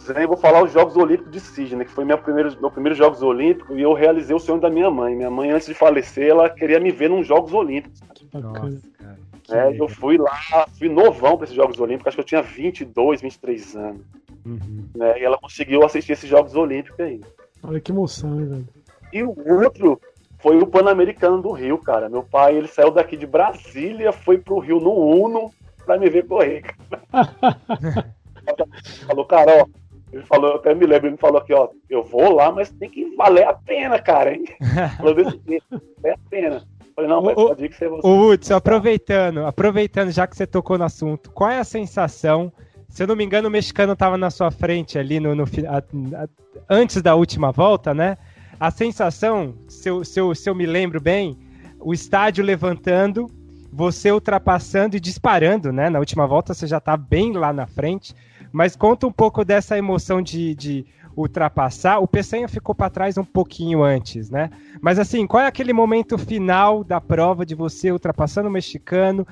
Eu 0.09 0.27
vou 0.27 0.37
falar 0.37 0.63
os 0.63 0.71
Jogos 0.71 0.97
Olímpicos 0.97 1.31
de 1.31 1.39
Sydney, 1.39 1.85
que 1.85 1.91
foi 1.91 2.03
meu 2.03 2.17
primeiro, 2.17 2.59
meu 2.59 2.71
primeiro 2.71 2.97
Jogos 2.97 3.21
Olímpicos, 3.21 3.77
e 3.77 3.81
eu 3.81 3.93
realizei 3.93 4.35
o 4.35 4.39
sonho 4.39 4.59
da 4.59 4.69
minha 4.69 4.89
mãe. 4.89 5.15
Minha 5.15 5.29
mãe, 5.29 5.51
antes 5.51 5.67
de 5.67 5.73
falecer, 5.73 6.29
ela 6.29 6.49
queria 6.49 6.79
me 6.79 6.91
ver 6.91 7.09
nos 7.09 7.27
Jogos 7.27 7.53
Olímpicos. 7.53 8.01
Nossa, 8.33 8.81
cara. 8.97 9.19
É, 9.51 9.79
eu 9.79 9.87
fui 9.87 10.17
lá, 10.17 10.65
fui 10.77 10.87
novão 10.87 11.35
para 11.35 11.45
esses 11.45 11.55
Jogos 11.55 11.79
Olímpicos, 11.79 12.07
acho 12.07 12.17
que 12.17 12.21
eu 12.21 12.25
tinha 12.25 12.41
22, 12.41 13.21
23 13.21 13.75
anos. 13.75 14.01
Uhum. 14.45 14.85
Né, 14.95 15.19
e 15.19 15.23
ela 15.23 15.37
conseguiu 15.37 15.83
assistir 15.83 16.13
esses 16.13 16.29
Jogos 16.29 16.55
Olímpicos 16.55 16.99
aí. 16.99 17.21
Olha 17.63 17.79
que 17.79 17.91
emoção, 17.91 18.39
hein, 18.39 18.47
velho. 18.47 18.67
E 19.13 19.23
o 19.23 19.35
outro 19.61 19.99
foi 20.39 20.57
o 20.57 20.65
Pan-Americano 20.65 21.41
do 21.41 21.51
Rio, 21.51 21.77
cara. 21.77 22.09
Meu 22.09 22.23
pai, 22.23 22.55
ele 22.55 22.67
saiu 22.67 22.91
daqui 22.91 23.15
de 23.15 23.27
Brasília, 23.27 24.11
foi 24.11 24.37
pro 24.37 24.59
Rio 24.59 24.79
no 24.79 24.93
Uno 24.93 25.51
pra 25.85 25.97
me 25.97 26.09
ver 26.09 26.25
correr. 26.25 26.63
falou, 29.05 29.25
cara, 29.25 29.61
ó, 29.61 29.80
ele 30.11 30.23
falou, 30.25 30.51
eu 30.51 30.55
até 30.57 30.73
me 30.75 30.85
lembro, 30.85 31.07
ele 31.07 31.17
falou 31.17 31.37
aqui, 31.39 31.53
ó, 31.53 31.69
eu 31.89 32.03
vou 32.03 32.33
lá, 32.35 32.51
mas 32.51 32.69
tem 32.71 32.89
que 32.89 33.15
valer 33.15 33.47
a 33.47 33.53
pena, 33.53 33.99
cara, 33.99 34.33
hein? 34.33 34.43
Falou 34.97 35.15
desse 35.15 35.39
jeito, 35.47 35.65
vale 36.01 36.15
a 36.15 36.29
pena. 36.29 36.63
Falei, 36.95 37.09
não, 37.09 37.21
mas 37.21 37.37
O- 37.37 37.47
pode 37.47 37.65
ir 37.65 37.69
que 37.69 37.75
você 37.75 37.87
Hudson, 37.87 38.55
aproveitando, 38.55 39.45
aproveitando 39.45 40.11
já 40.11 40.27
que 40.27 40.35
você 40.35 40.45
tocou 40.45 40.77
no 40.77 40.83
assunto, 40.83 41.31
qual 41.31 41.49
é 41.49 41.59
a 41.59 41.63
sensação? 41.63 42.51
Se 42.89 43.03
eu 43.03 43.07
não 43.07 43.15
me 43.15 43.23
engano, 43.23 43.47
o 43.47 43.51
mexicano 43.51 43.93
estava 43.93 44.17
na 44.17 44.29
sua 44.29 44.51
frente 44.51 44.99
ali 44.99 45.19
no, 45.19 45.33
no 45.33 45.43
a- 45.43 45.77
a- 46.23 46.27
antes 46.69 47.01
da 47.01 47.15
última 47.15 47.51
volta, 47.51 47.93
né? 47.93 48.17
A 48.59 48.69
sensação, 48.69 49.55
se 49.67 49.89
eu, 49.89 50.03
se, 50.03 50.19
eu, 50.19 50.35
se 50.35 50.49
eu 50.49 50.53
me 50.53 50.65
lembro 50.65 50.99
bem, 50.99 51.37
o 51.79 51.93
estádio 51.93 52.43
levantando, 52.43 53.27
você 53.71 54.11
ultrapassando 54.11 54.97
e 54.97 54.99
disparando, 54.99 55.71
né? 55.71 55.89
Na 55.89 55.99
última 55.99 56.27
volta 56.27 56.53
você 56.53 56.67
já 56.67 56.77
está 56.77 56.97
bem 56.97 57.31
lá 57.31 57.53
na 57.53 57.65
frente, 57.65 58.13
mas 58.51 58.75
conta 58.75 59.07
um 59.07 59.11
pouco 59.11 59.43
dessa 59.45 59.77
emoção 59.77 60.21
de, 60.21 60.53
de 60.55 60.85
ultrapassar. 61.15 61.99
O 61.99 62.07
Peçanha 62.07 62.47
ficou 62.47 62.73
para 62.73 62.89
trás 62.89 63.17
um 63.17 63.23
pouquinho 63.23 63.83
antes, 63.83 64.29
né? 64.29 64.49
Mas 64.81 64.97
assim, 64.99 65.27
qual 65.27 65.43
é 65.43 65.47
aquele 65.47 65.73
momento 65.73 66.17
final 66.17 66.83
da 66.83 66.99
prova 67.01 67.45
de 67.45 67.53
você 67.55 67.91
ultrapassando 67.91 68.47
o 68.47 68.51
mexicano, 68.51 69.25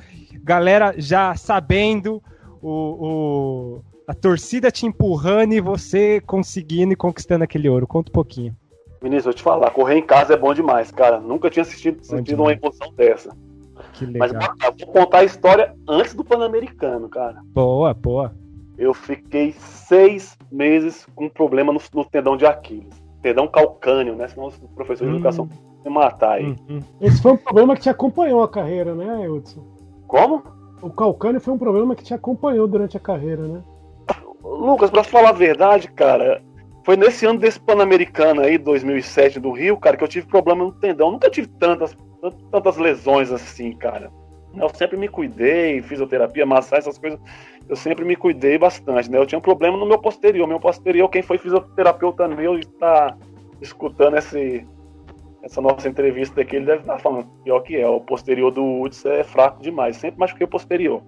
galera 0.43 0.93
já 0.97 1.35
sabendo 1.35 2.21
o, 2.61 2.69
o- 2.69 3.81
a 4.07 4.13
torcida 4.13 4.71
te 4.71 4.85
empurrando 4.85 5.53
e 5.53 5.61
você 5.61 6.19
conseguindo 6.21 6.93
e 6.93 6.95
conquistando 6.95 7.43
aquele 7.43 7.69
ouro? 7.69 7.85
Conta 7.87 8.09
um 8.09 8.13
pouquinho. 8.13 8.55
Vinícius, 9.01 9.27
eu 9.27 9.33
te 9.33 9.43
falar, 9.43 9.71
correr 9.71 9.97
em 9.97 10.05
casa 10.05 10.33
é 10.33 10.37
bom 10.37 10.53
demais, 10.53 10.91
cara. 10.91 11.19
Nunca 11.19 11.49
tinha 11.49 11.61
assistido, 11.63 12.03
sentido 12.03 12.41
uma 12.41 12.51
emoção 12.51 12.91
dessa. 12.93 13.29
Que 13.93 14.05
Mas 14.17 14.31
legal. 14.33 14.53
eu 14.65 14.73
vou 14.77 14.87
contar 14.93 15.19
a 15.19 15.23
história 15.23 15.73
antes 15.87 16.13
do 16.13 16.23
Pan-Americano, 16.25 17.07
cara. 17.07 17.39
Boa, 17.53 17.93
boa. 17.93 18.35
Eu 18.79 18.93
fiquei 18.93 19.51
seis 19.51 20.37
meses 20.49 21.05
com 21.13 21.25
um 21.25 21.29
problema 21.29 21.73
no, 21.73 21.81
no 21.93 22.05
tendão 22.05 22.37
de 22.37 22.45
Aquiles. 22.45 23.03
Tendão 23.21 23.45
calcâneo, 23.45 24.15
né? 24.15 24.29
Senão 24.29 24.47
o 24.47 24.67
professor 24.69 25.03
de 25.03 25.11
Hum. 25.11 25.15
educação 25.15 25.49
me 25.83 25.91
matar 25.91 26.35
aí. 26.35 26.45
Hum, 26.45 26.55
hum. 26.69 26.79
Esse 27.01 27.21
foi 27.21 27.33
um 27.33 27.37
problema 27.37 27.75
que 27.75 27.81
te 27.81 27.89
acompanhou 27.89 28.41
a 28.41 28.47
carreira, 28.47 28.95
né, 28.95 29.27
Hudson? 29.27 29.61
Como? 30.07 30.41
O 30.81 30.89
calcânio 30.89 31.41
foi 31.41 31.53
um 31.53 31.57
problema 31.57 31.93
que 31.93 32.03
te 32.03 32.13
acompanhou 32.13 32.67
durante 32.67 32.95
a 32.95 33.01
carreira, 33.01 33.45
né? 33.45 33.61
Lucas, 34.41 34.89
pra 34.89 35.03
falar 35.03 35.29
a 35.29 35.33
verdade, 35.33 35.89
cara, 35.89 36.41
foi 36.85 36.95
nesse 36.95 37.25
ano 37.25 37.37
desse 37.37 37.59
Pan-Americano 37.59 38.41
aí, 38.41 38.57
2007, 38.57 39.41
do 39.41 39.51
Rio, 39.51 39.77
cara, 39.77 39.97
que 39.97 40.03
eu 40.03 40.07
tive 40.07 40.25
problema 40.27 40.63
no 40.63 40.71
tendão. 40.71 41.07
Eu 41.07 41.11
nunca 41.13 41.29
tive 41.29 41.47
tantas, 41.47 41.95
tantas 42.49 42.77
lesões 42.77 43.29
assim, 43.29 43.73
cara. 43.73 44.09
Eu 44.55 44.69
sempre 44.69 44.97
me 44.97 45.07
cuidei, 45.07 45.81
fisioterapia, 45.81 46.45
massagem, 46.45 46.79
essas 46.79 46.97
coisas. 46.97 47.19
Eu 47.67 47.75
sempre 47.75 48.03
me 48.03 48.15
cuidei 48.15 48.57
bastante, 48.57 49.09
né? 49.09 49.17
Eu 49.17 49.25
tinha 49.25 49.37
um 49.37 49.41
problema 49.41 49.77
no 49.77 49.85
meu 49.85 49.99
posterior. 49.99 50.47
Meu 50.47 50.59
posterior, 50.59 51.07
quem 51.07 51.21
foi 51.21 51.37
fisioterapeuta 51.37 52.27
meu 52.27 52.57
está 52.57 53.15
escutando 53.61 54.17
esse, 54.17 54.65
essa 55.43 55.61
nossa 55.61 55.87
entrevista 55.87 56.41
aqui, 56.41 56.55
ele 56.55 56.65
deve 56.65 56.81
estar 56.81 56.97
falando 56.97 57.27
pior 57.43 57.59
que 57.61 57.77
é. 57.77 57.87
O 57.87 58.01
posterior 58.01 58.51
do 58.51 58.81
Hudson 58.81 59.09
é 59.09 59.23
fraco 59.23 59.61
demais. 59.61 59.97
Sempre 59.97 60.19
machuquei 60.19 60.45
o 60.45 60.49
posterior. 60.49 61.03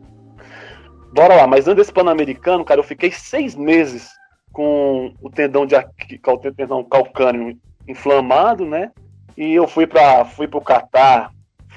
Bora 1.13 1.35
lá, 1.35 1.47
mas 1.47 1.67
antes 1.67 1.77
desse 1.77 1.91
Pan-Americano, 1.91 2.63
cara, 2.63 2.79
eu 2.79 2.85
fiquei 2.85 3.11
seis 3.11 3.55
meses 3.55 4.09
com 4.53 5.13
o 5.21 5.29
tendão 5.29 5.65
de 5.65 5.75
cal- 6.21 6.37
tendão 6.37 6.83
calcâneo 6.83 7.57
inflamado, 7.87 8.65
né? 8.65 8.91
E 9.35 9.53
eu 9.53 9.67
fui 9.67 9.87
para 9.87 10.23
fui 10.25 10.47
pro 10.47 10.61
Catar, 10.61 11.31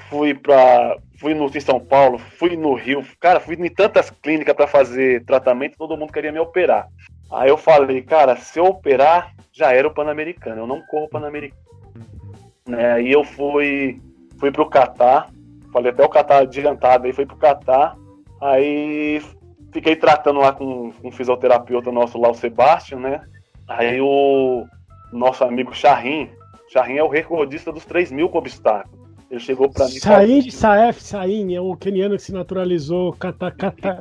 fui 0.09 0.33
para 0.33 0.97
fui 1.17 1.33
no 1.33 1.45
em 1.45 1.59
São 1.59 1.79
Paulo, 1.79 2.17
fui 2.17 2.57
no 2.57 2.73
Rio, 2.73 3.03
cara, 3.19 3.39
fui 3.39 3.55
em 3.55 3.69
tantas 3.69 4.09
clínicas 4.09 4.55
para 4.55 4.67
fazer 4.67 5.23
tratamento, 5.25 5.77
todo 5.77 5.97
mundo 5.97 6.11
queria 6.11 6.31
me 6.31 6.39
operar. 6.39 6.87
Aí 7.31 7.49
eu 7.49 7.57
falei, 7.57 8.01
cara, 8.01 8.35
se 8.35 8.59
eu 8.59 8.65
operar, 8.65 9.33
já 9.51 9.71
era 9.71 9.87
o 9.87 9.93
Pan-Americano, 9.93 10.61
eu 10.61 10.67
não 10.67 10.81
corro 10.81 11.09
Pan-Americano. 11.09 11.61
Né? 12.67 12.93
Aí 12.93 13.11
eu 13.11 13.23
fui 13.23 14.01
fui 14.37 14.51
pro 14.51 14.69
Catar, 14.69 15.29
falei 15.71 15.91
até 15.91 16.03
o 16.03 16.09
Catar 16.09 16.39
adiantado, 16.39 17.05
aí 17.05 17.13
fui 17.13 17.25
pro 17.25 17.37
Catar, 17.37 17.95
aí 18.41 19.21
fiquei 19.71 19.95
tratando 19.95 20.39
lá 20.39 20.51
com 20.51 20.91
um 21.03 21.11
fisioterapeuta 21.11 21.91
nosso 21.91 22.19
lá, 22.19 22.29
o 22.29 22.33
Sebastião, 22.33 22.99
né? 22.99 23.21
Aí 23.67 23.99
o 24.01 24.65
nosso 25.11 25.43
amigo 25.43 25.73
Charrin, 25.73 26.29
Charrin 26.67 26.97
é 26.97 27.03
o 27.03 27.09
recordista 27.09 27.71
dos 27.71 27.85
3 27.85 28.11
mil 28.11 28.29
com. 28.29 28.85
Ele 29.35 29.43
chegou 29.43 29.69
pra 29.69 29.85
mim 29.85 29.99
Said, 29.99 30.49
Saef 30.49 31.01
Sain 31.01 31.53
é 31.53 31.59
um 31.59 31.75
keniano 31.75 32.15
que 32.15 32.21
se 32.21 32.31
naturalizou 32.31 33.11
cata, 33.13 33.51
cata. 33.51 33.99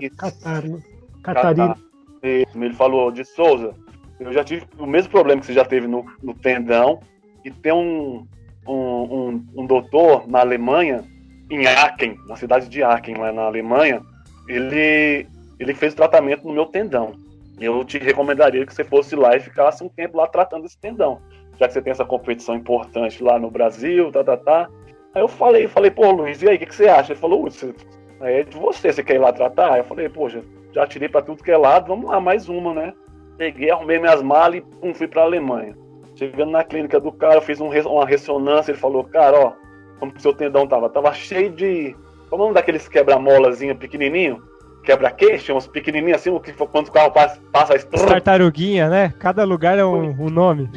Catar, 1.25 1.57
né? 1.57 1.75
Ele 2.23 2.75
falou, 2.75 3.11
de 3.11 3.25
Souza, 3.25 3.75
eu 4.21 4.33
já 4.33 4.45
tive 4.45 4.65
o 4.79 4.87
mesmo 4.87 5.11
problema 5.11 5.41
que 5.41 5.47
você 5.47 5.53
já 5.53 5.65
teve 5.65 5.89
no, 5.89 6.05
no 6.23 6.35
tendão, 6.35 7.01
e 7.45 7.51
tem 7.51 7.73
um, 7.73 8.27
um, 8.67 8.75
um, 8.75 9.47
um 9.57 9.67
doutor 9.67 10.29
na 10.29 10.41
Alemanha, 10.41 11.05
em 11.51 11.67
Aachen, 11.67 12.17
na 12.29 12.37
cidade 12.37 12.69
de 12.69 12.83
Aachen, 12.83 13.17
lá 13.17 13.33
na 13.33 13.43
Alemanha, 13.43 14.01
ele, 14.49 15.27
ele 15.59 15.75
fez 15.75 15.95
o 15.95 15.97
tratamento 15.97 16.47
no 16.47 16.55
meu 16.55 16.67
tendão. 16.67 17.13
Eu 17.59 17.85
te 17.85 17.99
recomendaria 17.99 18.65
que 18.65 18.73
você 18.73 18.85
fosse 18.85 19.17
lá 19.17 19.37
e 19.37 19.41
ficasse 19.41 19.83
um 19.83 19.89
tempo 19.89 20.17
lá 20.17 20.29
tratando 20.29 20.65
esse 20.65 20.79
tendão, 20.79 21.21
já 21.59 21.67
que 21.67 21.75
você 21.75 21.83
tem 21.83 21.91
essa 21.91 22.05
competição 22.05 22.55
importante 22.55 23.23
lá 23.23 23.37
no 23.37 23.51
Brasil, 23.51 24.13
tá, 24.13 24.23
tá, 24.23 24.37
tá. 24.37 24.69
Aí 25.15 25.23
eu 25.23 25.29
falei, 25.29 25.69
falei, 25.69 25.91
pô, 25.91 26.11
Luiz, 26.11 26.43
e 26.43 26.49
aí, 26.49 26.57
o 26.57 26.59
que, 26.59 26.67
que 26.67 26.75
você 26.75 26.89
acha? 26.89 27.13
Ele 27.13 27.21
falou, 27.21 27.45
"Hudson, 27.45 27.73
é 28.21 28.43
de 28.43 28.57
você, 28.57 28.93
você 28.93 29.03
quer 29.03 29.15
ir 29.15 29.19
lá 29.19 29.33
tratar? 29.33 29.73
Aí 29.73 29.81
eu 29.81 29.85
falei, 29.85 30.09
poxa, 30.09 30.43
já 30.73 30.87
tirei 30.87 31.09
pra 31.09 31.23
tudo 31.23 31.43
que 31.43 31.51
é 31.51 31.57
lado, 31.57 31.87
vamos 31.87 32.11
lá, 32.11 32.21
mais 32.21 32.49
uma, 32.49 32.75
né? 32.75 32.93
Peguei, 33.39 33.71
arrumei 33.71 33.99
minhas 33.99 34.23
malas 34.23 34.57
e 34.57 34.61
pum, 34.61 34.93
fui 34.93 35.07
pra 35.07 35.23
Alemanha. 35.23 35.77
Chegando 36.17 36.51
na 36.51 36.65
clínica 36.65 36.99
do 37.01 37.13
cara, 37.13 37.37
eu 37.37 37.43
fiz 37.43 37.61
um 37.61 37.69
uma 37.69 38.07
ressonância, 38.07 38.73
ele 38.73 38.79
falou, 38.79 39.05
cara, 39.05 39.39
ó, 39.39 39.53
como 39.99 40.13
que 40.13 40.23
seu 40.23 40.33
tendão 40.33 40.67
tava? 40.67 40.89
Tava 40.89 41.13
cheio 41.13 41.51
de. 41.51 41.95
Como 42.29 42.43
é 42.43 42.45
o 42.45 42.49
nome 42.49 42.55
daqueles 42.55 42.89
quebra-molazinho 42.89 43.77
pequenininho? 43.77 44.43
Quebra-queixo, 44.85 45.55
uns 45.55 45.67
pequenininhos 45.67 46.19
assim, 46.21 46.39
que 46.41 46.53
quando 46.53 46.89
o 46.89 46.93
carro 46.93 47.11
passa, 47.11 47.41
passa 47.51 47.73
a 47.73 47.77
estrada. 47.77 48.07
Tartaruguinha, 48.07 48.89
né? 48.89 49.15
Cada 49.19 49.45
lugar 49.45 49.79
é 49.79 49.85
um, 49.85 50.11
um 50.11 50.29
nome. 50.29 50.71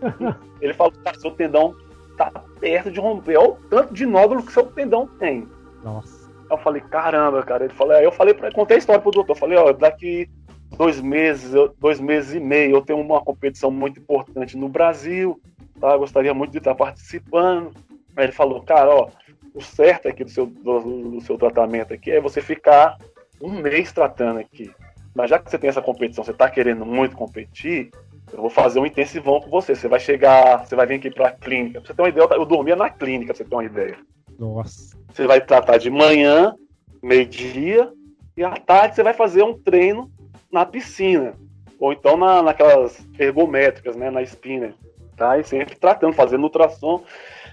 Ele 0.60 0.72
falou, 0.74 0.92
cara, 1.04 1.18
seu 1.18 1.30
tendão 1.32 1.74
tá 2.18 2.30
perto 2.60 2.90
de 2.90 3.00
romper. 3.00 3.36
Olha 3.36 3.50
o 3.50 3.56
tanto 3.70 3.94
de 3.94 4.04
nódulo 4.04 4.42
que 4.42 4.52
seu 4.52 4.66
tendão 4.66 5.06
tem. 5.06 5.48
Nossa. 5.82 6.28
Eu 6.50 6.58
falei, 6.58 6.82
caramba, 6.82 7.42
cara. 7.42 7.64
Ele 7.64 7.74
falou, 7.74 7.94
aí 7.94 8.04
eu 8.04 8.12
falei 8.12 8.34
pra 8.34 8.52
contei 8.52 8.76
a 8.76 8.78
história 8.78 9.00
pro 9.00 9.10
doutor. 9.10 9.32
Eu 9.32 9.38
falei, 9.38 9.58
ó, 9.58 9.72
daqui 9.72 10.28
dois 10.76 11.00
meses, 11.00 11.54
eu- 11.54 11.74
dois 11.78 12.00
meses 12.00 12.34
e 12.34 12.40
meio, 12.40 12.76
eu 12.76 12.82
tenho 12.82 13.00
uma 13.00 13.20
competição 13.20 13.70
muito 13.70 13.98
importante 14.00 14.56
no 14.56 14.68
Brasil. 14.68 15.40
tá? 15.80 15.96
Gostaria 15.96 16.34
muito 16.34 16.50
de 16.50 16.58
estar 16.58 16.74
participando. 16.74 17.72
Aí 18.16 18.24
ele 18.24 18.32
falou, 18.32 18.60
cara, 18.62 18.90
ó, 18.90 19.08
o 19.54 19.62
certo 19.62 20.08
aqui 20.08 20.24
do 20.24 20.30
seu, 20.30 20.46
do, 20.46 20.80
do 21.12 21.20
seu 21.20 21.38
tratamento 21.38 21.92
aqui 21.94 22.10
é 22.10 22.20
você 22.20 22.40
ficar 22.40 22.96
um 23.40 23.60
mês 23.60 23.92
tratando 23.92 24.40
aqui. 24.40 24.72
Mas 25.14 25.30
já 25.30 25.38
que 25.38 25.48
você 25.50 25.58
tem 25.58 25.68
essa 25.70 25.80
competição, 25.82 26.24
você 26.24 26.32
está 26.32 26.50
querendo 26.50 26.84
muito 26.84 27.16
competir, 27.16 27.90
eu 28.32 28.40
vou 28.40 28.50
fazer 28.50 28.80
um 28.80 28.86
intensivão 28.86 29.40
com 29.40 29.50
você. 29.50 29.74
Você 29.74 29.88
vai 29.88 30.00
chegar, 30.00 30.66
você 30.66 30.74
vai 30.74 30.86
vir 30.86 30.94
aqui 30.94 31.10
para 31.10 31.28
a 31.28 31.32
clínica. 31.32 31.80
Pra 31.80 31.88
você 31.88 31.94
ter 31.94 32.02
uma 32.02 32.08
ideia, 32.08 32.28
eu 32.32 32.44
dormia 32.44 32.76
na 32.76 32.90
clínica, 32.90 33.32
pra 33.32 33.36
você 33.36 33.44
ter 33.44 33.54
uma 33.54 33.64
ideia. 33.64 33.98
Nossa. 34.38 34.96
Você 35.12 35.26
vai 35.26 35.40
tratar 35.40 35.78
de 35.78 35.90
manhã, 35.90 36.54
meio-dia, 37.02 37.90
e 38.36 38.44
à 38.44 38.52
tarde 38.52 38.94
você 38.94 39.02
vai 39.02 39.14
fazer 39.14 39.42
um 39.42 39.58
treino 39.58 40.10
na 40.50 40.64
piscina. 40.64 41.34
Ou 41.78 41.92
então 41.92 42.16
na, 42.16 42.42
naquelas 42.42 43.06
ergométricas, 43.18 43.96
né? 43.96 44.10
Na 44.10 44.22
spinner. 44.22 44.74
Tá? 45.16 45.38
E 45.38 45.44
sempre 45.44 45.76
tratando, 45.76 46.12
fazendo 46.12 46.44
ultrassom. 46.44 47.02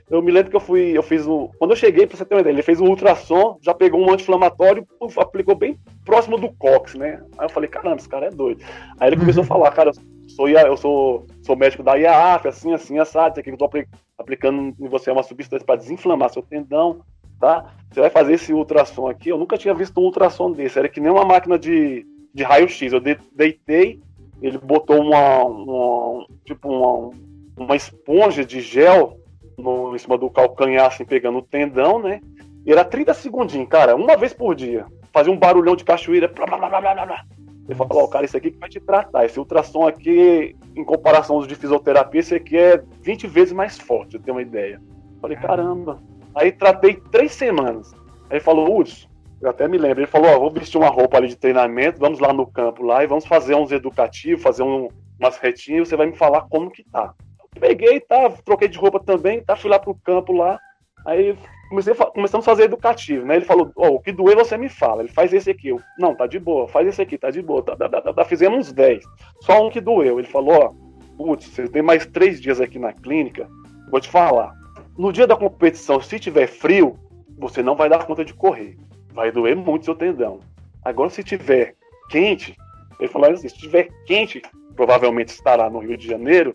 Eu 0.08 0.22
me 0.22 0.32
lembro 0.32 0.52
que 0.52 0.56
eu 0.56 0.62
fui, 0.62 0.96
eu 0.96 1.02
fiz 1.02 1.26
o. 1.26 1.50
Quando 1.58 1.72
eu 1.72 1.76
cheguei, 1.76 2.06
pra 2.06 2.16
você 2.16 2.24
ter 2.24 2.36
uma 2.36 2.42
ideia, 2.42 2.54
ele 2.54 2.62
fez 2.62 2.80
o 2.80 2.86
ultrassom, 2.86 3.58
já 3.60 3.74
pegou 3.74 4.00
um 4.00 4.12
anti-inflamatório, 4.12 4.88
aplicou 5.18 5.56
bem 5.56 5.80
próximo 6.06 6.38
do 6.38 6.52
cox, 6.54 6.94
né? 6.94 7.24
Aí 7.40 7.46
eu 7.46 7.50
falei, 7.50 7.68
caramba, 7.68 7.96
esse 7.96 8.08
cara 8.08 8.28
é 8.28 8.30
doido. 8.30 8.64
Aí 9.00 9.10
ele 9.10 9.18
começou 9.18 9.42
a 9.42 9.48
falar, 9.48 9.72
cara, 9.72 9.90
eu 9.90 10.15
sou, 10.28 10.50
eu 10.50 10.78
sou, 10.78 11.26
sou 11.44 11.56
médico 11.56 11.84
da 11.84 11.96
IAAF, 11.96 12.48
assim, 12.48 12.74
assim, 12.74 13.00
assado, 13.00 13.34
isso 13.34 13.40
aqui 13.40 13.50
que 13.50 13.64
eu 13.64 13.70
tô 13.70 13.70
aplicando 14.18 14.76
em 14.80 14.88
você 14.88 15.10
é 15.10 15.14
uma 15.14 15.24
substância 15.24 15.66
para 15.66 15.78
desinflamar 15.78 16.30
seu 16.30 16.42
tendão, 16.42 17.02
tá? 17.40 17.74
Você 17.92 18.00
vai 18.00 18.10
fazer 18.10 18.34
esse 18.34 18.54
ultrassom 18.54 19.08
aqui, 19.08 19.30
eu 19.30 19.38
nunca 19.38 19.58
tinha 19.58 19.74
visto 19.74 20.00
um 20.00 20.04
ultrassom 20.04 20.52
desse, 20.52 20.80
era 20.80 20.90
que 20.90 21.00
nem 21.00 21.12
uma 21.12 21.26
máquina 21.26 21.58
de, 21.58 22.06
de 22.34 22.44
raio-x. 22.44 22.92
Eu 22.92 23.00
deitei, 23.00 24.00
ele 24.42 24.58
botou 24.58 25.02
uma, 25.02 25.44
uma 25.44 26.26
tipo 26.46 26.70
uma, 26.70 27.12
uma 27.58 27.76
esponja 27.76 28.44
de 28.44 28.62
gel 28.62 29.20
no, 29.58 29.96
em 29.96 29.98
cima 29.98 30.18
do 30.18 30.30
calcanhar, 30.30 30.88
assim, 30.88 31.06
pegando 31.06 31.40
o 31.40 31.42
tendão, 31.42 32.00
né? 32.00 32.22
E 32.66 32.72
era 32.72 32.84
30 32.84 33.14
segundinhos, 33.14 33.70
cara, 33.70 33.96
uma 33.96 34.18
vez 34.18 34.34
por 34.34 34.56
dia. 34.56 34.86
Fazia 35.14 35.32
um 35.32 35.38
barulhão 35.38 35.76
de 35.76 35.86
cachoeira. 35.86 36.28
Blá, 36.28 36.46
blá, 36.46 36.58
blá, 36.58 36.82
blá, 36.82 37.06
blá. 37.06 37.26
Ele 37.68 37.76
falou, 37.76 38.04
ó, 38.04 38.08
cara, 38.08 38.26
isso 38.26 38.38
aqui 38.38 38.52
que 38.52 38.60
vai 38.60 38.70
te 38.70 38.80
tratar. 38.80 39.26
Esse 39.26 39.40
ultrassom 39.40 39.88
aqui, 39.88 40.56
em 40.76 40.84
comparação 40.84 41.36
aos 41.38 41.48
de 41.48 41.56
fisioterapia, 41.56 42.20
esse 42.20 42.36
aqui 42.36 42.58
é 42.58 42.84
20 43.02 43.28
vezes 43.28 43.54
mais 43.54 43.80
forte, 43.80 44.16
eu 44.16 44.22
tenho 44.22 44.38
uma 44.38 44.42
ideia. 44.42 44.80
Falei, 45.20 45.38
caramba. 45.38 46.02
Aí 46.36 46.52
tratei 46.52 46.96
três 47.12 47.32
semanas. 47.32 47.94
Aí 48.30 48.38
ele 48.38 48.40
falou, 48.40 48.80
Hudson, 48.80 49.08
eu 49.42 49.50
até 49.50 49.68
me 49.68 49.78
lembro, 49.78 50.02
ele 50.02 50.08
falou, 50.08 50.30
ó, 50.30 50.40
vou 50.40 50.52
vestir 50.52 50.78
uma 50.78 50.90
roupa 50.90 51.18
ali 51.18 51.28
de 51.28 51.36
treinamento, 51.36 52.00
vamos 52.00 52.20
lá 52.20 52.32
no 52.32 52.46
campo 52.46 52.84
lá 52.84 53.04
e 53.04 53.08
vamos 53.08 53.26
fazer 53.26 53.56
uns 53.56 53.72
educativos, 53.72 54.44
fazer 54.44 54.64
um, 54.64 54.90
umas 55.20 55.38
retinhas, 55.38 55.88
você 55.88 55.96
vai 55.96 56.08
me 56.08 56.16
falar 56.16 56.42
como 56.50 56.72
que 56.72 56.84
tá. 56.84 57.14
Peguei, 57.60 58.00
tá, 58.00 58.30
troquei 58.44 58.68
de 58.68 58.78
roupa 58.78 59.00
também, 59.00 59.42
tá, 59.42 59.56
fui 59.56 59.70
lá 59.70 59.80
pro 59.80 59.96
campo 59.96 60.34
lá. 60.34 60.60
Aí 61.06 61.38
comecei 61.70 61.94
começamos 61.94 62.46
a 62.46 62.52
fazer 62.52 62.64
educativo, 62.64 63.26
né? 63.26 63.36
Ele 63.36 63.46
falou, 63.46 63.72
ó, 63.76 63.90
oh, 63.90 63.96
o 63.96 64.00
que 64.00 64.12
doer 64.12 64.36
você 64.36 64.58
me 64.58 64.70
fala. 64.70 65.02
Ele 65.02 65.12
faz 65.12 65.34
esse 65.34 65.50
aqui. 65.50 65.70
Eu, 65.70 65.82
não, 65.98 66.16
tá 66.16 66.28
de 66.28 66.40
boa, 66.40 66.68
faz 66.68 66.88
esse 66.88 67.02
aqui, 67.02 67.18
tá 67.18 67.30
de 67.30 67.42
boa. 67.42 67.64
Tá, 67.64 67.76
tá, 67.76 67.90
tá, 67.90 68.14
tá. 68.14 68.26
Fizemos 68.26 68.60
uns 68.60 68.74
10. 68.74 69.04
Só 69.42 69.66
um 69.66 69.70
que 69.70 69.82
doeu. 69.82 70.20
Ele 70.20 70.28
falou, 70.28 70.54
ó, 70.54 70.74
putz, 71.18 71.48
você 71.48 71.68
tem 71.68 71.82
mais 71.82 72.06
três 72.06 72.42
dias 72.42 72.62
aqui 72.62 72.78
na 72.78 72.94
clínica, 72.94 73.50
vou 73.90 74.00
te 74.00 74.10
falar. 74.10 74.54
No 74.98 75.12
dia 75.12 75.28
da 75.28 75.36
competição, 75.36 76.00
se 76.00 76.20
tiver 76.20 76.48
frio, 76.48 76.98
você 77.38 77.62
não 77.62 77.76
vai 77.76 77.90
dar 77.90 78.06
conta 78.06 78.24
de 78.24 78.34
correr. 78.34 78.78
Vai 79.14 79.32
doer 79.32 79.56
muito 79.56 79.86
seu 79.86 79.96
tendão. 79.96 80.40
Agora, 80.84 81.10
se 81.10 81.24
tiver 81.24 81.76
quente, 82.10 82.56
ele 83.00 83.10
falou 83.10 83.30
assim, 83.30 83.50
se 83.50 83.58
tiver 83.58 83.90
quente, 84.06 84.42
provavelmente 84.76 85.30
estará 85.30 85.70
no 85.70 85.80
Rio 85.80 85.98
de 85.98 86.08
Janeiro, 86.08 86.54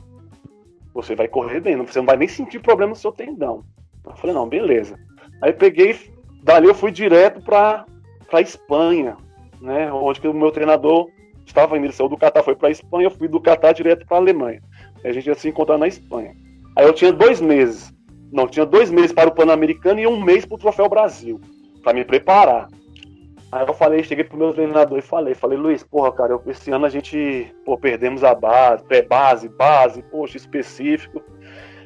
você 0.95 1.15
vai 1.15 1.29
correr 1.29 1.61
bem, 1.61 1.77
você 1.77 1.99
não 1.99 2.07
vai 2.07 2.17
nem 2.17 2.29
sentir 2.29 2.61
problema 2.61 2.91
no 2.91 2.97
seu 2.97 3.13
tendão. 3.13 3.65
Eu 4.05 4.17
falei, 4.17 4.35
não, 4.35 4.49
beleza. 4.49 4.99
Aí 5.43 5.53
peguei, 5.53 5.99
dali 6.43 6.67
eu 6.67 6.75
fui 6.75 6.91
direto 6.91 7.41
para 7.43 7.85
para 8.31 8.41
Espanha, 8.41 9.17
né? 9.61 9.93
Onde 9.93 10.21
que 10.21 10.29
o 10.29 10.33
meu 10.33 10.53
treinador 10.53 11.09
estava 11.45 11.77
indo, 11.77 11.87
ele 11.87 11.93
saiu 11.93 12.09
do 12.09 12.17
Catar, 12.17 12.45
foi 12.45 12.55
para 12.55 12.71
Espanha, 12.71 13.07
eu 13.07 13.11
fui 13.11 13.27
do 13.27 13.41
Catar 13.41 13.73
direto 13.73 14.07
para 14.07 14.19
Alemanha. 14.19 14.63
Aí 15.03 15.11
a 15.11 15.13
gente 15.13 15.27
ia 15.27 15.35
se 15.35 15.49
encontrar 15.49 15.77
na 15.77 15.89
Espanha. 15.89 16.33
Aí 16.77 16.87
eu 16.87 16.93
tinha 16.93 17.13
dois 17.13 17.41
meses, 17.41 17.93
não, 18.33 18.47
tinha 18.47 18.65
dois 18.65 18.91
meses 18.91 19.13
para 19.13 19.29
o 19.29 19.35
Pan-Americano 19.35 19.99
e 19.99 20.07
um 20.07 20.23
mês 20.23 20.45
para 20.45 20.55
o 20.55 20.59
Troféu 20.59 20.89
Brasil, 20.89 21.41
para 21.83 21.93
me 21.93 22.05
preparar. 22.05 22.69
Aí 23.51 23.67
eu 23.67 23.75
falei, 23.75 24.05
cheguei 24.05 24.23
pro 24.23 24.39
meu 24.39 24.53
treinador 24.53 24.97
e 24.97 25.03
falei, 25.03 25.35
falei, 25.35 25.59
Luiz, 25.59 25.83
porra, 25.83 26.13
cara, 26.13 26.33
eu, 26.35 26.43
esse 26.47 26.71
ano 26.71 26.87
a 26.87 26.89
gente, 26.89 27.53
pô, 27.65 27.77
perdemos 27.77 28.23
a 28.23 28.33
base, 28.33 28.85
pré-base, 28.85 29.49
base, 29.49 30.03
poxa, 30.03 30.37
específico. 30.37 31.21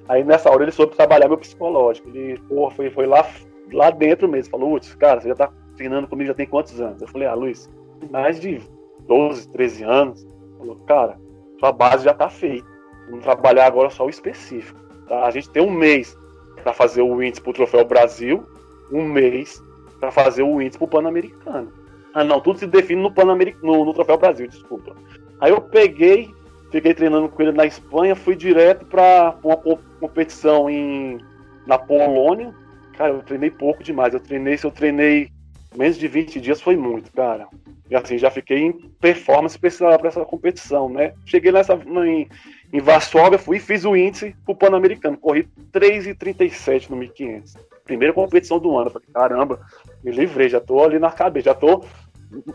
Aí 0.08 0.22
nessa 0.22 0.50
hora 0.50 0.62
ele 0.62 0.72
soube 0.72 0.94
trabalhar 0.94 1.28
meu 1.28 1.38
psicológico. 1.38 2.08
Ele, 2.08 2.38
porra, 2.48 2.74
foi, 2.74 2.90
foi 2.90 3.06
lá, 3.06 3.26
lá 3.72 3.90
dentro 3.90 4.28
mesmo. 4.28 4.50
Falou, 4.50 4.70
Lutz, 4.70 4.94
cara, 4.94 5.20
você 5.20 5.28
já 5.28 5.34
tá 5.34 5.52
treinando 5.76 6.08
comigo 6.08 6.28
já 6.28 6.34
tem 6.34 6.46
quantos 6.46 6.80
anos? 6.80 7.00
Eu 7.00 7.08
falei, 7.08 7.26
ah, 7.26 7.34
Luiz, 7.34 7.70
mais 8.10 8.40
de 8.40 8.60
12, 9.06 9.48
13 9.50 9.84
anos. 9.84 10.26
Falou, 10.58 10.76
cara, 10.86 11.18
sua 11.58 11.72
base 11.72 12.04
já 12.04 12.14
tá 12.14 12.28
feita. 12.28 12.66
Vamos 13.08 13.24
trabalhar 13.24 13.66
agora 13.66 13.90
só 13.90 14.06
o 14.06 14.10
específico. 14.10 14.78
Tá? 15.08 15.24
A 15.24 15.30
gente 15.30 15.50
tem 15.50 15.62
um 15.62 15.70
mês 15.70 16.16
para 16.62 16.72
fazer 16.72 17.02
o 17.02 17.22
índice 17.22 17.40
pro 17.40 17.52
Troféu 17.52 17.84
Brasil, 17.84 18.44
um 18.90 19.04
mês 19.04 19.62
para 20.00 20.10
fazer 20.10 20.42
o 20.42 20.60
índice 20.60 20.78
pro 20.78 20.88
Pan-Americano. 20.88 21.72
Ah, 22.14 22.22
não, 22.22 22.40
tudo 22.40 22.58
se 22.58 22.66
define 22.66 23.02
no, 23.02 23.12
Pan 23.12 23.24
no, 23.24 23.84
no 23.84 23.92
Troféu 23.92 24.16
Brasil, 24.16 24.46
desculpa. 24.46 24.94
Aí 25.40 25.50
eu 25.50 25.60
peguei, 25.60 26.32
fiquei 26.74 26.92
treinando 26.92 27.28
com 27.28 27.40
ele 27.40 27.52
na 27.52 27.64
Espanha, 27.64 28.16
fui 28.16 28.34
direto 28.34 28.84
para 28.86 29.36
uma 29.44 29.56
competição 29.56 30.68
em, 30.68 31.20
na 31.64 31.78
Polônia. 31.78 32.52
Cara, 32.98 33.12
eu 33.12 33.22
treinei 33.22 33.48
pouco 33.48 33.84
demais. 33.84 34.12
Eu 34.12 34.18
treinei, 34.18 34.58
se 34.58 34.66
eu 34.66 34.72
treinei 34.72 35.28
menos 35.76 35.96
de 35.96 36.08
20 36.08 36.40
dias, 36.40 36.60
foi 36.60 36.76
muito, 36.76 37.12
cara. 37.12 37.46
E 37.88 37.94
assim, 37.94 38.18
já 38.18 38.28
fiquei 38.28 38.58
em 38.58 38.72
performance 39.00 39.56
para 39.56 39.68
essa, 39.68 40.00
essa 40.04 40.24
competição, 40.24 40.88
né? 40.88 41.14
Cheguei 41.24 41.52
nessa, 41.52 41.74
em, 41.74 42.28
em 42.72 42.80
Varsóvia, 42.80 43.38
fui 43.38 43.58
e 43.58 43.60
fiz 43.60 43.84
o 43.84 43.94
índice 43.94 44.34
pro 44.44 44.56
Pan-Americano. 44.56 45.16
Corri 45.16 45.48
3,37 45.72 46.90
no 46.90 46.96
1500 46.96 47.54
primeira 47.84 48.14
competição 48.14 48.58
do 48.58 48.76
ano. 48.76 48.90
falei, 48.90 49.06
caramba, 49.12 49.60
me 50.02 50.10
livrei, 50.10 50.48
já 50.48 50.58
tô 50.58 50.82
ali 50.82 50.98
na 50.98 51.10
cabeça, 51.10 51.50
já 51.50 51.54
tô. 51.54 51.84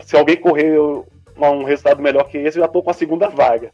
Se 0.04 0.16
alguém 0.16 0.36
correr 0.36 0.76
um 0.78 1.62
resultado 1.62 2.02
melhor 2.02 2.24
que 2.24 2.36
esse, 2.36 2.58
eu 2.58 2.64
já 2.64 2.68
tô 2.68 2.82
com 2.82 2.90
a 2.90 2.94
segunda 2.94 3.28
vaga. 3.28 3.70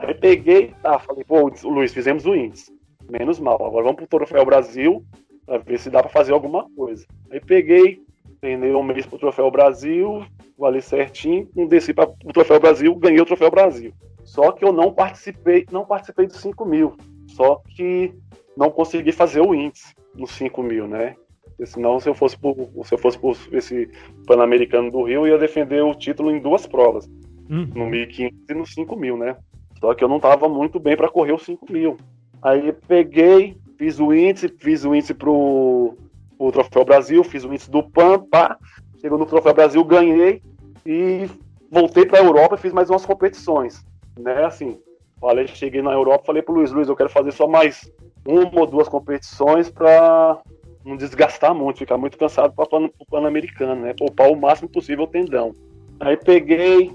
Aí 0.00 0.14
peguei, 0.14 0.74
tá, 0.82 0.98
falei, 0.98 1.24
pô, 1.24 1.50
Luiz, 1.64 1.92
fizemos 1.92 2.24
o 2.26 2.34
índice. 2.34 2.72
Menos 3.10 3.38
mal, 3.38 3.54
agora 3.54 3.84
vamos 3.84 3.96
pro 3.96 4.06
Troféu 4.06 4.44
Brasil 4.44 5.04
pra 5.44 5.58
ver 5.58 5.78
se 5.78 5.90
dá 5.90 6.00
pra 6.00 6.10
fazer 6.10 6.32
alguma 6.32 6.68
coisa. 6.70 7.06
Aí 7.30 7.40
peguei, 7.40 8.02
treinei 8.40 8.74
um 8.74 8.82
mês 8.82 9.04
pro 9.04 9.18
Troféu 9.18 9.50
Brasil, 9.50 10.24
vali 10.56 10.80
certinho, 10.80 11.48
desci 11.68 11.92
para 11.92 12.08
o 12.08 12.32
Troféu 12.32 12.60
Brasil, 12.60 12.94
ganhei 12.94 13.20
o 13.20 13.26
Troféu 13.26 13.50
Brasil. 13.50 13.92
Só 14.24 14.52
que 14.52 14.64
eu 14.64 14.72
não 14.72 14.92
participei, 14.92 15.66
não 15.70 15.84
participei 15.84 16.26
dos 16.26 16.40
5 16.40 16.64
mil. 16.64 16.96
Só 17.26 17.60
que 17.76 18.14
não 18.56 18.70
consegui 18.70 19.12
fazer 19.12 19.40
o 19.40 19.54
índice 19.54 19.94
nos 20.14 20.30
5 20.32 20.62
mil, 20.62 20.86
né? 20.86 21.16
Porque 21.44 21.66
senão, 21.66 22.00
se 22.00 22.08
eu 22.08 22.14
fosse 22.14 22.38
por, 22.38 22.56
se 22.84 22.94
eu 22.94 22.98
fosse 22.98 23.18
por 23.18 23.36
esse 23.52 23.90
Pan-Americano 24.26 24.90
do 24.90 25.02
Rio, 25.02 25.26
eu 25.26 25.34
ia 25.34 25.38
defender 25.38 25.82
o 25.82 25.94
título 25.94 26.30
em 26.30 26.40
duas 26.40 26.66
provas. 26.66 27.06
Uhum. 27.50 27.66
No 27.74 27.84
1.500 27.86 28.32
e 28.48 28.54
no 28.54 28.66
5 28.66 28.96
mil, 28.96 29.16
né? 29.16 29.36
Só 29.80 29.94
que 29.94 30.04
eu 30.04 30.08
não 30.08 30.16
estava 30.16 30.48
muito 30.48 30.78
bem 30.78 30.96
para 30.96 31.08
correr 31.08 31.32
os 31.32 31.44
5 31.44 31.72
mil. 31.72 31.96
Aí 32.42 32.72
peguei, 32.86 33.56
fiz 33.78 33.98
o 33.98 34.12
índice, 34.12 34.48
fiz 34.48 34.84
o 34.84 34.94
índice 34.94 35.14
pro, 35.14 35.96
pro 36.36 36.52
Troféu 36.52 36.84
Brasil, 36.84 37.24
fiz 37.24 37.44
o 37.44 37.48
índice 37.48 37.70
do 37.70 37.82
PAN, 37.82 38.20
pá. 38.30 38.58
Chegou 39.00 39.18
no 39.18 39.26
Troféu 39.26 39.54
Brasil, 39.54 39.82
ganhei 39.84 40.42
e 40.84 41.28
voltei 41.70 42.04
para 42.04 42.18
a 42.18 42.24
Europa 42.24 42.56
e 42.56 42.58
fiz 42.58 42.72
mais 42.72 42.90
umas 42.90 43.06
competições, 43.06 43.84
né? 44.18 44.44
Assim, 44.44 44.78
falei, 45.20 45.46
cheguei 45.46 45.80
na 45.80 45.92
Europa, 45.92 46.24
falei 46.26 46.42
pro 46.42 46.54
Luiz, 46.54 46.72
Luiz, 46.72 46.88
eu 46.88 46.96
quero 46.96 47.08
fazer 47.08 47.32
só 47.32 47.46
mais 47.46 47.90
uma 48.26 48.60
ou 48.60 48.66
duas 48.66 48.88
competições 48.88 49.70
para 49.70 50.38
não 50.84 50.96
desgastar 50.96 51.54
muito, 51.54 51.78
ficar 51.78 51.96
muito 51.96 52.18
cansado 52.18 52.52
para 52.54 52.64
o 52.64 53.06
Pan-Americano, 53.06 53.82
né? 53.82 53.94
Poupar 53.96 54.30
o 54.30 54.36
máximo 54.36 54.68
possível 54.68 55.04
o 55.04 55.08
tendão. 55.08 55.54
Aí 55.98 56.16
peguei, 56.16 56.90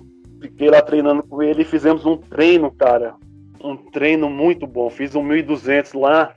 fiquei 0.48 0.70
lá 0.70 0.82
treinando 0.82 1.24
com 1.24 1.42
ele 1.42 1.62
e 1.62 1.66
fizemos 1.66 2.06
um 2.06 2.18
treino, 2.18 2.72
cara. 2.72 3.16
Um 3.64 3.76
treino 3.76 4.30
muito 4.30 4.68
bom. 4.68 4.90
Fiz 4.90 5.16
um 5.16 5.24
1.200 5.24 6.00
lá. 6.00 6.34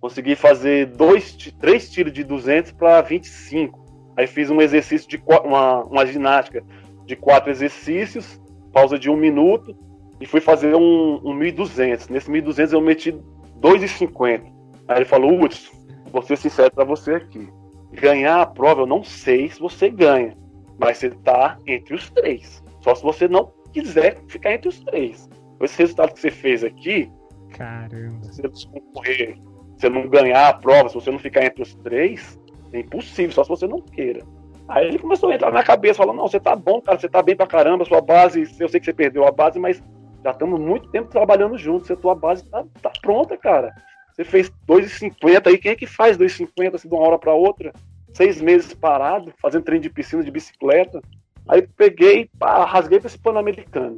Consegui 0.00 0.36
fazer 0.36 0.86
dois, 0.86 1.34
três 1.60 1.90
tiros 1.90 2.12
de 2.12 2.22
200 2.22 2.72
para 2.72 3.00
25. 3.02 3.78
Aí 4.16 4.26
fiz 4.26 4.50
um 4.50 4.60
exercício 4.60 5.08
de 5.08 5.22
uma, 5.44 5.84
uma 5.84 6.06
ginástica 6.06 6.64
de 7.04 7.16
quatro 7.16 7.50
exercícios, 7.50 8.40
pausa 8.72 8.98
de 8.98 9.08
um 9.08 9.16
minuto 9.16 9.76
e 10.20 10.26
fui 10.26 10.40
fazer 10.40 10.74
um, 10.74 11.14
um 11.24 11.38
1.200. 11.38 12.10
Nesse 12.10 12.30
1.200 12.30 12.72
eu 12.72 12.80
meti 12.80 13.12
2,50. 13.60 14.42
Aí 14.88 14.98
ele 14.98 15.04
falou, 15.04 15.40
Hudson, 15.40 15.72
vou 16.12 16.22
ser 16.22 16.36
sincero 16.36 16.70
para 16.70 16.84
você 16.84 17.14
aqui. 17.14 17.48
Ganhar 17.92 18.42
a 18.42 18.46
prova, 18.46 18.82
eu 18.82 18.86
não 18.86 19.02
sei 19.02 19.48
se 19.48 19.60
você 19.60 19.88
ganha, 19.88 20.36
mas 20.78 20.98
você 20.98 21.10
tá 21.10 21.58
entre 21.66 21.94
os 21.94 22.10
três. 22.10 22.62
Só 22.80 22.94
se 22.94 23.02
você 23.02 23.28
não 23.28 23.52
quiser 23.72 24.22
ficar 24.28 24.52
entre 24.52 24.68
os 24.68 24.80
três. 24.80 25.28
Esse 25.60 25.78
resultado 25.78 26.14
que 26.14 26.20
você 26.20 26.30
fez 26.30 26.62
aqui, 26.62 27.10
Caramba. 27.50 28.24
Se 28.24 28.42
você 28.42 28.68
não 28.72 28.80
correr, 28.92 29.34
se 29.76 29.80
você 29.80 29.88
não 29.88 30.08
ganhar 30.08 30.48
a 30.48 30.54
prova, 30.54 30.88
se 30.88 30.94
você 30.94 31.10
não 31.10 31.18
ficar 31.18 31.44
entre 31.44 31.62
os 31.62 31.74
três, 31.76 32.38
é 32.72 32.80
impossível, 32.80 33.32
só 33.32 33.44
se 33.44 33.50
você 33.50 33.66
não 33.66 33.80
queira. 33.80 34.22
Aí 34.68 34.86
ele 34.86 34.98
começou 34.98 35.30
a 35.30 35.34
entrar 35.34 35.50
na 35.50 35.62
cabeça, 35.62 35.98
falando, 35.98 36.16
não, 36.16 36.28
você 36.28 36.38
tá 36.38 36.54
bom, 36.54 36.80
cara, 36.80 36.98
você 36.98 37.08
tá 37.08 37.22
bem 37.22 37.34
pra 37.34 37.46
caramba, 37.46 37.84
sua 37.84 38.00
base, 38.00 38.42
eu 38.60 38.68
sei 38.68 38.80
que 38.80 38.86
você 38.86 38.92
perdeu 38.92 39.26
a 39.26 39.32
base, 39.32 39.58
mas 39.58 39.82
já 40.22 40.30
estamos 40.30 40.60
muito 40.60 40.90
tempo 40.90 41.08
trabalhando 41.08 41.56
juntos, 41.56 41.90
a 41.90 41.96
tua 41.96 42.14
base 42.14 42.44
tá, 42.50 42.64
tá 42.82 42.92
pronta, 43.00 43.36
cara. 43.36 43.74
Você 44.12 44.24
fez 44.24 44.50
2,50 44.68 45.46
aí, 45.46 45.56
quem 45.56 45.72
é 45.72 45.76
que 45.76 45.86
faz 45.86 46.18
2,50 46.18 46.74
assim, 46.74 46.88
de 46.88 46.94
uma 46.94 47.06
hora 47.06 47.18
para 47.18 47.32
outra? 47.32 47.72
Seis 48.12 48.42
meses 48.42 48.74
parado, 48.74 49.32
fazendo 49.40 49.64
treino 49.64 49.82
de 49.82 49.90
piscina, 49.90 50.24
de 50.24 50.30
bicicleta. 50.30 51.00
Aí 51.48 51.62
peguei, 51.62 52.28
pá, 52.38 52.64
rasguei 52.64 53.00
para 53.00 53.08
esse 53.08 53.18
Pan-Americano 53.18 53.96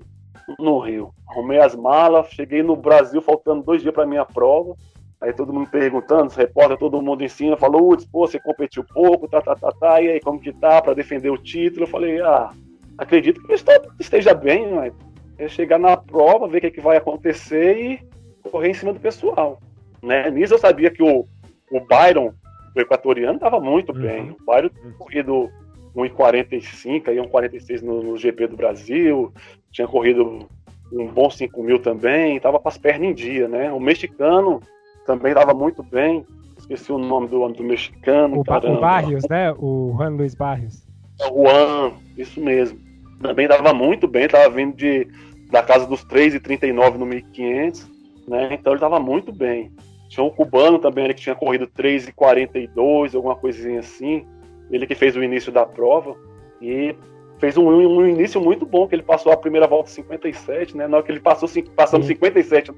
no 0.59 0.78
Rio. 0.78 1.12
Arrumei 1.28 1.59
as 1.59 1.74
malas, 1.74 2.28
cheguei 2.30 2.62
no 2.62 2.76
Brasil 2.76 3.20
faltando 3.20 3.62
dois 3.62 3.82
dias 3.82 3.94
para 3.94 4.07
minha 4.07 4.24
prova. 4.24 4.74
Aí 5.20 5.32
todo 5.32 5.53
mundo 5.53 5.68
perguntando, 5.68 6.26
os 6.26 6.36
repórter, 6.36 6.78
todo 6.78 7.03
mundo 7.03 7.22
em 7.22 7.28
cima, 7.28 7.57
falou, 7.57 7.92
Uts, 7.92 8.07
pô, 8.07 8.26
você 8.26 8.40
competiu 8.40 8.82
pouco, 8.82 9.28
tá, 9.28 9.42
tá, 9.42 9.55
tá, 9.55 9.70
tá, 9.70 10.01
e 10.01 10.09
aí 10.09 10.20
como 10.20 10.40
que 10.40 10.51
tá 10.51 10.80
para 10.80 10.94
defender 10.94 11.28
o 11.28 11.36
título? 11.36 11.84
Eu 11.84 11.88
falei, 11.88 12.22
ah, 12.22 12.51
acredito 12.96 13.42
que 13.42 13.53
eu 13.53 13.57
esteja 13.98 14.32
bem, 14.32 14.72
mas 14.72 14.94
é 15.36 15.46
chegar 15.46 15.78
na 15.78 15.94
prova, 15.94 16.48
ver 16.48 16.59
o 16.59 16.61
que, 16.62 16.66
é 16.68 16.70
que 16.70 16.80
vai 16.80 16.96
acontecer 16.96 17.78
e 17.78 18.48
correr 18.51 18.70
em 18.70 18.74
cima 18.74 18.94
do 18.94 19.01
pessoal. 19.01 19.61
Né? 20.03 20.30
Nisso 20.30 20.55
eu 20.55 20.59
sabia 20.59 20.90
que 20.90 21.03
o, 21.03 21.26
o 21.70 21.80
Byron, 21.80 22.32
o 22.74 22.80
equatoriano, 22.80 23.34
estava 23.34 23.61
muito 23.61 23.92
uhum. 23.92 24.01
bem. 24.01 24.30
O 24.30 24.44
Byron 24.44 24.70
tinha 24.70 24.92
corrido 24.94 25.51
1,45, 25.95 27.09
aí 27.09 27.16
1,46 27.16 27.82
no, 27.82 28.03
no 28.03 28.16
GP 28.16 28.49
do 28.49 28.57
Brasil, 28.57 29.32
tinha 29.70 29.86
corrido 29.86 30.49
um 30.93 31.07
bom 31.07 31.30
5 31.30 31.62
mil 31.62 31.78
também, 31.78 32.36
estava 32.36 32.59
com 32.59 32.68
as 32.68 32.78
pernas 32.78 33.09
em 33.09 33.14
dia, 33.14 33.49
né? 33.49 33.72
O 33.72 33.80
mexicano 33.80 34.61
também 35.07 35.32
estava 35.32 35.55
muito 35.55 35.82
bem, 35.82 36.24
esqueci 36.57 36.93
o 36.93 36.99
nome 36.99 37.28
do, 37.28 37.47
do 37.49 37.62
mexicano. 37.62 38.41
O, 38.41 38.45
caramba. 38.45 38.78
o 38.78 38.80
Barrios, 38.80 39.28
né? 39.28 39.53
O 39.53 39.95
Juan 39.97 40.11
Luiz 40.11 40.34
Barrios. 40.34 40.86
É 41.20 41.26
o 41.26 41.45
Juan, 41.45 41.93
isso 42.16 42.41
mesmo. 42.41 42.78
Também 43.20 43.47
estava 43.47 43.72
muito 43.72 44.09
bem, 44.09 44.24
estava 44.24 44.49
vindo 44.49 44.76
de, 44.76 45.07
da 45.51 45.62
casa 45.62 45.86
dos 45.86 46.05
3,39 46.05 46.95
no 46.95 47.07
1500, 47.07 47.91
né? 48.26 48.49
Então 48.53 48.72
ele 48.72 48.78
estava 48.78 48.99
muito 48.99 49.32
bem. 49.32 49.70
Tinha 50.09 50.24
um 50.24 50.30
cubano 50.30 50.78
também 50.78 51.05
ali 51.05 51.14
que 51.14 51.20
tinha 51.20 51.36
corrido 51.36 51.68
3,42, 51.68 53.14
alguma 53.14 53.36
coisinha 53.36 53.80
assim. 53.80 54.26
Ele 54.70 54.86
que 54.86 54.94
fez 54.94 55.16
o 55.16 55.22
início 55.22 55.50
da 55.50 55.66
prova. 55.66 56.16
E 56.60 56.94
fez 57.38 57.56
um, 57.56 57.68
um, 57.68 58.06
início 58.06 58.40
muito 58.40 58.66
bom, 58.66 58.86
que 58.86 58.94
ele 58.94 59.02
passou 59.02 59.32
a 59.32 59.36
primeira 59.36 59.66
volta 59.66 59.90
57, 59.90 60.76
né? 60.76 60.86
Na 60.86 60.98
hora 60.98 61.06
que 61.06 61.10
ele 61.10 61.20
passou 61.20 61.48
passando 61.74 62.04
57 62.04 62.70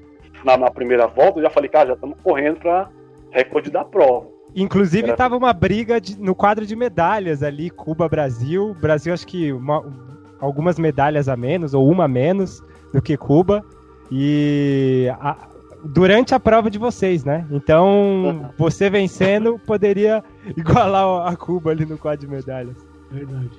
na, 0.43 0.57
na 0.57 0.71
primeira 0.71 1.05
volta, 1.05 1.39
eu 1.39 1.43
já 1.43 1.49
falei, 1.49 1.69
cara, 1.69 1.87
já 1.87 1.93
estamos 1.93 2.17
correndo 2.23 2.59
para 2.59 2.89
recorde 3.31 3.69
da 3.69 3.83
prova. 3.83 4.27
Inclusive 4.55 5.07
Era... 5.07 5.17
tava 5.17 5.35
uma 5.35 5.51
briga 5.51 5.99
de, 5.99 6.19
no 6.19 6.35
quadro 6.35 6.65
de 6.65 6.75
medalhas 6.75 7.43
ali, 7.43 7.69
Cuba-Brasil. 7.69 8.75
Brasil 8.79 9.13
acho 9.13 9.25
que 9.27 9.51
uma, 9.51 9.83
algumas 10.39 10.77
medalhas 10.79 11.27
a 11.27 11.35
menos, 11.35 11.73
ou 11.73 11.89
uma 11.89 12.05
a 12.05 12.07
menos 12.07 12.61
do 12.93 13.01
que 13.01 13.17
Cuba. 13.17 13.63
E 14.11 15.07
a, 15.19 15.49
durante 15.83 16.33
a 16.33 16.39
prova 16.39 16.69
de 16.69 16.77
vocês, 16.77 17.23
né? 17.23 17.45
Então, 17.51 18.51
você 18.57 18.89
vencendo 18.89 19.59
poderia 19.59 20.23
igualar 20.55 21.27
a 21.27 21.35
Cuba 21.35 21.71
ali 21.71 21.85
no 21.85 21.97
quadro 21.97 22.25
de 22.25 22.33
medalhas. 22.33 22.75
Verdade. 23.11 23.51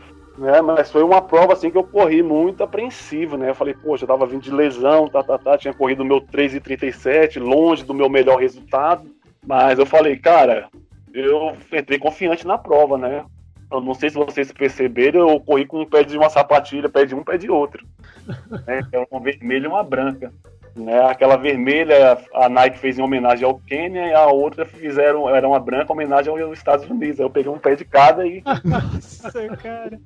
É, 0.43 0.61
mas 0.61 0.91
foi 0.91 1.05
uma 1.05 1.23
prova 1.23 1.53
assim 1.53 1.71
que 1.71 1.79
eu 1.79 1.85
corri 1.85 2.23
muito 2.23 2.65
apreensivo, 2.65 3.37
né? 3.37 3.51
Eu 3.51 3.55
falei, 3.55 3.75
poxa, 3.75 4.03
eu 4.03 4.09
tava 4.09 4.27
vindo 4.27 4.43
de 4.43 4.51
lesão, 4.51 5.09
tá, 5.09 5.23
tá, 5.23 5.39
tá, 5.39 5.57
tinha 5.57 5.73
corrido 5.73 6.01
o 6.01 6.05
meu 6.05 6.21
3,37, 6.21 7.39
longe 7.39 7.85
do 7.85 7.95
meu 7.95 8.09
melhor 8.09 8.41
resultado. 8.41 9.09
Mas 9.47 9.79
eu 9.79 9.87
falei, 9.87 10.17
cara, 10.17 10.69
eu 11.13 11.57
entrei 11.73 11.99
confiante 11.99 12.45
na 12.47 12.59
prova, 12.59 12.99
né? 12.99 13.25
Eu 13.71 13.81
não 13.81 13.95
sei 13.95 14.11
se 14.11 14.17
vocês 14.17 14.51
perceberam, 14.51 15.29
eu 15.29 15.41
corri 15.41 15.67
com 15.67 15.83
um 15.83 15.87
pé 15.87 16.03
de 16.03 16.17
uma 16.17 16.29
sapatilha, 16.29 16.89
pé 16.89 17.05
de 17.05 17.15
um, 17.15 17.23
pé 17.23 17.39
de 17.39 17.51
outro. 17.51 17.87
É, 18.67 18.81
é 18.93 19.07
uma 19.11 19.21
vermelha 19.21 19.67
e 19.67 19.69
uma 19.69 19.83
branca. 19.83 20.33
Né? 20.77 21.01
Aquela 21.05 21.37
vermelha 21.37 22.19
a 22.35 22.49
Nike 22.49 22.79
fez 22.79 22.99
em 22.99 23.03
homenagem 23.03 23.45
ao 23.45 23.61
Quênia 23.61 24.09
e 24.09 24.13
a 24.13 24.27
outra 24.27 24.67
fizeram, 24.67 25.29
era 25.31 25.47
uma 25.47 25.61
branca 25.61 25.93
em 25.93 25.95
homenagem 25.95 26.33
aos 26.43 26.59
Estados 26.59 26.89
Unidos. 26.91 27.21
Aí 27.21 27.27
eu 27.27 27.31
peguei 27.31 27.51
um 27.51 27.59
pé 27.59 27.77
de 27.77 27.85
cada 27.85 28.27
e. 28.27 28.43
Nossa, 28.65 29.57
cara. 29.57 30.01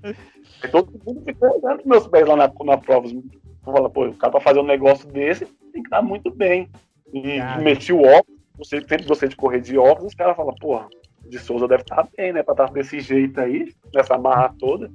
E 0.62 0.68
todo 0.68 0.92
mundo 1.06 1.22
ficou 1.24 1.58
olhando 1.62 1.82
meus 1.86 2.06
pés 2.06 2.26
lá 2.26 2.36
na, 2.36 2.52
na 2.64 2.76
prova. 2.76 3.08
Fala, 3.64 3.88
pô, 3.88 4.06
o 4.06 4.14
cara 4.14 4.30
pra 4.30 4.40
fazer 4.40 4.60
um 4.60 4.66
negócio 4.66 5.08
desse 5.10 5.46
tem 5.72 5.82
que 5.82 5.88
estar 5.88 6.02
muito 6.02 6.30
bem. 6.30 6.68
E 7.12 7.38
cara. 7.38 7.62
meti 7.62 7.92
o 7.92 8.02
óculos, 8.02 8.38
você 8.58 8.80
sempre 8.80 9.06
gostei 9.06 9.28
de 9.28 9.36
correr 9.36 9.60
de 9.60 9.78
óculos, 9.78 10.12
os 10.12 10.14
caras 10.14 10.36
falam, 10.36 10.54
porra, 10.54 10.86
de 11.26 11.38
Souza 11.38 11.66
deve 11.66 11.82
estar 11.82 12.06
bem, 12.16 12.32
né? 12.32 12.42
Pra 12.42 12.52
estar 12.52 12.70
desse 12.70 13.00
jeito 13.00 13.40
aí, 13.40 13.72
nessa 13.94 14.18
marra 14.18 14.54
toda. 14.58 14.90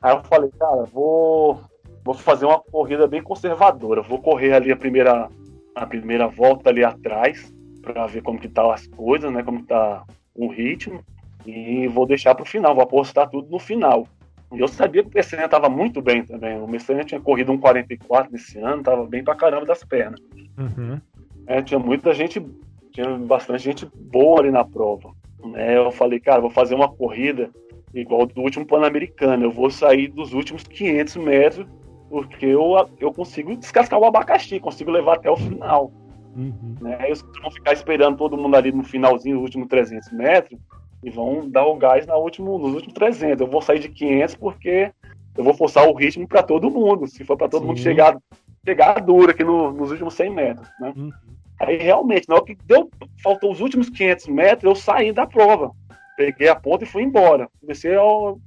Aí 0.00 0.14
eu 0.14 0.22
falei, 0.24 0.50
cara, 0.58 0.84
vou 0.84 1.60
vou 2.04 2.14
fazer 2.14 2.44
uma 2.44 2.58
corrida 2.58 3.06
bem 3.06 3.22
conservadora. 3.22 4.02
Vou 4.02 4.20
correr 4.20 4.52
ali 4.52 4.72
a 4.72 4.76
primeira, 4.76 5.28
a 5.74 5.86
primeira 5.86 6.26
volta 6.26 6.70
ali 6.70 6.84
atrás 6.84 7.52
para 7.80 8.06
ver 8.06 8.22
como 8.22 8.38
que 8.38 8.48
tá 8.48 8.72
as 8.72 8.86
coisas, 8.86 9.32
né? 9.32 9.42
Como 9.42 9.64
tá 9.64 10.04
o 10.34 10.48
ritmo 10.48 11.02
e 11.46 11.86
vou 11.88 12.06
deixar 12.06 12.34
para 12.34 12.44
o 12.44 12.48
final. 12.48 12.74
Vou 12.74 12.84
apostar 12.84 13.28
tudo 13.28 13.50
no 13.50 13.58
final. 13.58 14.06
E 14.52 14.60
eu 14.60 14.68
sabia 14.68 15.02
que 15.02 15.08
o 15.08 15.12
Messina 15.14 15.44
estava 15.44 15.68
muito 15.68 16.02
bem 16.02 16.24
também. 16.24 16.58
O 16.58 16.68
Messina 16.68 17.04
tinha 17.04 17.20
corrido 17.20 17.52
um 17.52 17.58
44 17.58 18.30
nesse 18.30 18.58
ano, 18.58 18.78
estava 18.78 19.06
bem 19.06 19.24
pra 19.24 19.34
caramba 19.34 19.64
das 19.64 19.82
pernas. 19.82 20.20
Uhum. 20.58 21.00
É, 21.46 21.62
tinha 21.62 21.80
muita 21.80 22.12
gente, 22.12 22.44
tinha 22.92 23.08
bastante 23.16 23.64
gente 23.64 23.88
boa 23.94 24.40
ali 24.40 24.50
na 24.50 24.64
prova. 24.64 25.10
É, 25.54 25.76
eu 25.76 25.90
falei, 25.90 26.20
cara, 26.20 26.40
vou 26.40 26.50
fazer 26.50 26.74
uma 26.74 26.88
corrida 26.88 27.50
igual 27.94 28.26
do 28.26 28.42
último 28.42 28.66
Pan-Americano. 28.66 29.44
Eu 29.44 29.50
vou 29.50 29.70
sair 29.70 30.08
dos 30.08 30.34
últimos 30.34 30.62
500 30.64 31.16
metros 31.16 31.66
porque 32.12 32.44
eu, 32.44 32.74
eu 33.00 33.10
consigo 33.10 33.56
descascar 33.56 33.98
o 33.98 34.04
abacaxi, 34.04 34.60
consigo 34.60 34.90
levar 34.90 35.14
até 35.14 35.30
o 35.30 35.36
final. 35.36 35.90
Uhum. 36.36 36.76
Né? 36.78 37.06
Eles 37.06 37.24
vão 37.40 37.50
ficar 37.50 37.72
esperando 37.72 38.18
todo 38.18 38.36
mundo 38.36 38.54
ali 38.54 38.70
no 38.70 38.84
finalzinho, 38.84 39.36
nos 39.36 39.44
últimos 39.44 39.66
300 39.68 40.12
metros, 40.12 40.60
e 41.02 41.08
vão 41.08 41.48
dar 41.48 41.64
o 41.66 41.74
gás 41.74 42.06
na 42.06 42.14
último, 42.14 42.58
nos 42.58 42.74
últimos 42.74 42.92
300. 42.92 43.40
Eu 43.40 43.46
vou 43.46 43.62
sair 43.62 43.78
de 43.78 43.88
500 43.88 44.34
porque 44.34 44.92
eu 45.34 45.42
vou 45.42 45.54
forçar 45.54 45.88
o 45.88 45.94
ritmo 45.94 46.28
para 46.28 46.42
todo 46.42 46.70
mundo. 46.70 47.06
Se 47.06 47.24
for 47.24 47.34
para 47.34 47.48
todo 47.48 47.62
Sim. 47.62 47.68
mundo 47.68 47.80
chegar, 47.80 48.18
chegar 48.62 49.00
duro 49.00 49.30
aqui 49.30 49.42
no, 49.42 49.72
nos 49.72 49.90
últimos 49.90 50.12
100 50.12 50.30
metros. 50.34 50.68
Né? 50.78 50.92
Uhum. 50.94 51.10
Aí 51.60 51.78
realmente, 51.78 52.28
na 52.28 52.34
hora 52.34 52.44
que 52.44 52.54
deu, 52.66 52.90
faltou 53.22 53.50
os 53.50 53.60
últimos 53.62 53.88
500 53.88 54.26
metros, 54.28 54.64
eu 54.64 54.74
saí 54.74 55.12
da 55.12 55.26
prova. 55.26 55.70
Peguei 56.14 56.48
a 56.48 56.56
ponta 56.56 56.84
e 56.84 56.86
fui 56.86 57.04
embora. 57.04 57.48
Comecei 57.58 57.96
a 57.96 58.02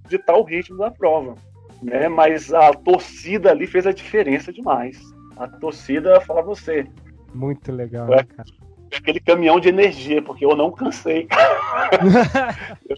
ditar 0.08 0.38
o 0.38 0.44
ritmo 0.44 0.78
da 0.78 0.92
prova 0.92 1.34
né? 1.82 2.08
Mas 2.08 2.54
a 2.54 2.72
torcida 2.74 3.52
ali 3.52 3.68
fez 3.68 3.86
a 3.86 3.92
diferença 3.92 4.52
demais. 4.52 5.02
A 5.38 5.48
torcida, 5.48 6.20
fala 6.22 6.42
você. 6.42 6.88
Muito 7.34 7.72
legal, 7.72 8.12
é, 8.14 8.24
cara. 8.24 8.50
Aquele 8.96 9.20
caminhão 9.20 9.60
de 9.60 9.70
energia, 9.70 10.22
porque 10.22 10.46
eu 10.46 10.56
não 10.56 10.72
cansei, 10.72 11.28
eu 12.88 12.96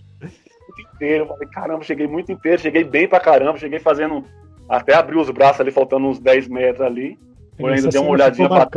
muito 0.77 0.95
inteiro, 0.95 1.23
eu 1.23 1.27
falei, 1.27 1.47
caramba, 1.47 1.83
cheguei 1.83 2.07
muito 2.07 2.31
inteiro, 2.31 2.61
cheguei 2.61 2.83
bem 2.83 3.07
pra 3.07 3.19
caramba, 3.19 3.57
cheguei 3.57 3.79
fazendo. 3.79 4.23
Até 4.69 4.93
abrir 4.93 5.17
os 5.17 5.29
braços 5.29 5.61
ali, 5.61 5.71
faltando 5.71 6.07
uns 6.07 6.19
10 6.19 6.49
metros 6.49 6.85
ali. 6.85 7.17
Eu 7.57 7.67
ainda 7.67 7.87
dei 7.87 8.01
uma 8.01 8.11
olhadinha 8.11 8.49
pra 8.49 8.67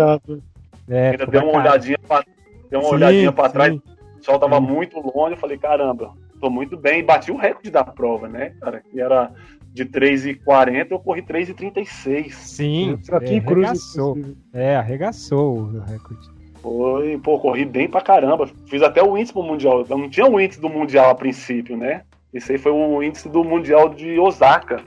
é, 0.88 1.10
ainda 1.10 1.26
dei 1.26 1.40
uma 1.40 1.58
olhadinha 1.58 1.98
pra, 2.06 2.24
dei 2.68 2.78
uma 2.78 2.88
sim, 2.88 2.94
olhadinha 2.94 3.32
pra 3.32 3.48
trás. 3.48 3.74
O 3.74 4.24
sol 4.24 4.38
tava 4.38 4.56
sim. 4.56 4.62
muito 4.62 4.98
longe, 4.98 5.34
eu 5.34 5.38
falei, 5.38 5.58
caramba, 5.58 6.12
tô 6.40 6.50
muito 6.50 6.76
bem. 6.76 7.00
E 7.00 7.02
bati 7.02 7.30
o 7.30 7.36
recorde 7.36 7.70
da 7.70 7.84
prova, 7.84 8.28
né, 8.28 8.54
cara? 8.60 8.80
Que 8.80 9.00
era 9.00 9.32
de 9.72 9.84
3,40, 9.86 10.88
eu 10.90 10.98
corri 10.98 11.22
3,36. 11.22 12.32
Sim, 12.32 12.98
aqui 13.12 13.36
é, 13.36 13.40
Cruz. 13.40 13.66
Arregaçou. 13.66 14.18
É, 14.52 14.76
arregaçou 14.76 15.58
o 15.58 15.80
recorde. 15.80 16.28
Foi, 16.60 17.18
pô, 17.18 17.38
corri 17.38 17.64
bem 17.64 17.88
pra 17.88 18.00
caramba. 18.00 18.48
Fiz 18.66 18.82
até 18.82 19.02
o 19.02 19.16
índice 19.16 19.32
pro 19.32 19.42
Mundial. 19.42 19.86
Eu 19.88 19.96
não 19.96 20.10
tinha 20.10 20.26
o 20.26 20.40
índice 20.40 20.60
do 20.60 20.68
Mundial 20.68 21.10
a 21.10 21.14
princípio, 21.14 21.76
né? 21.76 22.02
Esse 22.34 22.52
aí 22.52 22.58
foi 22.58 22.72
o 22.72 23.02
índice 23.02 23.28
do 23.28 23.42
Mundial 23.42 23.88
de 23.88 24.18
Osaka. 24.18 24.82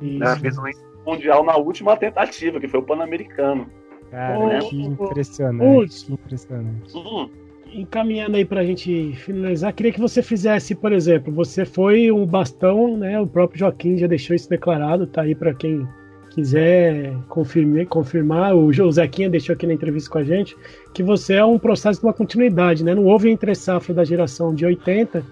Né? 0.00 0.36
Fiz 0.36 0.58
o 0.58 0.68
índice 0.68 0.84
mundial 1.06 1.44
na 1.44 1.56
última 1.56 1.96
tentativa, 1.96 2.58
que 2.58 2.68
foi 2.68 2.80
o 2.80 2.82
Pan-Americano. 2.82 3.66
Cara, 4.10 4.46
né? 4.46 4.58
que 4.60 4.82
impressionante, 4.82 6.06
que 6.06 6.12
impressionante. 6.12 6.96
Uhum 6.96 7.43
encaminhando 7.74 8.36
aí 8.36 8.44
para 8.44 8.60
a 8.60 8.64
gente 8.64 9.12
finalizar, 9.16 9.72
queria 9.72 9.92
que 9.92 10.00
você 10.00 10.22
fizesse, 10.22 10.74
por 10.74 10.92
exemplo, 10.92 11.32
você 11.32 11.64
foi 11.64 12.10
um 12.10 12.24
bastão, 12.24 12.96
né? 12.96 13.20
O 13.20 13.26
próprio 13.26 13.58
Joaquim 13.58 13.98
já 13.98 14.06
deixou 14.06 14.34
isso 14.36 14.48
declarado, 14.48 15.06
tá 15.06 15.22
aí 15.22 15.34
para 15.34 15.52
quem 15.52 15.86
quiser 16.30 17.14
confirmar, 17.28 17.86
confirmar, 17.86 18.54
o 18.54 18.92
Zequinha 18.92 19.30
deixou 19.30 19.54
aqui 19.54 19.66
na 19.66 19.72
entrevista 19.72 20.10
com 20.10 20.18
a 20.18 20.24
gente, 20.24 20.56
que 20.92 21.02
você 21.02 21.34
é 21.34 21.44
um 21.44 21.58
processo 21.58 22.00
de 22.00 22.06
uma 22.06 22.12
continuidade, 22.12 22.84
né? 22.84 22.94
Não 22.94 23.04
houve 23.04 23.30
entre 23.30 23.54
safra 23.54 23.94
da 23.94 24.04
geração 24.04 24.54
de 24.54 24.66
80 24.66 25.24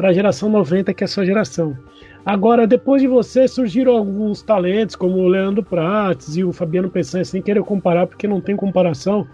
para 0.00 0.08
a 0.08 0.12
geração 0.14 0.48
90, 0.48 0.94
que 0.94 1.04
é 1.04 1.06
a 1.06 1.08
sua 1.08 1.26
geração. 1.26 1.76
Agora, 2.24 2.66
depois 2.66 3.02
de 3.02 3.08
você, 3.08 3.46
surgiram 3.46 3.98
alguns 3.98 4.40
talentos, 4.40 4.96
como 4.96 5.18
o 5.18 5.28
Leandro 5.28 5.62
Prates 5.62 6.36
e 6.36 6.42
o 6.42 6.54
Fabiano 6.54 6.88
Pessan, 6.88 7.22
sem 7.22 7.42
querer 7.42 7.62
comparar, 7.62 8.06
porque 8.06 8.26
não 8.26 8.40
tem 8.40 8.56
comparação, 8.56 9.26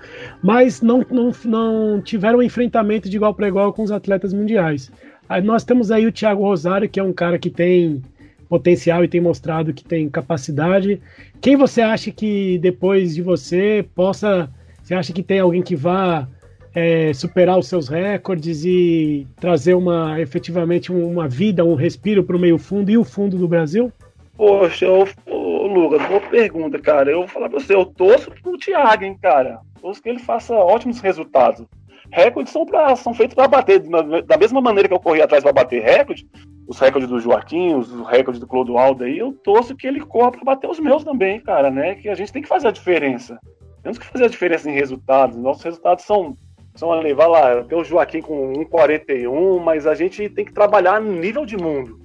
mas 0.43 0.83
não, 0.83 1.07
não, 1.09 1.31
não 1.45 2.01
tiveram 2.01 2.43
enfrentamento 2.43 3.09
de 3.09 3.17
igual 3.17 3.33
para 3.33 3.47
igual 3.47 3.73
com 3.73 3.85
os 3.85 3.93
atletas 3.93 4.35
mundiais. 4.35 4.91
Aí 5.29 5.41
nós 5.41 5.63
temos 5.63 5.93
aí 5.93 6.05
o 6.05 6.11
Thiago 6.11 6.43
Rosário, 6.43 6.89
que 6.89 6.99
é 6.99 7.03
um 7.03 7.13
cara 7.13 7.39
que 7.39 7.49
tem 7.49 8.03
potencial 8.49 9.05
e 9.05 9.09
tem 9.09 9.21
mostrado 9.21 9.73
que 9.73 9.85
tem 9.85 10.09
capacidade. 10.09 11.01
Quem 11.41 11.55
você 11.55 11.81
acha 11.81 12.11
que 12.11 12.59
depois 12.59 13.15
de 13.15 13.23
você 13.23 13.87
possa. 13.95 14.51
Você 14.83 14.95
acha 14.95 15.13
que 15.13 15.23
tem 15.23 15.39
alguém 15.39 15.63
que 15.63 15.77
vá 15.77 16.29
é, 16.77 17.15
superar 17.15 17.59
os 17.59 17.69
seus 17.69 17.89
recordes 17.89 18.63
e 18.63 19.27
trazer 19.37 19.73
uma 19.73 20.21
efetivamente 20.21 20.93
uma 20.93 21.27
vida, 21.27 21.65
um 21.65 21.75
respiro 21.75 22.23
para 22.23 22.37
o 22.37 22.39
meio 22.39 22.59
fundo 22.59 22.91
e 22.91 22.99
o 22.99 23.05
fundo 23.05 23.39
do 23.39 23.49
Brasil? 23.49 23.91
Poxa, 24.37 24.87
ô, 24.87 25.07
ô, 25.27 25.67
Lucas, 25.67 26.07
boa 26.07 26.21
pergunta, 26.21 26.79
cara. 26.79 27.11
Eu 27.11 27.21
vou 27.21 27.29
falar 27.29 27.49
pra 27.49 27.59
você, 27.59 27.75
eu 27.75 27.87
torço 27.87 28.31
pro 28.43 28.59
Thiago, 28.59 29.05
hein, 29.05 29.17
cara. 29.21 29.61
Torço 29.81 30.03
que 30.03 30.11
ele 30.11 30.19
faça 30.19 30.55
ótimos 30.55 31.01
resultados. 31.01 31.65
Recordes 32.11 32.53
são, 32.53 32.67
pra, 32.67 32.95
são 32.95 33.15
feitos 33.15 33.35
para 33.35 33.49
bater. 33.49 33.81
Da 34.27 34.37
mesma 34.37 34.61
maneira 34.61 34.87
que 34.87 34.93
eu 34.95 35.01
corri 35.01 35.23
atrás 35.23 35.43
para 35.43 35.55
bater 35.55 35.83
recorde, 35.83 36.29
os 36.69 36.79
recordes 36.79 37.09
do 37.09 37.19
Joaquim, 37.19 37.73
os 37.73 37.91
recordes 38.07 38.39
do 38.39 38.47
Clodoaldo 38.47 39.05
aí, 39.05 39.17
eu 39.17 39.33
torço 39.33 39.75
que 39.75 39.87
ele 39.87 40.01
corra 40.01 40.33
para 40.33 40.45
bater 40.45 40.69
os 40.69 40.79
meus 40.79 41.03
também, 41.03 41.41
cara, 41.41 41.71
né? 41.71 41.95
Que 41.95 42.11
a 42.11 42.15
gente 42.15 42.31
tem 42.31 42.43
que 42.43 42.49
fazer 42.49 42.69
a 42.69 42.73
diferença. 42.73 43.39
Temos 43.83 43.97
que 43.97 44.05
fazer 44.05 44.27
a 44.27 44.29
diferença 44.29 44.69
em 44.69 44.75
resultados. 44.75 45.39
Nossos 45.39 45.63
resultados 45.63 46.05
são 46.05 46.37
são 46.77 46.93
ali, 46.93 47.13
vai 47.13 47.29
lá, 47.29 47.65
tem 47.65 47.79
o 47.79 47.85
Joaquim 47.85 48.21
com 48.21 48.53
1,41, 48.53 49.61
mas 49.61 49.87
a 49.87 49.95
gente 49.95 50.29
tem 50.29 50.45
que 50.45 50.53
trabalhar 50.53 51.01
no 51.01 51.13
nível 51.13 51.45
de 51.45 51.57
mundo. 51.57 51.99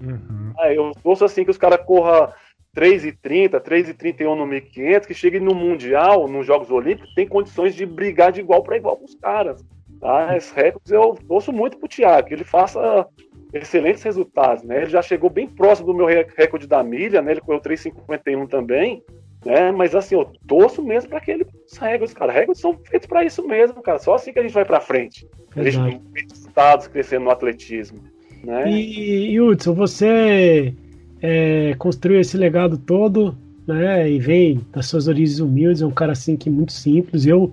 Uhum. 0.00 0.52
Aí 0.58 0.76
eu 0.76 0.92
torço 1.02 1.24
assim 1.24 1.44
que 1.44 1.50
os 1.50 1.58
caras 1.58 1.84
corram 1.84 2.32
3,30, 2.76 3.60
3,31 3.60 4.34
no 4.34 4.46
1500, 4.46 5.06
que 5.06 5.14
cheguem 5.14 5.40
no 5.40 5.54
Mundial, 5.54 6.26
nos 6.26 6.46
Jogos 6.46 6.70
Olímpicos, 6.70 7.14
tem 7.14 7.26
condições 7.26 7.74
de 7.74 7.84
brigar 7.84 8.32
de 8.32 8.40
igual 8.40 8.62
para 8.62 8.76
igual 8.76 8.96
com 8.96 9.04
os 9.04 9.14
caras. 9.14 9.64
Tá? 10.00 10.36
Esses 10.36 10.50
recordes 10.50 10.90
eu 10.90 11.16
torço 11.28 11.52
muito 11.52 11.78
pro 11.78 11.88
Thiago, 11.88 12.28
que 12.28 12.34
ele 12.34 12.44
faça 12.44 13.06
excelentes 13.52 14.02
resultados, 14.02 14.64
né? 14.64 14.78
Ele 14.78 14.90
já 14.90 15.02
chegou 15.02 15.28
bem 15.28 15.46
próximo 15.46 15.88
do 15.88 15.94
meu 15.94 16.06
recorde 16.06 16.66
da 16.66 16.82
milha, 16.82 17.20
né? 17.20 17.32
Ele 17.32 17.40
correu 17.40 17.60
3,51 17.60 18.48
também. 18.48 19.02
Né? 19.44 19.72
Mas 19.72 19.94
assim, 19.94 20.14
eu 20.14 20.30
torço 20.46 20.82
mesmo 20.82 21.10
para 21.10 21.18
aquele 21.18 21.44
recordes, 21.80 22.14
cara. 22.14 22.32
Recordes 22.32 22.60
são 22.60 22.78
feitos 22.84 23.08
para 23.08 23.24
isso 23.24 23.46
mesmo, 23.46 23.82
cara. 23.82 23.98
Só 23.98 24.14
assim 24.14 24.32
que 24.32 24.38
a 24.38 24.42
gente 24.42 24.54
vai 24.54 24.64
para 24.64 24.80
frente. 24.80 25.26
A 25.56 25.62
gente 25.62 26.00
vê 26.12 26.20
estados 26.32 26.86
crescendo 26.86 27.24
no 27.24 27.30
atletismo. 27.30 27.98
Né? 28.44 28.70
E, 28.70 29.32
e 29.32 29.40
Hudson, 29.40 29.74
você 29.74 30.74
é, 31.20 31.74
construiu 31.78 32.20
esse 32.20 32.36
legado 32.36 32.76
todo, 32.76 33.36
né? 33.66 34.10
E 34.10 34.18
vem 34.18 34.60
das 34.72 34.86
suas 34.86 35.06
origens 35.08 35.38
humildes, 35.40 35.82
é 35.82 35.86
um 35.86 35.92
cara 35.92 36.12
assim 36.12 36.36
que 36.36 36.48
é 36.48 36.52
muito 36.52 36.72
simples. 36.72 37.26
Eu, 37.26 37.52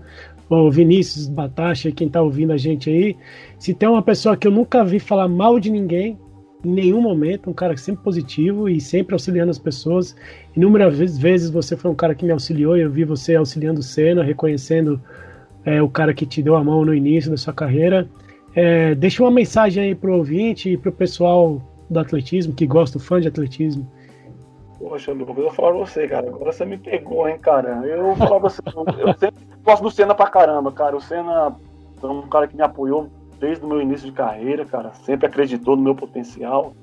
o 0.50 0.72
Vinícius 0.72 1.28
Batacha, 1.28 1.92
quem 1.92 2.10
tá 2.10 2.22
ouvindo 2.22 2.52
a 2.52 2.58
gente 2.58 2.90
aí, 2.90 3.16
se 3.60 3.74
tem 3.74 3.88
uma 3.88 4.02
pessoa 4.02 4.36
que 4.36 4.48
eu 4.48 4.52
nunca 4.52 4.84
vi 4.84 5.00
falar 5.00 5.28
mal 5.28 5.60
de 5.60 5.70
ninguém, 5.70 6.18
em 6.64 6.72
nenhum 6.72 7.02
momento, 7.02 7.50
um 7.50 7.54
cara 7.54 7.76
sempre 7.78 8.04
positivo 8.04 8.68
e 8.68 8.82
sempre 8.82 9.14
auxiliando 9.14 9.50
as 9.50 9.58
pessoas. 9.58 10.16
Inúmeras 10.56 11.18
vezes 11.18 11.50
você 11.50 11.78
foi 11.78 11.90
um 11.90 11.96
cara 11.96 12.14
que 12.14 12.26
me 12.26 12.32
auxiliou 12.32 12.78
e 12.78 12.82
eu 12.82 12.92
vi 12.92 13.06
você 13.06 13.36
auxiliando 13.36 13.80
o 13.80 13.84
Senna, 13.84 14.24
reconhecendo 14.24 15.02
é, 15.66 15.82
o 15.82 15.90
cara 15.90 16.14
que 16.14 16.26
te 16.26 16.42
deu 16.44 16.56
a 16.56 16.64
mão 16.64 16.84
no 16.84 16.94
início 16.94 17.32
da 17.32 17.38
sua 17.38 17.54
carreira. 17.54 18.08
É, 18.54 18.94
deixa 18.96 19.24
uma 19.24 19.32
mensagem 19.32 19.84
aí 19.84 19.96
pro 19.96 20.18
ouvinte 20.18 20.70
e 20.70 20.78
pro 20.78 20.92
pessoal 20.92 21.62
do 21.90 22.00
atletismo, 22.00 22.54
que 22.54 22.68
gosta, 22.68 23.00
fã 23.00 23.22
de 23.22 23.28
atletismo. 23.28 23.90
Poxa, 24.78 25.12
Lucas, 25.12 25.38
eu 25.38 25.44
vou 25.44 25.54
falar 25.54 25.72
pra 25.72 25.80
você, 25.80 26.08
cara. 26.08 26.28
Agora 26.28 26.52
você 26.52 26.66
me 26.66 26.78
pegou, 26.78 27.28
hein, 27.28 27.38
cara. 27.40 27.86
Eu 27.86 28.04
vou 28.04 28.16
falar 28.16 28.40
pra 28.40 28.50
você, 28.50 28.62
eu 29.00 29.14
sempre 29.18 29.48
gosto 29.64 29.84
do 29.84 29.92
Senna 29.92 30.16
pra 30.16 30.28
caramba, 30.28 30.72
cara. 30.72 30.96
O 30.96 31.02
Senna 31.02 31.56
é 32.02 32.06
um 32.06 32.22
cara 32.24 32.48
que 32.48 32.56
me 32.56 32.64
apoiou 32.64 33.10
desde 33.40 33.66
o 33.66 33.68
meu 33.68 33.82
início 33.82 34.06
de 34.06 34.12
carreira, 34.12 34.66
cara, 34.66 34.94
sempre 34.94 35.26
acreditou 35.26 35.76
no 35.76 35.82
meu 35.82 35.96
potencial. 35.96 36.74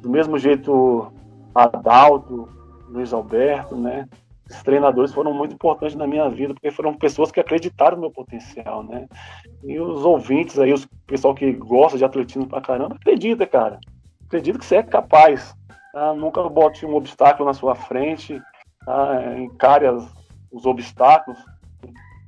Do 0.00 0.08
mesmo 0.08 0.38
jeito, 0.38 1.12
Adalto, 1.54 2.48
Luiz 2.88 3.12
Alberto, 3.12 3.76
né? 3.76 4.08
Esses 4.48 4.62
treinadores 4.62 5.12
foram 5.12 5.34
muito 5.34 5.54
importantes 5.54 5.94
na 5.94 6.06
minha 6.06 6.28
vida, 6.30 6.54
porque 6.54 6.70
foram 6.70 6.94
pessoas 6.94 7.30
que 7.30 7.40
acreditaram 7.40 7.96
no 7.96 8.02
meu 8.02 8.10
potencial, 8.10 8.82
né? 8.82 9.06
E 9.62 9.78
os 9.78 10.04
ouvintes 10.04 10.58
aí, 10.58 10.72
o 10.72 10.80
pessoal 11.06 11.34
que 11.34 11.52
gosta 11.52 11.98
de 11.98 12.04
atletismo 12.04 12.46
pra 12.46 12.60
caramba, 12.60 12.96
acredita, 12.96 13.46
cara. 13.46 13.78
Acredita 14.26 14.58
que 14.58 14.64
você 14.64 14.76
é 14.76 14.82
capaz. 14.82 15.54
Tá? 15.92 16.14
Nunca 16.14 16.42
bote 16.48 16.86
um 16.86 16.94
obstáculo 16.94 17.46
na 17.46 17.52
sua 17.52 17.74
frente, 17.74 18.40
tá? 18.86 19.38
encare 19.38 19.86
as, 19.86 20.08
os 20.50 20.64
obstáculos. 20.64 21.38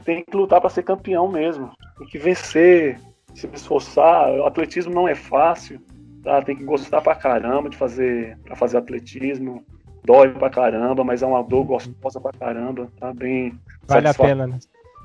Tem 0.04 0.22
que 0.24 0.36
lutar 0.36 0.60
para 0.60 0.70
ser 0.70 0.82
campeão 0.82 1.28
mesmo. 1.28 1.70
Tem 1.98 2.06
que 2.06 2.18
vencer 2.18 3.00
se 3.34 3.48
esforçar. 3.52 4.30
O 4.30 4.46
atletismo 4.46 4.94
não 4.94 5.08
é 5.08 5.14
fácil, 5.14 5.80
tá? 6.22 6.42
Tem 6.42 6.56
que 6.56 6.64
gostar 6.64 7.00
pra 7.00 7.14
caramba 7.14 7.68
de 7.68 7.76
fazer, 7.76 8.38
pra 8.44 8.56
fazer 8.56 8.78
atletismo. 8.78 9.64
Dói 10.04 10.30
pra 10.30 10.48
caramba, 10.48 11.04
mas 11.04 11.22
é 11.22 11.26
uma 11.26 11.42
dor 11.42 11.64
gostosa 11.64 12.20
pra 12.20 12.32
caramba, 12.32 12.88
tá? 12.98 13.12
Bem. 13.12 13.58
Vale 13.86 14.08
a 14.08 14.14
pena, 14.14 14.46
né? 14.46 14.58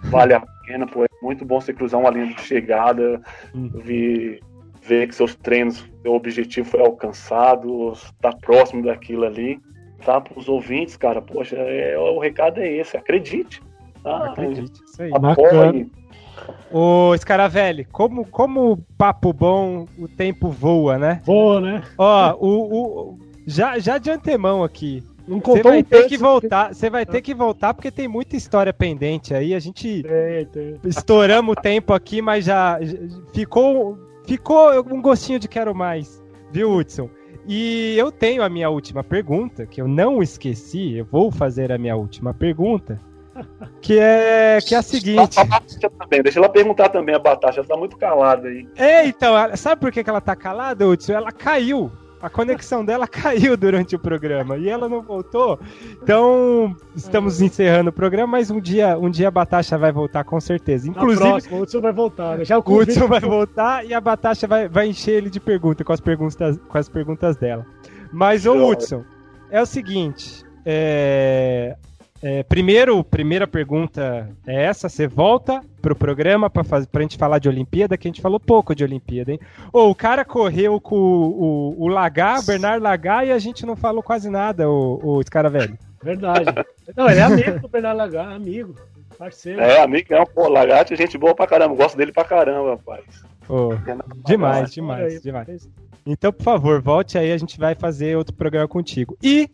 Vale 0.06 0.34
a 0.34 0.44
pena, 0.66 0.88
pô. 0.88 1.04
É 1.04 1.08
muito 1.22 1.44
bom 1.44 1.60
você 1.60 1.74
cruzar 1.74 2.00
uma 2.00 2.10
linha 2.10 2.34
de 2.34 2.42
chegada, 2.42 3.22
hum. 3.54 3.70
ver, 3.74 4.40
ver 4.82 5.08
que 5.08 5.16
seus 5.16 5.36
treinos, 5.36 5.86
seu 6.02 6.14
objetivo 6.14 6.70
foi 6.70 6.80
alcançado, 6.80 7.94
tá 8.22 8.32
próximo 8.32 8.84
daquilo 8.84 9.26
ali. 9.26 9.60
Tá? 10.04 10.22
Para 10.22 10.38
os 10.38 10.48
ouvintes, 10.48 10.96
cara, 10.96 11.22
poxa, 11.22 11.56
é, 11.56 11.98
o 11.98 12.20
recado 12.20 12.60
é 12.60 12.72
esse, 12.72 12.96
acredite. 12.96 13.62
Tá? 14.04 14.32
Acredite, 14.32 14.80
isso 14.86 15.02
aí. 15.02 15.12
Apoie, 15.12 15.90
Ô, 16.72 17.16
Scaravelli, 17.18 17.86
como, 17.86 18.26
como 18.26 18.78
papo 18.98 19.32
bom, 19.32 19.88
o 19.98 20.08
tempo 20.08 20.50
voa, 20.50 20.98
né? 20.98 21.22
Voa, 21.24 21.62
né? 21.62 21.84
Ó, 21.98 22.36
o, 22.40 22.50
o, 22.50 23.20
já, 23.46 23.80
já 23.80 23.98
de 23.98 24.10
antemão 24.10 24.64
aqui. 24.64 25.04
Você 25.28 25.64
vai 25.64 25.80
um 25.80 25.84
ter 25.84 26.08
que 26.08 26.18
voltar, 26.18 26.74
você 26.74 26.90
vai 26.90 27.06
ter 27.06 27.22
que 27.22 27.34
voltar 27.34 27.74
porque 27.74 27.90
tem 27.90 28.08
muita 28.08 28.36
história 28.36 28.72
pendente 28.72 29.34
aí. 29.34 29.56
A 29.56 29.60
gente 29.60 30.04
tem, 30.04 30.46
tem. 30.46 30.80
estouramos 30.86 31.56
o 31.58 31.60
tempo 31.60 31.94
aqui, 31.94 32.22
mas 32.22 32.46
já, 32.46 32.80
já 32.82 32.98
ficou 33.34 33.98
ficou 34.26 34.72
um 34.92 35.02
gostinho 35.02 35.40
de 35.40 35.48
quero 35.48 35.74
mais, 35.74 36.22
viu, 36.52 36.72
Hudson? 36.72 37.10
E 37.48 37.96
eu 37.98 38.12
tenho 38.12 38.44
a 38.44 38.50
minha 38.50 38.70
última 38.70 39.04
pergunta, 39.04 39.66
que 39.66 39.80
eu 39.80 39.88
não 39.88 40.22
esqueci, 40.22 40.98
eu 40.98 41.06
vou 41.06 41.32
fazer 41.32 41.72
a 41.72 41.78
minha 41.78 41.96
última 41.96 42.34
pergunta 42.34 43.00
que 43.82 44.00
é, 44.00 44.60
que 44.66 44.76
é 44.76 44.78
a 44.78 44.82
seguinte. 44.82 45.38
A 45.40 45.90
também, 45.90 46.22
deixa 46.22 46.40
ela 46.40 46.50
perguntar 46.50 46.90
também 46.90 47.16
a 47.16 47.20
Batata, 47.20 47.60
ela 47.60 47.68
tá 47.68 47.78
muito 47.78 47.98
calada 47.98 48.48
aí. 48.48 48.68
É, 48.76 49.06
então, 49.06 49.34
sabe 49.56 49.82
por 49.82 49.92
que 49.92 50.08
ela 50.08 50.22
tá 50.22 50.36
calada, 50.36 50.88
Hudson? 50.88 51.14
Ela 51.14 51.32
caiu. 51.32 51.92
A 52.22 52.30
conexão 52.30 52.84
dela 52.84 53.06
caiu 53.08 53.56
durante 53.56 53.96
o 53.96 54.00
programa 54.00 54.58
e 54.58 54.68
ela 54.68 54.90
não 54.90 55.02
voltou. 55.02 55.60
Então, 56.02 56.76
estamos 56.96 57.40
encerrando 57.42 57.92
o 57.92 57.94
programa, 57.94 58.32
mas 58.32 58.50
um 58.50 58.60
dia, 58.60 58.98
um 58.98 59.12
dia 59.12 59.28
a 59.28 59.32
Batata 59.32 59.78
vai 59.78 59.92
voltar 59.92 60.24
com 60.24 60.40
certeza. 60.40 60.90
Inclusive, 60.90 61.30
próxima, 61.30 61.58
o 61.58 61.62
Hudson 61.62 61.82
vai 61.82 61.94
voltar. 61.94 62.38
Né? 62.40 62.46
Já 62.46 62.58
o, 62.58 62.64
o 62.66 62.80
Hudson 62.80 63.08
vai 63.08 63.20
voltar 63.20 63.86
e 63.86 63.94
a 63.94 64.02
Batata 64.02 64.48
vai, 64.48 64.68
vai 64.68 64.88
encher 64.88 65.12
ele 65.12 65.30
de 65.30 65.40
perguntas 65.40 65.86
com 65.86 65.94
as 65.94 66.00
perguntas, 66.00 66.58
com 66.68 66.78
as 66.78 66.90
perguntas 66.90 67.36
dela. 67.36 67.66
Mas, 68.12 68.46
ô 68.46 68.70
Hudson, 68.70 69.04
é 69.52 69.62
o 69.62 69.66
seguinte. 69.66 70.44
É, 70.66 71.76
é, 72.22 72.44
primeiro, 72.44 73.04
primeira 73.04 73.46
pergunta 73.46 74.30
é 74.48 74.64
essa: 74.66 74.90
você 74.90 75.08
volta 75.08 75.62
pro 75.82 75.96
programa 75.96 76.50
pra, 76.50 76.64
fazer, 76.64 76.88
pra 76.88 77.02
gente 77.02 77.18
falar 77.18 77.40
de 77.40 77.50
Olimpíada, 77.50 77.98
que 77.98 78.08
a 78.08 78.10
gente 78.10 78.22
falou 78.22 78.40
pouco 78.40 78.74
de 78.74 78.84
Olimpíada, 78.84 79.32
hein? 79.32 79.40
Ô, 79.72 79.90
o 79.90 79.96
cara 79.96 80.24
correu 80.26 80.80
com 80.80 80.96
o, 80.96 81.76
o, 81.78 81.84
o 81.84 81.88
Lagar, 81.88 82.44
Bernard 82.46 82.82
Lagar, 82.82 83.26
e 83.28 83.32
a 83.32 83.40
gente 83.40 83.66
não 83.66 83.76
falou 83.76 84.02
quase 84.02 84.30
nada, 84.30 84.70
o, 84.70 85.20
o 85.20 85.26
cara 85.30 85.50
velho. 85.50 85.78
Verdade. 86.02 86.46
Não, 86.96 87.10
ele 87.10 87.20
é 87.20 87.24
amigo 87.24 87.60
do 87.60 87.68
Bernard 87.68 87.98
Lagar, 87.98 88.32
amigo. 88.32 88.76
Parceiro. 89.18 89.62
É, 89.62 89.82
amigo, 89.82 90.14
é 90.14 90.22
um 90.22 90.26
pô, 90.26 90.48
Lagarto 90.48 90.94
é 90.94 90.98
gente 90.98 91.18
boa 91.18 91.34
pra 91.34 91.48
caramba, 91.48 91.76
gosto 91.76 91.98
dele 91.98 92.12
pra 92.12 92.24
caramba, 92.26 92.72
rapaz. 92.72 93.04
Oh, 93.48 93.70
demais, 94.26 94.72
demais, 94.72 95.22
demais. 95.22 95.70
Então, 96.06 96.32
por 96.32 96.44
favor, 96.44 96.82
volte 96.82 97.18
aí, 97.18 97.32
a 97.32 97.38
gente 97.38 97.58
vai 97.58 97.76
fazer 97.76 98.18
outro 98.18 98.36
programa 98.36 98.68
contigo. 98.68 99.18
E 99.24 99.50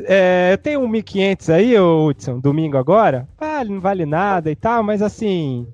é, 0.00 0.52
eu 0.52 0.58
tenho 0.58 0.80
um 0.80 0.90
1.500 0.90 1.52
aí, 1.52 1.78
Hudson, 1.78 2.38
domingo 2.38 2.76
agora. 2.76 3.28
Vale, 3.38 3.70
não 3.70 3.80
vale 3.80 4.06
nada 4.06 4.50
e 4.50 4.56
tal, 4.56 4.82
mas 4.82 5.02
assim. 5.02 5.66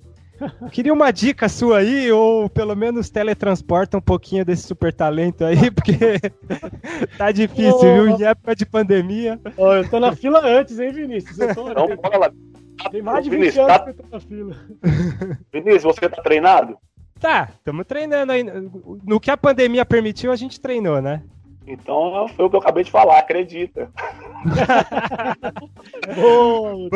Queria 0.70 0.92
uma 0.92 1.10
dica 1.10 1.48
sua 1.48 1.78
aí, 1.78 2.12
ou 2.12 2.48
pelo 2.50 2.76
menos 2.76 3.08
teletransporta 3.08 3.96
um 3.96 4.02
pouquinho 4.02 4.44
desse 4.44 4.64
super 4.64 4.92
talento 4.92 5.44
aí, 5.44 5.70
porque 5.72 5.96
tá 7.16 7.32
difícil, 7.32 7.74
oh. 7.74 8.04
viu? 8.04 8.08
Em 8.08 8.22
época 8.22 8.54
de 8.54 8.66
pandemia. 8.66 9.40
Oh, 9.56 9.72
eu 9.72 9.88
tô 9.88 9.98
na 9.98 10.14
fila 10.14 10.40
antes, 10.44 10.78
hein, 10.78 10.92
Vinícius? 10.92 11.38
Eu 11.38 11.54
tô... 11.54 11.72
Não, 11.72 11.88
fala. 11.98 12.32
Tem 12.90 13.00
mais 13.00 13.24
de 13.24 13.30
20 13.30 13.38
Vinícius, 13.38 13.64
anos 13.64 13.76
tá... 13.78 13.84
que 13.84 13.90
eu 13.90 13.94
tô 13.94 14.08
na 14.10 14.20
fila. 14.20 14.56
Vinícius, 15.52 15.82
você 15.82 16.08
tá 16.08 16.22
treinado? 16.22 16.76
Tá, 17.18 17.48
estamos 17.56 17.86
treinando 17.86 18.32
aí. 18.32 18.44
No 19.04 19.18
que 19.18 19.30
a 19.30 19.36
pandemia 19.36 19.86
permitiu, 19.86 20.30
a 20.30 20.36
gente 20.36 20.60
treinou, 20.60 21.00
né? 21.00 21.22
Então 21.66 22.28
foi 22.28 22.44
o 22.44 22.50
que 22.50 22.56
eu 22.56 22.60
acabei 22.60 22.84
de 22.84 22.90
falar, 22.90 23.18
acredita. 23.18 23.90
Bom, 26.14 26.88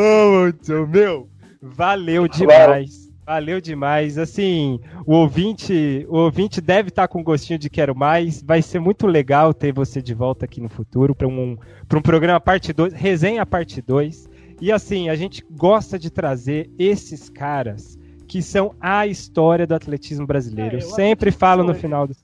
meu, 0.88 1.28
valeu 1.60 2.28
demais. 2.28 3.10
Valeu 3.26 3.60
demais. 3.60 4.18
Assim, 4.18 4.80
o 5.06 5.14
ouvinte, 5.14 6.04
o 6.08 6.16
ouvinte 6.16 6.60
deve 6.60 6.88
estar 6.88 7.06
com 7.06 7.22
gostinho 7.22 7.58
de 7.58 7.70
quero 7.70 7.94
mais. 7.94 8.42
Vai 8.42 8.62
ser 8.62 8.80
muito 8.80 9.06
legal 9.06 9.54
ter 9.54 9.72
você 9.72 10.02
de 10.02 10.14
volta 10.14 10.46
aqui 10.46 10.60
no 10.60 10.68
futuro 10.68 11.14
para 11.14 11.28
um, 11.28 11.56
um 11.92 12.02
programa 12.02 12.40
parte 12.40 12.72
2, 12.72 12.92
resenha 12.92 13.46
parte 13.46 13.80
2. 13.82 14.28
E 14.60 14.72
assim, 14.72 15.08
a 15.08 15.14
gente 15.14 15.44
gosta 15.50 15.98
de 15.98 16.10
trazer 16.10 16.70
esses 16.78 17.28
caras 17.28 17.98
que 18.26 18.42
são 18.42 18.74
a 18.80 19.06
história 19.06 19.66
do 19.66 19.74
atletismo 19.74 20.26
brasileiro. 20.26 20.76
É, 20.76 20.80
eu, 20.80 20.82
eu 20.82 20.90
sempre 20.90 21.30
falo 21.30 21.62
no 21.64 21.74
final 21.74 22.06
do. 22.06 22.14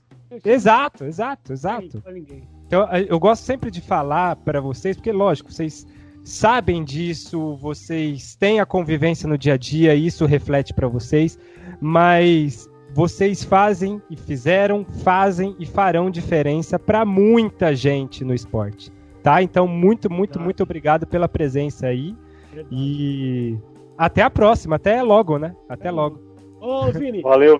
Exato, 0.45 1.05
exato, 1.05 1.53
exato. 1.53 2.03
Então, 2.65 2.87
eu 3.07 3.19
gosto 3.19 3.43
sempre 3.43 3.71
de 3.71 3.81
falar 3.81 4.35
para 4.37 4.59
vocês, 4.59 4.97
porque, 4.97 5.11
lógico, 5.11 5.51
vocês 5.51 5.87
sabem 6.23 6.83
disso, 6.83 7.55
vocês 7.55 8.35
têm 8.35 8.59
a 8.59 8.65
convivência 8.65 9.27
no 9.29 9.37
dia 9.37 9.53
a 9.53 9.57
dia, 9.57 9.95
isso 9.95 10.25
reflete 10.25 10.73
para 10.73 10.87
vocês, 10.87 11.39
mas 11.79 12.69
vocês 12.93 13.43
fazem 13.43 14.01
e 14.09 14.17
fizeram, 14.17 14.85
fazem 15.03 15.55
e 15.59 15.65
farão 15.65 16.09
diferença 16.09 16.77
para 16.77 17.05
muita 17.05 17.73
gente 17.73 18.25
no 18.25 18.33
esporte, 18.33 18.91
tá? 19.23 19.41
Então, 19.41 19.67
muito, 19.67 20.11
muito, 20.11 20.39
muito 20.39 20.63
obrigado 20.63 21.07
pela 21.07 21.29
presença 21.29 21.87
aí. 21.87 22.15
E 22.71 23.57
até 23.97 24.21
a 24.21 24.29
próxima, 24.29 24.75
até 24.75 25.01
logo, 25.01 25.37
né? 25.37 25.55
Até 25.69 25.91
logo. 25.91 26.26
Ô, 26.67 26.91
Vini. 26.91 27.21
Valeu, 27.21 27.57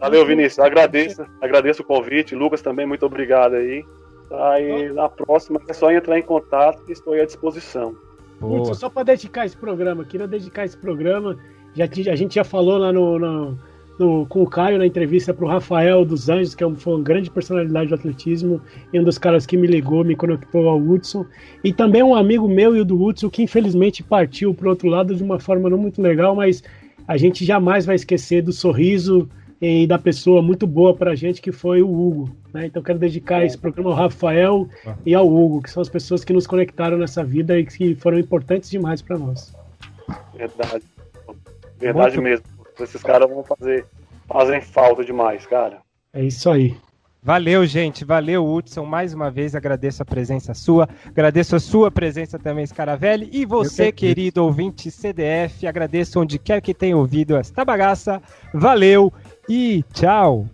valeu, 0.00 0.26
Vinícius. 0.26 0.58
Agradeço, 0.58 1.24
agradeço 1.40 1.82
o 1.82 1.84
convite. 1.84 2.34
Lucas 2.34 2.60
também, 2.60 2.84
muito 2.84 3.06
obrigado 3.06 3.54
aí. 3.54 3.84
Tá, 4.28 4.60
e 4.60 4.92
na 4.92 5.08
próxima 5.08 5.60
é 5.68 5.72
só 5.72 5.92
entrar 5.92 6.18
em 6.18 6.22
contato 6.22 6.84
que 6.84 6.90
estou 6.90 7.14
à 7.14 7.24
disposição. 7.24 7.94
Putz, 8.40 8.78
só 8.78 8.90
para 8.90 9.04
dedicar 9.04 9.46
esse 9.46 9.56
programa, 9.56 10.04
queria 10.04 10.26
dedicar 10.26 10.64
esse 10.64 10.76
programa. 10.76 11.38
Já, 11.72 11.84
a 11.84 12.16
gente 12.16 12.34
já 12.34 12.42
falou 12.42 12.78
lá 12.78 12.92
no, 12.92 13.16
no, 13.16 13.58
no 13.96 14.26
com 14.26 14.42
o 14.42 14.50
Caio 14.50 14.76
na 14.76 14.86
entrevista 14.86 15.32
para 15.32 15.44
o 15.44 15.48
Rafael 15.48 16.04
dos 16.04 16.28
Anjos, 16.28 16.56
que 16.56 16.64
é 16.64 16.70
foi 16.74 16.94
uma 16.94 17.02
grande 17.02 17.30
personalidade 17.30 17.90
do 17.90 17.94
atletismo 17.94 18.60
e 18.92 18.98
um 18.98 19.04
dos 19.04 19.18
caras 19.18 19.46
que 19.46 19.56
me 19.56 19.68
ligou, 19.68 20.02
me 20.02 20.16
conectou 20.16 20.68
ao 20.68 20.80
Hudson. 20.80 21.24
E 21.62 21.72
também 21.72 22.02
um 22.02 22.14
amigo 22.14 22.48
meu 22.48 22.76
e 22.76 22.80
o 22.80 22.84
do 22.84 23.00
Hudson 23.00 23.30
que 23.30 23.44
infelizmente 23.44 24.02
partiu 24.02 24.52
para 24.52 24.68
outro 24.68 24.88
lado 24.88 25.14
de 25.14 25.22
uma 25.22 25.38
forma 25.38 25.70
não 25.70 25.78
muito 25.78 26.02
legal, 26.02 26.34
mas 26.34 26.60
a 27.08 27.16
gente 27.16 27.42
jamais 27.42 27.86
vai 27.86 27.96
esquecer 27.96 28.42
do 28.42 28.52
sorriso 28.52 29.26
e 29.60 29.86
da 29.86 29.98
pessoa 29.98 30.42
muito 30.42 30.66
boa 30.66 30.94
para 30.94 31.12
a 31.12 31.14
gente, 31.14 31.40
que 31.40 31.50
foi 31.50 31.80
o 31.80 31.90
Hugo. 31.90 32.30
Né? 32.52 32.66
Então 32.66 32.82
quero 32.82 32.98
dedicar 32.98 33.44
esse 33.44 33.56
programa 33.56 33.90
ao 33.90 33.96
Rafael 33.96 34.68
e 35.06 35.14
ao 35.14 35.26
Hugo, 35.26 35.62
que 35.62 35.70
são 35.70 35.80
as 35.80 35.88
pessoas 35.88 36.22
que 36.22 36.34
nos 36.34 36.46
conectaram 36.46 36.98
nessa 36.98 37.24
vida 37.24 37.58
e 37.58 37.64
que 37.64 37.94
foram 37.94 38.18
importantes 38.18 38.68
demais 38.68 39.00
para 39.00 39.18
nós. 39.18 39.56
Verdade. 40.34 40.84
Verdade 41.78 42.16
muito... 42.16 42.22
mesmo. 42.22 42.46
Esses 42.78 43.02
caras 43.02 43.28
vão 43.28 43.42
fazer 43.42 43.86
fazem 44.28 44.60
falta 44.60 45.02
demais, 45.02 45.46
cara. 45.46 45.78
É 46.12 46.22
isso 46.22 46.50
aí. 46.50 46.76
Valeu, 47.28 47.66
gente. 47.66 48.06
Valeu, 48.06 48.42
Hudson. 48.50 48.86
Mais 48.86 49.12
uma 49.12 49.30
vez 49.30 49.54
agradeço 49.54 50.02
a 50.02 50.06
presença 50.06 50.54
sua. 50.54 50.88
Agradeço 51.04 51.56
a 51.56 51.60
sua 51.60 51.90
presença 51.90 52.38
também, 52.38 52.64
Scaravelli. 52.64 53.28
E 53.30 53.44
você, 53.44 53.92
querido 53.92 54.42
ouvinte 54.42 54.90
CDF, 54.90 55.66
agradeço 55.66 56.18
onde 56.18 56.38
quer 56.38 56.62
que 56.62 56.72
tenha 56.72 56.96
ouvido 56.96 57.36
esta 57.36 57.66
bagaça. 57.66 58.22
Valeu 58.54 59.12
e 59.46 59.84
tchau! 59.92 60.46